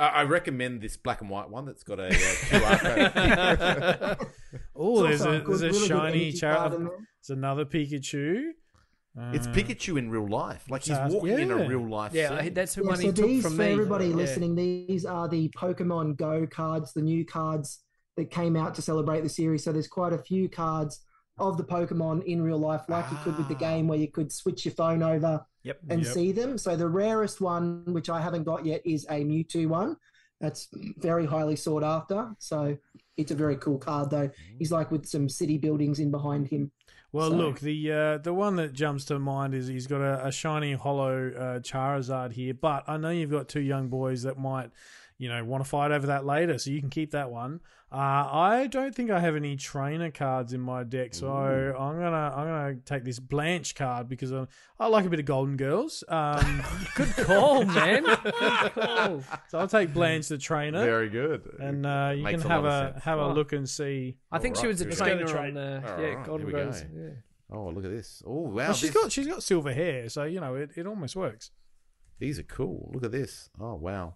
[0.00, 4.28] Uh, I recommend this black and white one that's got a uh, QR code.
[4.74, 6.88] Oh, there's a there's a shiny energy char-
[7.20, 8.52] It's another Pikachu.
[9.34, 10.64] it's Uh, Pikachu in real life.
[10.70, 12.54] Like he's Sounds- walking in a real life Yeah, scene.
[12.54, 13.72] that's who Yeah, one so took these, from for me.
[13.72, 14.14] everybody Yeah.
[14.14, 17.80] listening, these are the Pokemon Go cards, the new cards
[18.16, 19.64] that came out to celebrate the series.
[19.64, 21.00] So there's quite a few cards
[21.40, 24.30] of the Pokemon in real life, like you could with the game, where you could
[24.30, 25.78] switch your phone over Yep.
[25.88, 26.12] and Yep.
[26.14, 26.58] see them.
[26.58, 29.96] So the rarest one, which I haven't got yet, is a Mewtwo one.
[30.40, 30.68] That's
[30.98, 32.34] very highly sought after.
[32.38, 32.76] So
[33.16, 34.30] it's a very cool card, though.
[34.58, 36.70] He's like with some city buildings in behind him.
[37.12, 40.26] Well, So- look, the uh, the one that jumps to mind is he's got a,
[40.26, 44.38] a shiny hollow uh, Charizard here, but I know you've got two young boys that
[44.38, 44.70] might,
[45.20, 47.60] you know, want to fight over that later, so you can keep that one.
[47.92, 52.32] Uh, I don't think I have any trainer cards in my deck, so I'm gonna
[52.34, 54.46] I'm gonna take this Blanche card because I,
[54.78, 56.02] I like a bit of Golden Girls.
[56.08, 56.62] Um,
[56.94, 58.04] Good call, man.
[58.22, 59.22] Good call.
[59.48, 61.42] so I'll take Blanche the trainer, Very good.
[61.60, 63.04] and uh, you Makes can a have lot a of sense.
[63.04, 64.16] have a look and see.
[64.32, 64.98] I think she was a good.
[64.98, 65.56] Let's go to trainer trade.
[65.56, 66.72] on uh, Alright, yeah, here Golden we go.
[66.96, 67.08] Yeah.
[67.52, 68.22] Oh, look at this.
[68.24, 68.50] Oh, wow.
[68.54, 71.50] Well, she's this- got she's got silver hair, so you know it, it almost works.
[72.20, 72.90] These are cool.
[72.94, 73.50] Look at this.
[73.60, 74.14] Oh, wow.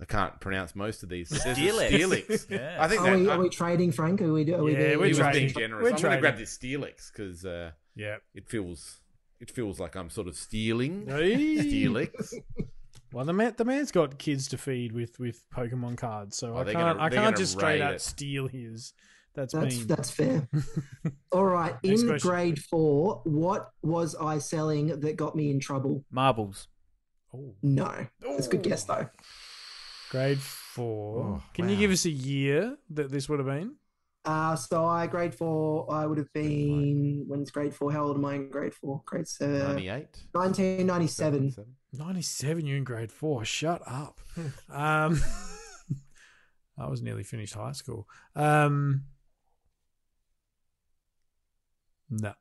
[0.00, 1.28] I can't pronounce most of these.
[1.30, 1.88] Steelix.
[1.90, 2.46] Steelix.
[2.50, 2.76] Yeah.
[2.80, 4.22] I think Are we, are we trading, Frank?
[4.22, 5.42] Are we, are we Yeah, doing- we're trading.
[5.48, 5.82] being generous.
[5.82, 8.16] We're I'm going to grab this Steelix because uh, Yeah.
[8.34, 9.00] it feels
[9.40, 11.56] it feels like I'm sort of stealing Hey.
[11.58, 12.32] Steelix.
[13.12, 16.58] Well, the man, the man's got kids to feed with with Pokemon cards, so Oh,
[16.58, 18.00] I can't gonna- I can't just straight raid out it.
[18.02, 18.92] steal his.
[19.34, 19.86] That's, That's mean.
[19.86, 20.48] that's fair.
[21.32, 21.74] All right.
[21.84, 22.28] Next In question.
[22.28, 26.04] grade four, what was I selling that got me in trouble?
[26.10, 26.66] Marbles.
[27.32, 27.54] Oh.
[27.62, 28.06] No.
[28.20, 29.08] That's a good guess though.
[30.10, 31.40] Grade four.
[31.40, 33.74] Oh, Can you give us a year that this would have been?
[34.24, 35.90] Uh, so I grade four.
[35.92, 37.92] I would have been when's grade four?
[37.92, 39.02] How old am I in grade four?
[39.06, 39.60] Grade seven.
[39.60, 40.26] 98.
[40.32, 41.54] 1997.
[41.92, 42.66] Ninety seven.
[42.66, 43.44] You're in grade four.
[43.44, 44.20] Shut up.
[44.68, 45.20] um,
[46.78, 48.06] I was nearly finished high school.
[48.36, 49.04] Um,
[52.10, 52.34] no,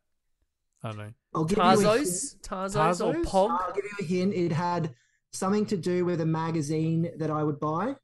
[0.83, 1.13] I don't know.
[1.33, 1.83] I'll give you a hint.
[1.85, 3.23] Tazos, Tazos, or Tazos?
[3.23, 3.49] Pog.
[3.61, 4.33] I'll give you a hint.
[4.33, 4.93] It had
[5.37, 7.95] something to do with a magazine that I would buy,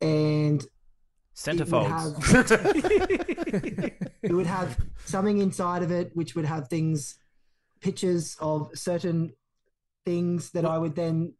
[0.00, 2.32] and it would Centerfolds.
[2.32, 2.50] have,
[4.22, 7.16] it would have something inside of it which would have things,
[7.80, 9.32] pictures of certain
[10.04, 11.34] things that I would then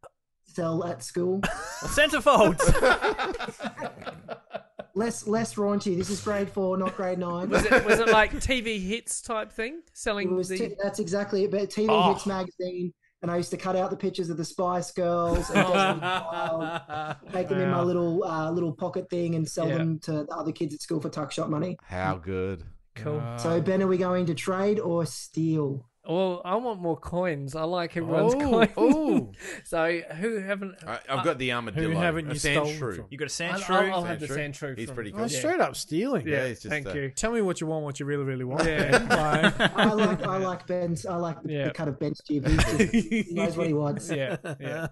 [0.45, 1.41] sell at school.
[1.81, 2.61] Centerfolds.
[4.95, 5.97] less less raunchy.
[5.97, 7.49] This is grade four, not grade nine.
[7.49, 9.75] Was it was it like TV hits type thing?
[9.85, 11.51] It Selling was the t- that's exactly it.
[11.51, 12.13] But TV Oh.
[12.13, 15.55] Hits magazine, and I used to cut out the pictures of the Spice Girls and
[15.55, 19.77] Destiny's Child, make them in my little uh, little pocket thing, and sell Yeah.
[19.79, 21.77] them to the other kids at school for tuck shop money.
[21.83, 22.63] How good.
[22.95, 23.21] cool.
[23.37, 25.89] So Ben, are we going to trade or steal?
[26.07, 27.55] Well, I want more coins.
[27.55, 28.71] I like everyone's Oh, coins.
[28.77, 29.31] oh.
[29.63, 30.75] so who haven't?
[30.85, 31.89] I, I've got the armadillo.
[31.91, 32.95] Who haven't a you sand stolen shrew.
[32.95, 33.05] from?
[33.09, 33.75] You got a sand I'll, shrew.
[33.75, 34.35] I'll, I'll have the Sandshrew.
[34.35, 34.75] sand shrew.
[34.75, 35.31] He's from- pretty Oh, good.
[35.31, 36.27] Straight up stealing.
[36.27, 37.09] Yeah, it's just, thank uh, you.
[37.11, 38.65] Tell me what you want, what you really, really want.
[38.65, 39.05] Yeah.
[39.75, 41.63] I like I like Ben's I like the, Yeah.
[41.65, 42.47] the cut of Ben's jib.
[42.47, 44.09] He's just, he knows what he wants.
[44.11, 44.87] Yeah, yeah.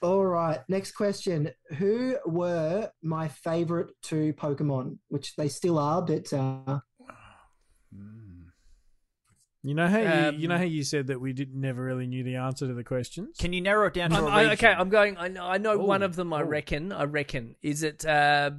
[0.00, 0.60] All right.
[0.68, 1.50] Next question.
[1.78, 4.98] Who were my favorite two Pokemon?
[5.08, 6.78] Which they still are, but uh,
[9.68, 12.06] You know how you, you know Um, how you said that we did never really
[12.06, 13.36] knew the answer to the questions.
[13.38, 15.18] Can you narrow it down to I'm, a I, okay, I'm going.
[15.18, 16.32] I know, I know one of them.
[16.32, 16.46] I ooh.
[16.46, 16.90] reckon.
[16.90, 17.54] I reckon.
[17.60, 18.52] Is it uh,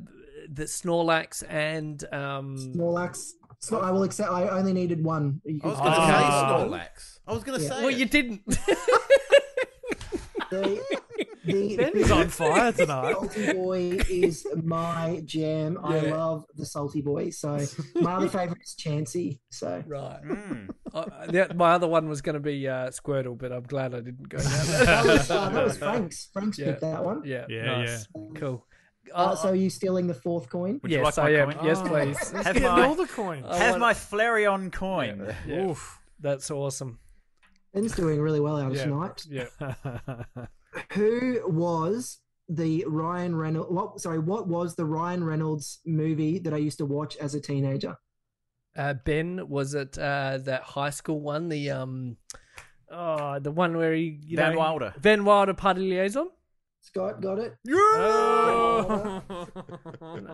[0.47, 2.57] the Snorlax and um?
[2.57, 3.31] Snorlax.
[3.59, 4.29] Snor- I will accept.
[4.29, 5.41] I only needed one.
[5.45, 7.19] You I was going to say Snorlax.
[7.27, 7.71] I was going to Yeah.
[7.71, 7.81] say.
[7.81, 7.97] Well, it.
[7.97, 8.41] you didn't.
[10.49, 10.81] The,
[11.51, 13.13] the, Ben is on fire tonight.
[13.13, 13.79] Salty Boy
[14.09, 15.77] is my jam.
[15.83, 17.29] I love the Salty Boy.
[17.31, 17.59] So
[17.95, 19.39] my other favorite is Chansey.
[19.51, 20.21] So right.
[20.23, 20.69] Mm.
[20.93, 23.99] Uh, the, my other one was going to be uh, Squirtle, but I'm glad I
[24.01, 24.85] didn't go down that.
[24.85, 26.29] that was, uh, that was Frank's.
[26.33, 26.65] Frank's Yeah.
[26.67, 27.21] picked that one.
[27.25, 27.45] Yeah.
[27.49, 28.07] Yeah, nice.
[28.35, 28.65] Cool.
[29.13, 30.79] Uh, so are you stealing the fourth coin?
[30.83, 31.51] Would you yes, like my I am.
[31.53, 31.65] coin?
[31.65, 31.87] Yes, Oh.
[31.87, 32.31] please.
[32.43, 33.45] Have Get my, all the coins.
[33.57, 35.35] Have want- my Flareon coin.
[35.47, 35.65] Yeah.
[35.69, 35.99] Oof.
[36.19, 36.99] That's awesome.
[37.73, 38.83] Ben's doing really well out of Yeah.
[38.85, 39.25] tonight.
[39.29, 40.45] Yeah.
[40.93, 43.71] Who was the Ryan Reynolds?
[43.71, 44.01] What?
[44.01, 47.95] Sorry, what was the Ryan Reynolds movie that I used to watch as a teenager?
[48.75, 51.49] Uh, ben, was it uh, that high school one?
[51.49, 52.17] The um,
[52.89, 54.93] oh, the one where he you Van know, Wilder.
[54.99, 56.29] Van Wilder party liaison.
[56.81, 57.55] Scott got it.
[57.69, 59.21] Oh.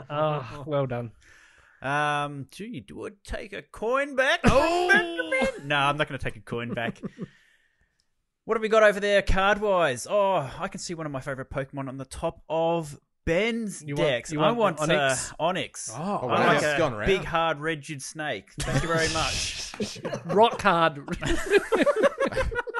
[0.09, 1.11] Oh, well done.
[1.81, 4.39] Um, gee, do I take a coin back?
[4.45, 4.89] Oh,
[5.63, 7.01] no, I'm not going to take a coin back.
[8.45, 10.07] what have we got over there, card wise?
[10.09, 13.95] Oh, I can see one of my favorite Pokemon on the top of Ben's You
[13.95, 14.31] want- decks.
[14.31, 15.33] you I want want Onix.
[15.33, 15.33] Onix?
[15.39, 15.91] Uh, Onix.
[15.95, 16.47] Oh, Oh, I wow.
[16.47, 17.07] like It's a gone around.
[17.07, 18.49] big, hard, rigid snake.
[18.59, 19.99] Thank you very much.
[20.25, 20.99] Rock card.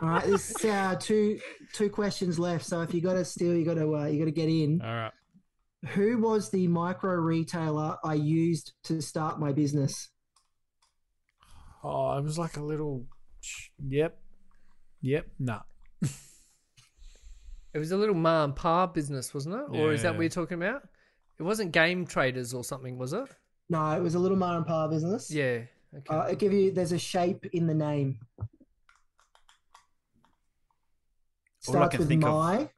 [0.02, 1.40] All right, there's uh, two
[1.74, 2.66] two questions left.
[2.66, 4.82] So if you got to steal, you got to uh, you got to get in.
[4.84, 5.12] All right.
[5.94, 10.10] Who was the micro retailer I used to start my business?
[11.84, 13.06] Oh, it was like a little.
[13.80, 14.20] Yep.
[15.06, 15.28] Yep.
[15.38, 15.60] Nah.
[16.02, 19.78] it was a little ma and pa business, wasn't it?
[19.80, 20.18] Or is that Yeah.
[20.18, 20.82] what you're talking about?
[21.40, 23.28] It wasn't Game Traders or something, was it?
[23.70, 25.30] No, it was a little ma and pa business.
[25.30, 25.62] Yeah.
[25.96, 26.10] Okay.
[26.10, 26.72] Uh, I give you.
[26.72, 28.18] There's a shape in the name.
[31.68, 32.70] All I Starts can with think of- my.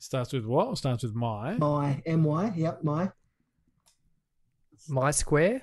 [0.00, 0.76] Starts with what?
[0.78, 1.54] Starts with my.
[1.58, 2.52] My M Y.
[2.56, 3.12] Yep, my.
[4.88, 5.62] My Square.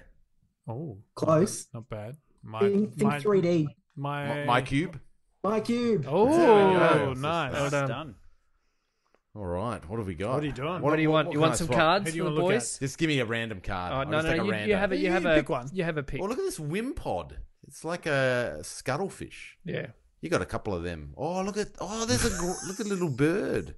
[0.69, 1.67] Oh, Close.
[1.73, 2.15] not bad.
[2.43, 3.67] My Think, think my 3D.
[3.95, 4.99] my My, my cube.
[5.49, 6.05] My cube.
[6.09, 7.53] Oh, nice.
[7.53, 7.87] Well done.
[7.87, 8.15] Done.
[9.33, 9.87] All right.
[9.89, 10.33] What have we got?
[10.33, 10.81] What are you doing?
[10.81, 11.31] What do you want?
[11.31, 12.79] you want some cards Who do you for the wanna look boys?
[12.79, 13.93] Just give me a random card.
[13.93, 14.69] Oh I'll no, just no, take a you, random.
[14.69, 15.69] you have a you You have can a pick one.
[15.71, 16.21] You have a pick.
[16.21, 17.33] Oh, look at this Wimpod.
[17.65, 19.57] It's like a scuttlefish.
[19.63, 19.87] Yeah.
[20.21, 21.13] You got a couple of them.
[21.15, 23.75] Oh, look at oh, there's a gr- look at a little bird.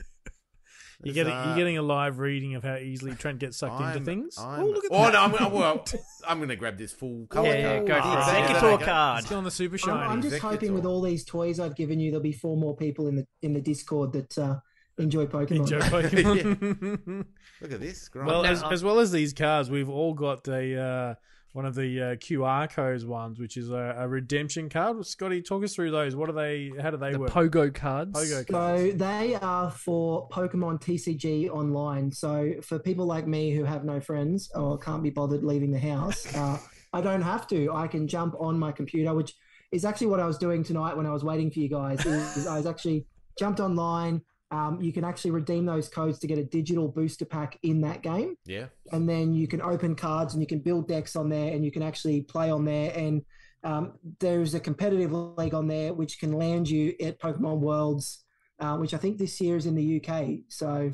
[1.02, 3.86] You're getting uh, you're getting a live reading of how easily Trent gets sucked into
[3.93, 4.38] I'm- things.
[4.38, 5.14] I'm, oh, look at oh that.
[5.14, 5.86] no, I'm, I'm, well,
[6.28, 7.88] I'm going to grab this full color Yeah, yeah, card.
[7.88, 8.26] go for it.
[8.26, 8.86] Take there it they to a go.
[8.86, 9.24] card.
[9.24, 9.97] It's on the super I'm.
[9.97, 10.39] I'm just Exeggutor.
[10.39, 13.28] hoping with all these toys I've given you, there'll be four more people in the
[13.41, 14.60] in the Discord that uh,
[14.97, 15.52] enjoy Pokemon.
[15.52, 17.26] Enjoy Pokemon.
[17.62, 18.10] Look at this.
[18.10, 18.26] Great.
[18.26, 21.16] well, Now, as, as well as these cards, we've all got a uh,
[21.54, 25.04] one of the uh, QR codes ones, which is a, a redemption card.
[25.06, 26.16] Scotty, talk us through those.
[26.16, 26.72] What are they?
[26.80, 27.32] How do they The work?
[27.32, 28.12] Pogo cards.
[28.12, 28.82] Pogo cards.
[28.91, 32.12] So they are for Pokemon TCG online.
[32.12, 35.80] So for people like me who have no friends or can't be bothered leaving the
[35.80, 36.60] house, uh,
[36.93, 37.74] I don't have to.
[37.74, 39.34] I can jump on my computer, which
[39.72, 42.06] is actually what I was doing tonight when I was waiting for you guys.
[42.06, 43.06] Is I was actually
[43.39, 44.22] jumped online.
[44.52, 48.02] Um, you can actually redeem those codes to get a digital booster pack in that
[48.02, 48.66] game yeah.
[48.91, 51.72] and then you can open cards and you can build decks on there and you
[51.72, 53.24] can actually play on there and
[53.64, 58.24] um, there's a competitive league on there which can land you at pokemon worlds
[58.60, 60.91] uh, which i think this year is in the uk so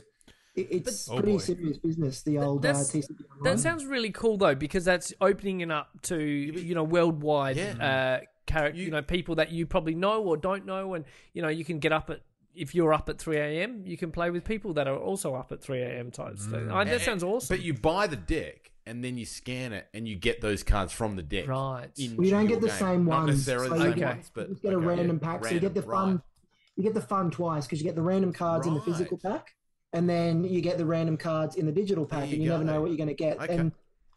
[0.56, 1.44] it, it's But- Oh, pretty boy.
[1.44, 3.08] serious business the old uh, That's- TCG
[3.44, 8.20] That sounds really cool though, because that's opening it up to you know worldwide Yeah.
[8.20, 11.42] uh, character, you, You- know people that you probably know or don't know, and you
[11.42, 12.20] know you can get up at
[12.56, 13.84] if you're up at three a.m.
[13.86, 16.12] You can play with people that are also up at three a.m.
[16.12, 16.46] types.
[16.46, 16.72] Mm.
[16.72, 17.56] Uh, that sounds awesome.
[17.56, 20.94] But you buy the deck and then you scan it and you get those cards
[20.94, 21.48] from the deck.
[21.48, 21.88] Right.
[21.98, 22.78] well, you don't get the game.
[22.78, 24.78] same Not ones necessarily so the you same get, ones, but you just get a
[24.78, 26.22] random yeah, pack so you get the fun right.
[26.76, 29.56] you get the fun twice because you get the random cards in the physical pack
[29.94, 32.50] and then you get the random cards in the digital pack There and you you
[32.50, 33.56] never know what you're going to get Okay.
[33.56, 33.72] and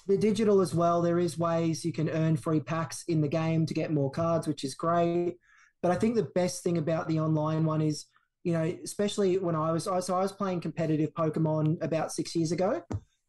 [0.06, 3.66] the digital as well there is ways you can earn free packs in the game
[3.66, 5.36] to get more cards which is great
[5.82, 8.06] but i think the best thing about the online one is
[8.48, 12.34] you know especially when i was I- so i was playing competitive pokemon about six
[12.38, 12.70] years ago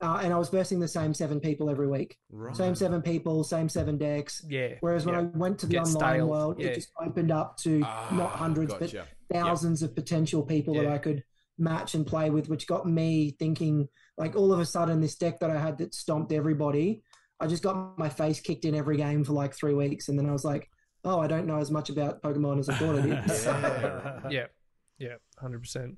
[0.06, 2.56] uh, and i was versing the same seven people every week Right.
[2.56, 4.76] same seven people same seven decks yeah.
[4.80, 5.22] Whereas when yeah.
[5.22, 6.68] I went to the Get online stale, world, yeah.
[6.68, 9.06] it just opened up to Ah, not hundreds, gotcha.
[9.30, 11.20] but thousands of potential people that I could
[11.58, 13.76] match and play with, which got me thinking
[14.18, 17.04] like all of a sudden this deck that I had that stomped everybody,
[17.42, 20.08] I just got my face kicked in every game for like three weeks.
[20.08, 20.70] And then I was like,
[21.04, 24.32] oh, I don't know as much about Pokemon as I thought I did.
[24.32, 24.46] yeah,
[25.00, 25.96] yeah, hundred percent.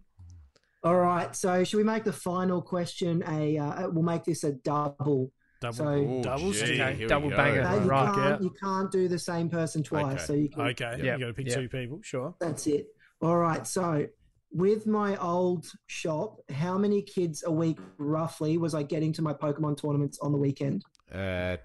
[0.84, 1.36] All right.
[1.36, 3.58] So should we make the final question a?
[3.58, 5.32] Uh, we'll make this a double.
[5.60, 7.38] Double, So- Ooh, double gee, Okay, double go.
[7.38, 7.62] banger.
[7.64, 8.42] No, you Right, can't.
[8.42, 8.46] yeah.
[8.46, 10.16] You can't do the same person twice.
[10.16, 10.24] Okay.
[10.26, 11.14] So you can, Okay, Yeah.
[11.14, 11.56] you got to pick Yeah.
[11.58, 12.00] two people.
[12.02, 12.34] Sure.
[12.40, 12.88] that's it.
[13.22, 13.68] All right.
[13.68, 14.08] So
[14.52, 19.34] with my old shop, how many kids a week roughly was I getting to my
[19.34, 20.84] Pokemon tournaments on the weekend?
[21.12, 21.58] Uh,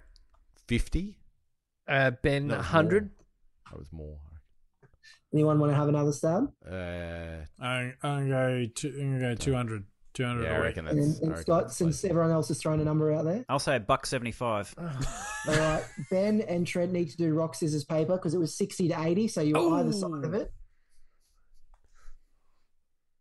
[0.69, 1.19] fifty.
[1.89, 3.05] Uh, ben, That 100.
[3.05, 3.11] more.
[3.71, 4.19] That was more.
[5.35, 6.51] Anyone want to have another stab?
[6.65, 8.69] Uh, I'm, I'm gonna go.
[8.85, 9.85] I'm gonna go 200.
[10.15, 10.65] 200 yeah, a I week.
[10.65, 11.15] reckon And, that's.
[11.19, 13.59] then- and reckon Scott, that's since everyone else has thrown a number out there, I'll
[13.59, 14.75] say a buck seventy-five.
[14.79, 15.85] all right.
[16.11, 19.29] Ben and Trent need to do rock scissors paper because it was sixty to eighty,
[19.29, 20.51] so you were either side of it.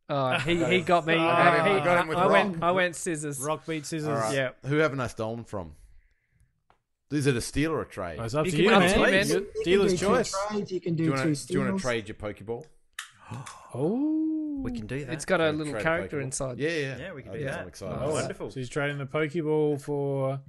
[0.07, 1.15] Oh, he, he got me.
[1.15, 2.63] I Uh, got him- he- I got him with I went.
[2.63, 3.39] I went scissors.
[3.41, 4.07] Rock beat scissors.
[4.07, 4.33] All right.
[4.33, 4.49] Yeah.
[4.67, 5.73] Who haven't I stolen from?
[7.11, 8.19] Is it a steal or a trade?
[8.19, 8.93] It's up You to you, up man.
[8.93, 9.27] to you, man.
[9.27, 10.33] You- You Dealer's choice.
[10.49, 12.15] Trades, you can do do, you want two to do you want to trade your
[12.15, 12.65] Pokeball?
[13.73, 15.13] Oh, We can do that.
[15.13, 16.23] It's got a little character Pokeball?
[16.23, 16.59] inside.
[16.59, 17.61] Yeah, yeah, Yeah, we can I do guess that.
[17.61, 17.99] I'm excited.
[18.01, 18.49] Oh, wonderful.
[18.51, 20.39] So he's trading the Pokeball for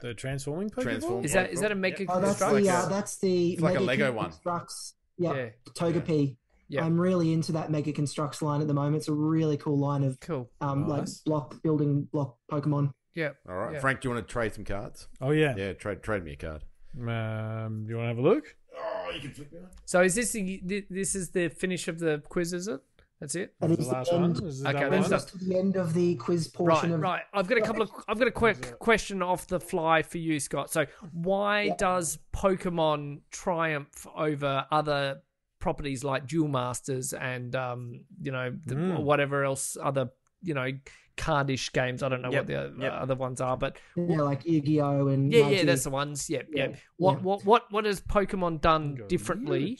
[0.00, 0.82] the transforming Pokeball.
[0.82, 1.24] Transform.
[1.24, 3.62] Is that is that a Mega Oh, that's the like uh, a- that's the it's
[3.62, 4.32] like a Lego one.
[4.32, 4.94] Construx.
[5.16, 5.48] Yeah, Yeah.
[5.74, 6.36] Togepi.
[6.68, 6.84] Yeah.
[6.84, 8.96] I'm really into that Mega Construx line at the moment.
[8.96, 10.50] It's a really cool line of Cool.
[10.60, 12.92] um like block building block Pokemon.
[13.14, 13.30] Yeah.
[13.48, 13.80] All right, Yeah.
[13.80, 15.08] Frank, do you want to trade some cards?
[15.20, 15.54] Oh yeah.
[15.56, 16.64] Yeah, trade trade me a card.
[16.98, 18.56] Um, do you want to have a look?
[18.76, 19.66] Oh, you can flip me on.
[19.84, 22.52] So is this the, this is the finish of the quiz?
[22.52, 22.80] Is it?
[23.20, 23.54] That's it.
[23.60, 24.24] That The is the last one.
[24.24, 24.36] end.
[24.36, 25.10] This is Okay, that that's one.
[25.10, 25.28] done.
[25.28, 27.22] to the end of the quiz Right, portion of right.
[27.32, 27.90] I've got a couple of.
[28.08, 30.70] I've got a quick question off the fly for you, Scott.
[30.70, 35.20] So, why does Pokemon triumph over other
[35.60, 39.02] properties like Duel Masters and um, you know, the, Mm.
[39.04, 40.10] whatever else other
[40.44, 40.68] you know,
[41.16, 42.02] cardish games?
[42.02, 42.92] I don't know Yep, what the uh, yep.
[42.94, 45.66] other ones are, but yeah, like Yu-Gi-Oh and yeah, yeah, Magic.
[45.66, 46.28] that's the ones.
[46.30, 46.78] Yep, Yeah, yep.
[46.96, 47.22] What, yeah.
[47.22, 49.78] what, what, what has Pokemon done differently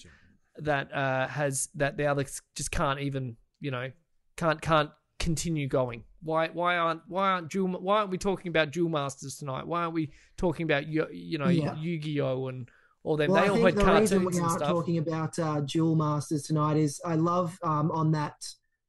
[0.58, 3.90] that uh, has that the others just can't even you know
[4.36, 8.70] can't can't continue going why why aren't why aren't Duel, why aren't we talking about
[8.72, 11.74] Duel Masters tonight why aren't we talking about Yu- you know Yeah.
[11.76, 12.68] Yu-Gi-Oh and
[13.04, 14.68] all them Well, they I all think had the reason cartoons we and aren't stuff
[14.70, 18.34] talking about uh, Duel Masters tonight is I love um, on that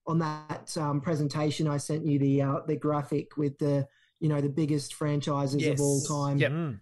[0.05, 3.87] on that um, presentation I sent you the uh, the graphic with the
[4.19, 5.79] you know the biggest franchises Yes.
[5.79, 6.37] of all time.
[6.37, 6.51] Yep.
[6.51, 6.79] Mm.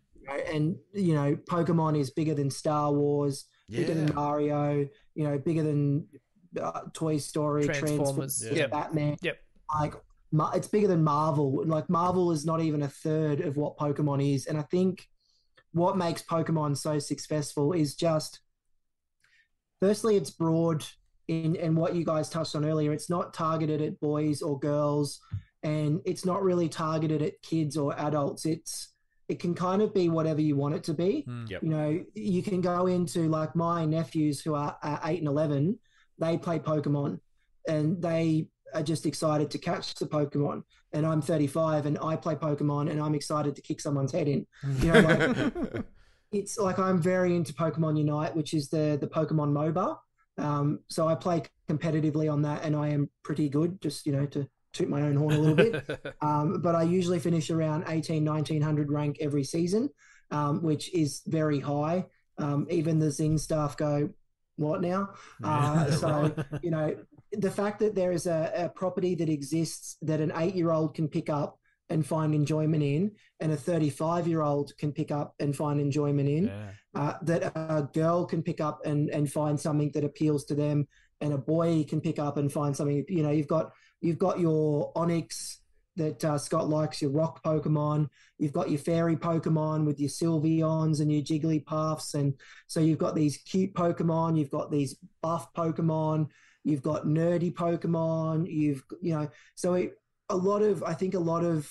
[0.54, 5.64] And you know Pokemon is bigger than Star Wars, bigger than Mario, you know bigger
[5.64, 6.08] than
[6.62, 8.72] uh, Toy Story, Transformers, Transformers, yep.
[8.72, 9.18] Batman.
[9.22, 9.38] Yep.
[9.74, 9.94] Like
[10.56, 11.64] it's bigger than Marvel.
[11.66, 15.08] Like Marvel is not even a third of what Pokemon is, and I think
[15.74, 18.40] what makes Pokemon so successful is just
[19.80, 20.86] firstly it's broad
[21.32, 22.92] in and what you guys touched on earlier.
[22.92, 25.20] It's not targeted at boys or girls,
[25.64, 28.46] and it's not really targeted at kids or adults.
[28.46, 28.90] It's
[29.30, 31.26] it can kind of be whatever you want it to be.
[31.28, 31.50] Mm.
[31.50, 31.64] Yep.
[31.64, 35.80] You know, you can go into like my nephews who are uh, eight and eleven.
[36.20, 37.20] They play Pokemon,
[37.68, 40.64] and they are just excited to catch the Pokemon.
[40.94, 44.46] And I'm 35, and I play Pokemon, and I'm excited to kick someone's head in.
[44.80, 45.86] You know, like
[46.34, 49.98] it's like I'm very into Pokemon Unite, which is the the Pokemon MOBA.
[50.38, 53.82] Um, so I play competitively on that, and I am pretty good.
[53.82, 55.84] Just you know to toot my own horn a little bit.
[56.22, 59.90] Um, but I usually finish around 18, 1900 rank every season,
[60.30, 62.06] um, which is very high.
[62.38, 64.12] Um, even the Zing staff go,
[64.56, 65.10] what now?
[65.44, 66.96] Uh, so, you know,
[67.32, 70.94] the fact that there is a, a property that exists that an eight year old
[70.94, 71.58] can pick up
[71.92, 76.30] and find enjoyment in, and a 35 year old can pick up and find enjoyment
[76.30, 76.70] in, Yeah.
[76.96, 80.88] uh, that a girl can pick up and, and find something that appeals to them,
[81.22, 83.06] and a boy can pick up and find something.
[83.08, 85.58] You know, you've got you've got your Onix
[85.98, 88.08] that uh, Scott likes, your Rock Pokemon.
[88.40, 92.34] You've got your Fairy Pokemon with your Sylveons and your Jigglypuffs, and
[92.68, 94.38] so you've got these cute Pokemon.
[94.38, 96.28] You've got these buff Pokemon.
[96.64, 98.48] You've got nerdy Pokemon.
[98.50, 99.98] You've you know, so it,
[100.32, 101.70] a lot of I think a lot of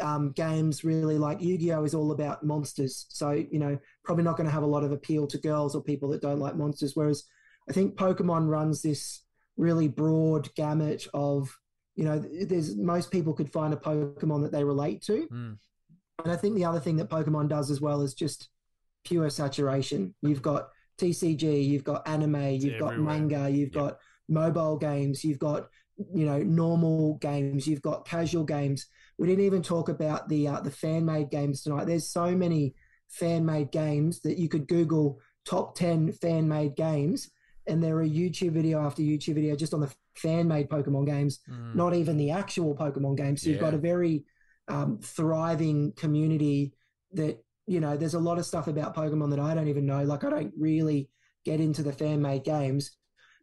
[0.00, 3.06] um, games really like Yu-Gi-Oh is all about monsters.
[3.08, 5.82] So you know, probably not going to have a lot of appeal to girls or
[5.82, 6.92] people that don't like monsters.
[6.94, 7.24] Whereas
[7.68, 9.22] I think Pokemon runs this
[9.56, 11.56] really broad gamut of
[11.96, 15.26] you know, there's most people could find a Pokemon that they relate to.
[15.32, 15.58] Mm.
[16.22, 18.50] And I think the other thing that Pokemon does as well is just
[19.04, 20.14] pure saturation.
[20.20, 23.98] You've got TCG, you've got anime, you've got manga, you've got
[24.28, 25.68] mobile games, you've got
[26.14, 28.86] you know normal games, you've got casual games.
[29.18, 31.86] We didn't even talk about the uh, the fan made games tonight.
[31.86, 32.74] There's so many
[33.08, 37.30] fan made games that you could Google top ten fan made games,
[37.66, 41.40] and there are YouTube video after YouTube video just on the fan made Pokemon games
[41.48, 41.74] Mm.
[41.74, 43.42] not even the actual Pokemon games.
[43.42, 44.24] So you've got a very
[44.68, 46.72] um, thriving community
[47.12, 50.02] that, you know, there's a lot of stuff about Pokemon that I don't even know.
[50.04, 51.10] Like, I don't really
[51.44, 52.96] get into the fan made games.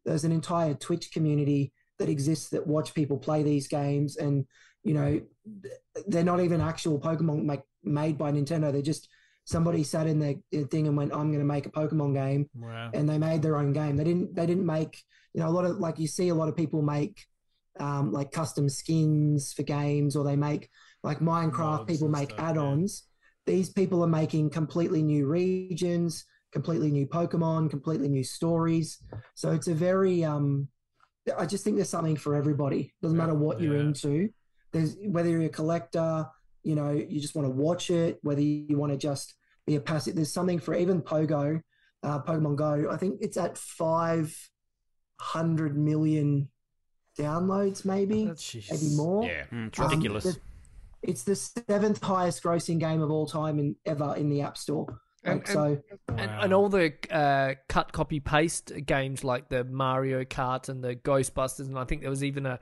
[0.03, 4.45] There's an entire Twitch community that exists that watch people play these games, and
[4.83, 5.21] you know,
[6.07, 8.71] they're not even actual Pokemon make, made by Nintendo.
[8.71, 9.07] They're just
[9.45, 12.91] somebody sat in their thing and went, "I'm going to make a Pokemon game," Wow.
[12.93, 13.95] and they made their own game.
[13.97, 14.35] They didn't.
[14.35, 15.01] They didn't make.
[15.33, 17.25] You know, a lot of like you see a lot of people make
[17.79, 20.69] um, like custom skins for games, or they make
[21.03, 21.87] like Minecraft.
[21.87, 23.03] People make stuff, add-ons.
[23.45, 29.01] These people are making completely new regions, completely new Pokemon, completely new stories.
[29.35, 30.23] So it's a very.
[30.23, 30.67] Um,
[31.37, 32.93] I just think there's something for everybody.
[33.01, 33.83] Doesn't matter what you're Yeah.
[33.83, 34.29] into.
[34.71, 36.27] There's whether you're a collector,
[36.63, 39.35] you know, you just want to watch it, whether you want to just
[39.65, 40.15] be a passive.
[40.15, 41.61] There's something for even Pogo,
[42.03, 42.89] uh, Pokemon Go.
[42.91, 44.35] I think it's at five
[45.19, 46.49] hundred million
[47.17, 48.71] downloads, maybe, Jeez.
[48.71, 49.23] maybe more.
[49.25, 50.23] Yeah, mm, it's Um, ridiculous.
[50.25, 50.39] the-
[51.03, 54.99] it's the seventh highest grossing game of all time in ever in the App Store.
[55.23, 56.39] And- Like, so And, Wow.
[56.43, 61.67] and all the uh, cut, copy, paste games like the Mario Kart and the Ghostbusters,
[61.67, 62.59] and I think there was even a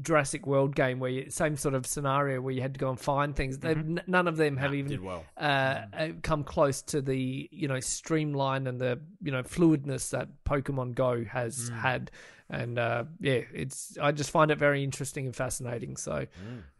[0.00, 3.00] Jurassic World game where you, same sort of scenario where you had to go and
[3.00, 3.58] find things.
[3.58, 5.24] They've n- none of them have Nah, even did well.
[5.38, 5.40] uh,
[5.92, 10.94] uh, come close to the you know streamline and the you know fluidness that Pokemon
[10.94, 12.10] Go has had.
[12.50, 15.96] And uh, yeah, it's I just find it very interesting and fascinating.
[15.96, 16.26] So,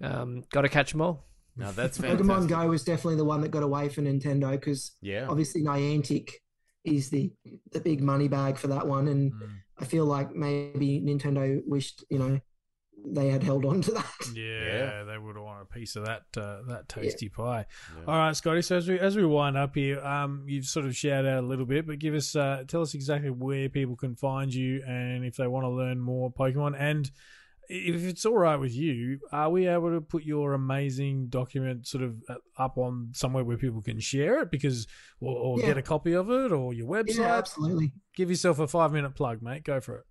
[0.02, 1.24] um, got to catch them all.
[1.56, 2.26] Now that's fantastic.
[2.26, 5.26] Pokemon Go was definitely the one that got away for Nintendo because Yeah.
[5.28, 6.30] obviously Niantic
[6.84, 7.32] is the
[7.72, 9.48] the big money bag for that one, and Mm.
[9.78, 12.40] I feel like maybe Nintendo wished you know
[13.08, 14.06] they had held on to that.
[14.34, 15.04] Yeah, Yeah.
[15.04, 17.66] they would want a piece of that uh, that tasty pie.
[17.96, 18.04] Yeah.
[18.06, 18.62] All right, Scotty.
[18.62, 21.46] So as we as we wind up here, um, you've sort of shouted out a
[21.46, 25.24] little bit, but give us uh, tell us exactly where people can find you and
[25.24, 26.74] if they want to learn more Pokemon.
[26.78, 27.10] And
[27.68, 32.04] if it's all right with you, are we able to put your amazing document sort
[32.04, 34.86] of uh, up on somewhere where people can share it because
[35.20, 35.66] or, or Yeah.
[35.66, 37.18] get a copy of it or your website?
[37.18, 37.92] Yeah, absolutely.
[38.14, 39.64] Give yourself a five minute plug, mate.
[39.64, 40.04] Go for it.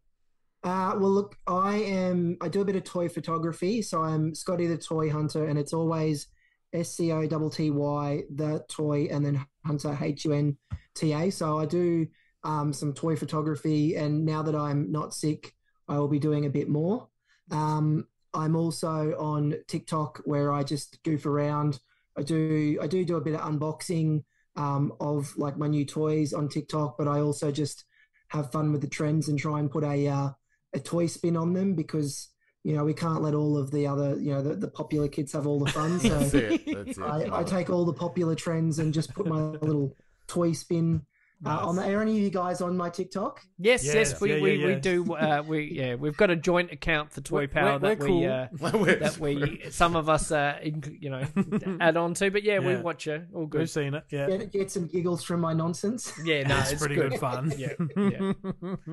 [0.63, 2.37] Uh, well, look, I am.
[2.41, 5.73] I do a bit of toy photography, so I'm Scotty the Toy Hunter, and it's
[5.73, 6.27] always
[6.73, 10.57] S C O T T Y the toy, and then Hunter H U N
[10.95, 11.29] T A.
[11.29, 12.07] So I do
[12.43, 15.53] um, some toy photography, and now that I'm not sick,
[15.87, 17.09] I will be doing a bit more.
[17.51, 21.79] Um, I'm also on TikTok where I just goof around.
[22.17, 24.23] I do I do do a bit of unboxing
[24.55, 27.85] um, of like my new toys on TikTok, but I also just
[28.29, 30.29] have fun with the trends and try and put a uh,
[30.73, 32.29] a toy spin on them because
[32.63, 35.33] you know we can't let all of the other you know the, the popular kids
[35.33, 35.99] have all the fun.
[35.99, 36.65] So That's it.
[36.65, 37.03] That's it.
[37.03, 39.95] I, I take all the popular trends and just put my little
[40.27, 41.05] toy spin
[41.45, 41.79] uh, on.
[41.79, 43.41] Are any of you guys on my TikTok?
[43.59, 44.79] Yes, Yes, yes, we, yeah, we, yeah, we yeah.
[44.79, 45.13] do.
[45.13, 48.05] Uh, we yeah, we've got a joint account for Toy We're- Power we're- that we're
[48.05, 48.31] we cool.
[48.31, 48.47] uh,
[48.77, 52.31] We're- that we some of us uh, inc- you know add on to.
[52.31, 53.23] But yeah, we watch it.
[53.33, 54.03] All We've seen it.
[54.11, 56.11] Yeah, Get, get some giggles from my nonsense.
[56.23, 57.53] Yeah, no, it's, it's pretty good, fun.
[57.57, 58.33] Yeah, yeah.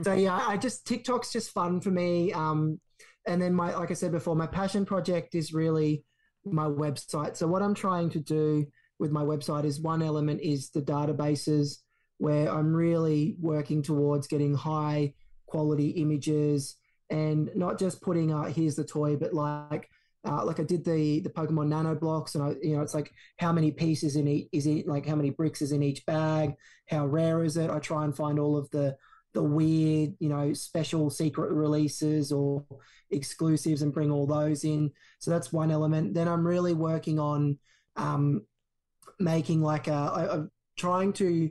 [0.03, 2.33] so yeah, I just TikTok's just fun for me.
[2.33, 2.81] Um,
[3.27, 6.05] and then my like I said before, my passion project is really
[6.45, 7.37] my website.
[7.37, 8.67] So what I'm trying to do
[8.99, 11.79] with my website is one element is the databases
[12.19, 15.15] where I'm really working towards getting high
[15.47, 16.77] quality images
[17.11, 19.89] and not just putting uh here's the toy, but like
[20.25, 23.13] uh, like I did the the Pokemon Nano blocks, and I you know it's like
[23.39, 26.55] how many pieces in each is it like how many bricks is in each bag,
[26.89, 27.71] how rare is it?
[27.71, 28.97] I try and find all of the
[29.35, 32.65] the weird you know special secret releases or
[33.11, 34.93] exclusives and bring all those in.
[35.19, 36.15] So that's one element.
[36.15, 37.59] Then I'm really working on
[37.97, 38.43] um,
[39.19, 41.51] making like a I, I'm trying to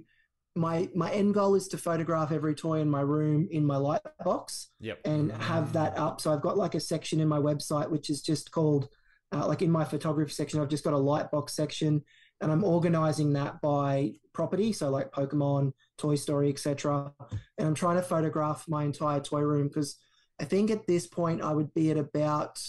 [0.56, 4.02] my my end goal is to photograph every toy in my room in my light
[4.24, 5.00] box Yep.
[5.06, 6.20] and have that up.
[6.20, 8.90] So I've got like a section in my website which is just called
[9.34, 10.60] uh, like in my photography section.
[10.60, 12.04] I've just got a light box section,
[12.42, 14.74] and I'm organizing that by property.
[14.74, 17.14] So like Pokemon, Toy Story, etc.
[17.58, 19.96] And I'm trying to photograph my entire toy room because
[20.40, 22.62] I think at this point I would be at about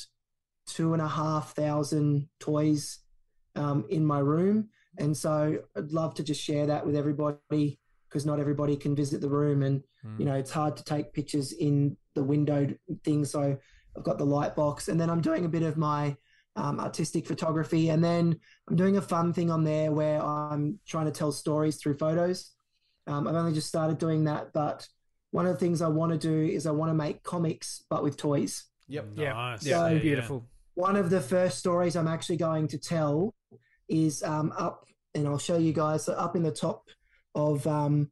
[0.69, 3.01] two and a half thousand toys
[3.57, 4.69] um, in my room.
[4.99, 7.79] And so I'd love to just share that with everybody
[8.09, 9.63] because not everybody can visit the room.
[9.63, 9.83] And
[10.19, 13.57] you know it's hard to take pictures in the windowed thing so
[13.97, 14.89] i've got the light box.
[14.89, 16.17] And then i'm doing a bit of my
[16.57, 17.89] um, artistic photography.
[17.89, 18.39] And then
[18.69, 22.51] i'm doing a fun thing on there where i'm trying to tell stories through photos.
[23.07, 24.87] Um, i've only just started doing that but
[25.31, 28.03] one of the things i want to do is i want to make comics but
[28.03, 28.65] with toys.
[28.89, 29.17] Yep.
[29.17, 29.65] Nice.
[29.65, 30.47] Yeah, So- beautiful.
[30.75, 33.35] one of the first stories I'm actually going to tell
[33.93, 36.05] is um, up, and I'll show you guys.
[36.05, 36.89] So up in the top
[37.35, 38.11] of um,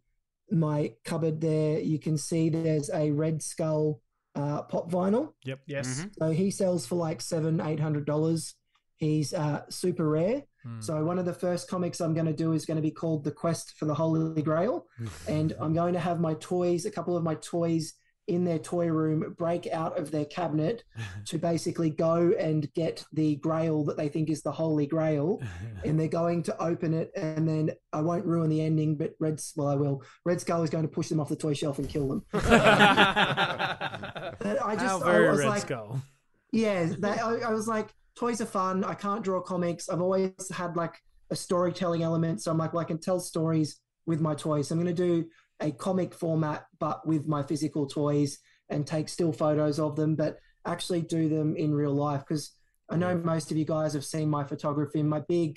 [0.51, 4.01] my cupboard there, you can see there's a Red Skull
[4.35, 5.33] uh, pop vinyl.
[5.45, 5.61] Yep.
[5.67, 6.07] Yes.
[6.19, 8.55] So he sells for like seven, eight hundred dollars.
[8.97, 10.43] He's uh, super rare.
[10.63, 10.81] Hmm.
[10.81, 13.25] So one of the first comics I'm going to do is going to be called
[13.25, 14.87] "The Quest for the Holy Grail,"
[15.29, 17.95] and I'm going to have my toys, a couple of my toys
[18.31, 20.85] in their toy room break out of their cabinet
[21.27, 25.43] to basically go and get the grail that they think is the holy grail.
[25.85, 29.41] And they're going to open it and then i won't ruin the ending but red
[29.57, 30.03] well i will.
[30.25, 32.25] Red skull is going to push them off the toy shelf and kill them.
[32.33, 32.43] But
[34.63, 36.01] i How just very i was Red like Skull.
[36.53, 38.85] yeah that, I, I was like toys are fun.
[38.85, 39.89] I can't draw comics.
[39.89, 40.95] I've always had like
[41.31, 42.43] a storytelling element.
[42.43, 43.81] So i'm like well i can tell stories
[44.11, 44.71] with my toys.
[44.71, 45.15] I'm going to do
[45.61, 48.39] a comic format but with my physical toys
[48.69, 52.23] and take still photos of them but actually do them in real life.
[52.27, 52.45] Because
[52.93, 55.51] i know most of you guys have seen my photography my big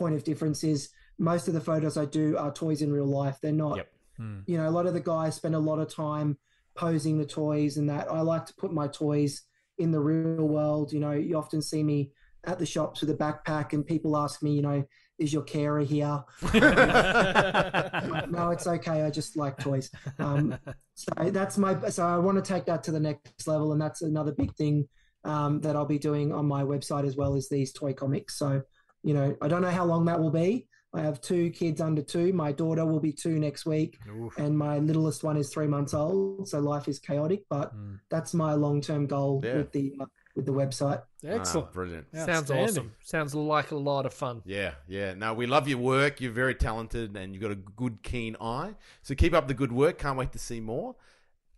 [0.00, 0.80] point of difference is
[1.18, 3.36] most of the photos i do are toys in real life.
[3.40, 3.88] They're not Yep.
[4.16, 4.38] Hmm.
[4.50, 6.36] you know a lot of the guys spend a lot of time
[6.74, 8.10] posing the toys and that.
[8.10, 9.42] I like to put my toys
[9.78, 10.92] in the real world.
[10.92, 12.12] You know, you often see me
[12.44, 14.84] at the shops with a backpack, and people ask me, you know,
[15.20, 16.24] is your carer here?
[16.54, 19.02] no, it's okay.
[19.02, 19.90] I just like toys.
[20.18, 20.56] Um,
[20.94, 21.78] so that's my.
[21.90, 24.88] So I want to take that to the next level, and that's another big thing
[25.24, 28.38] um, that I'll be doing on my website as well as these toy comics.
[28.38, 28.62] So,
[29.02, 30.66] you know, I don't know how long that will be.
[30.92, 32.32] I have two kids under two.
[32.32, 33.98] My daughter will be two next week,
[34.38, 36.48] and my littlest one is three months old.
[36.48, 37.72] So life is chaotic, but
[38.10, 39.58] that's my long-term goal Yeah.
[39.58, 41.02] with the uh, with the website.
[41.24, 41.68] Excellent.
[41.68, 42.06] Ah, brilliant.
[42.14, 42.92] Sounds awesome.
[43.04, 44.42] Sounds like a lot of fun.
[44.44, 45.14] Yeah, yeah.
[45.14, 46.20] No, we love your work.
[46.20, 48.74] You're very talented and you've got a good, keen eye.
[49.02, 49.98] So keep up the good work.
[49.98, 50.96] Can't wait to see more.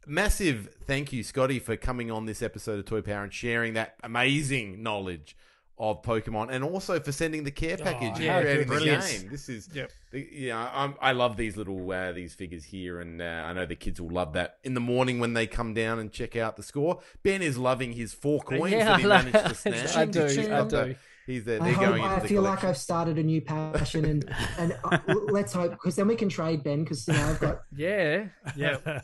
[0.06, 3.94] Massive thank you, Scotty, for coming on this episode of Toy Power and sharing that
[4.02, 5.36] amazing knowledge
[5.78, 9.04] of Pokemon, and also for sending the care package yeah, and creating the brilliant.
[9.04, 9.28] game.
[9.30, 9.90] This is, Yep.
[10.10, 13.52] the, you know, I'm, I love these little uh, these figures here, and uh, I
[13.52, 16.36] know the kids will love that in the morning when they come down and check
[16.36, 17.00] out the score.
[17.22, 19.88] Ben is loving his four coins Yeah, that he like- managed to snag.
[19.96, 20.94] I do, I do.
[21.24, 21.62] He's there.
[21.62, 22.64] I, They're hope, going I into the feel like.
[22.64, 24.28] I've started a new passion, and
[24.58, 27.62] and uh, let's hope because then we can trade Ben because you know I've got
[27.76, 28.26] Yeah.
[28.56, 28.76] Yeah.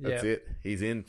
[0.00, 0.30] That's yeah.
[0.30, 0.48] it.
[0.62, 1.06] He's in.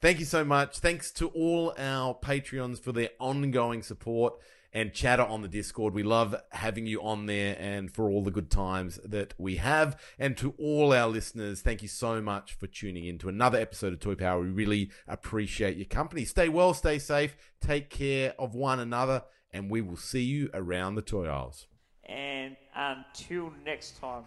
[0.00, 0.78] Thank you so much.
[0.78, 4.32] Thanks to all our Patreons for their ongoing support
[4.72, 5.92] and chatter on the Discord.
[5.92, 10.00] We love having you on there and for all the good times that we have.
[10.18, 13.92] And to all our listeners, thank you so much for tuning in to another episode
[13.92, 14.40] of Toy Power.
[14.40, 16.24] We really appreciate your company.
[16.24, 20.94] Stay well, stay safe, take care of one another, and we will see you around
[20.94, 21.66] the toy aisles.
[22.06, 24.24] And until next time,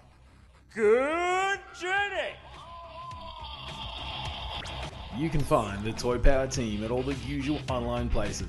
[0.76, 2.36] good journey!
[5.18, 8.48] You can find the Toy Power team at all the usual online places.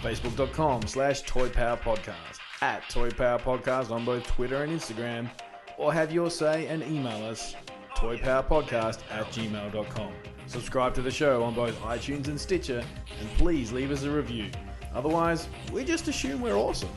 [0.00, 5.28] Facebook.com slash Toy Power Podcast, at Toy Power Podcast on both Twitter and Instagram,
[5.76, 7.56] or have your say and email us
[7.96, 10.12] toypowerpodcast at gmail.com.
[10.46, 12.84] Subscribe to the show on both iTunes and Stitcher,
[13.20, 14.50] and please leave us a review.
[14.94, 16.88] Otherwise, we just assume we're awesome.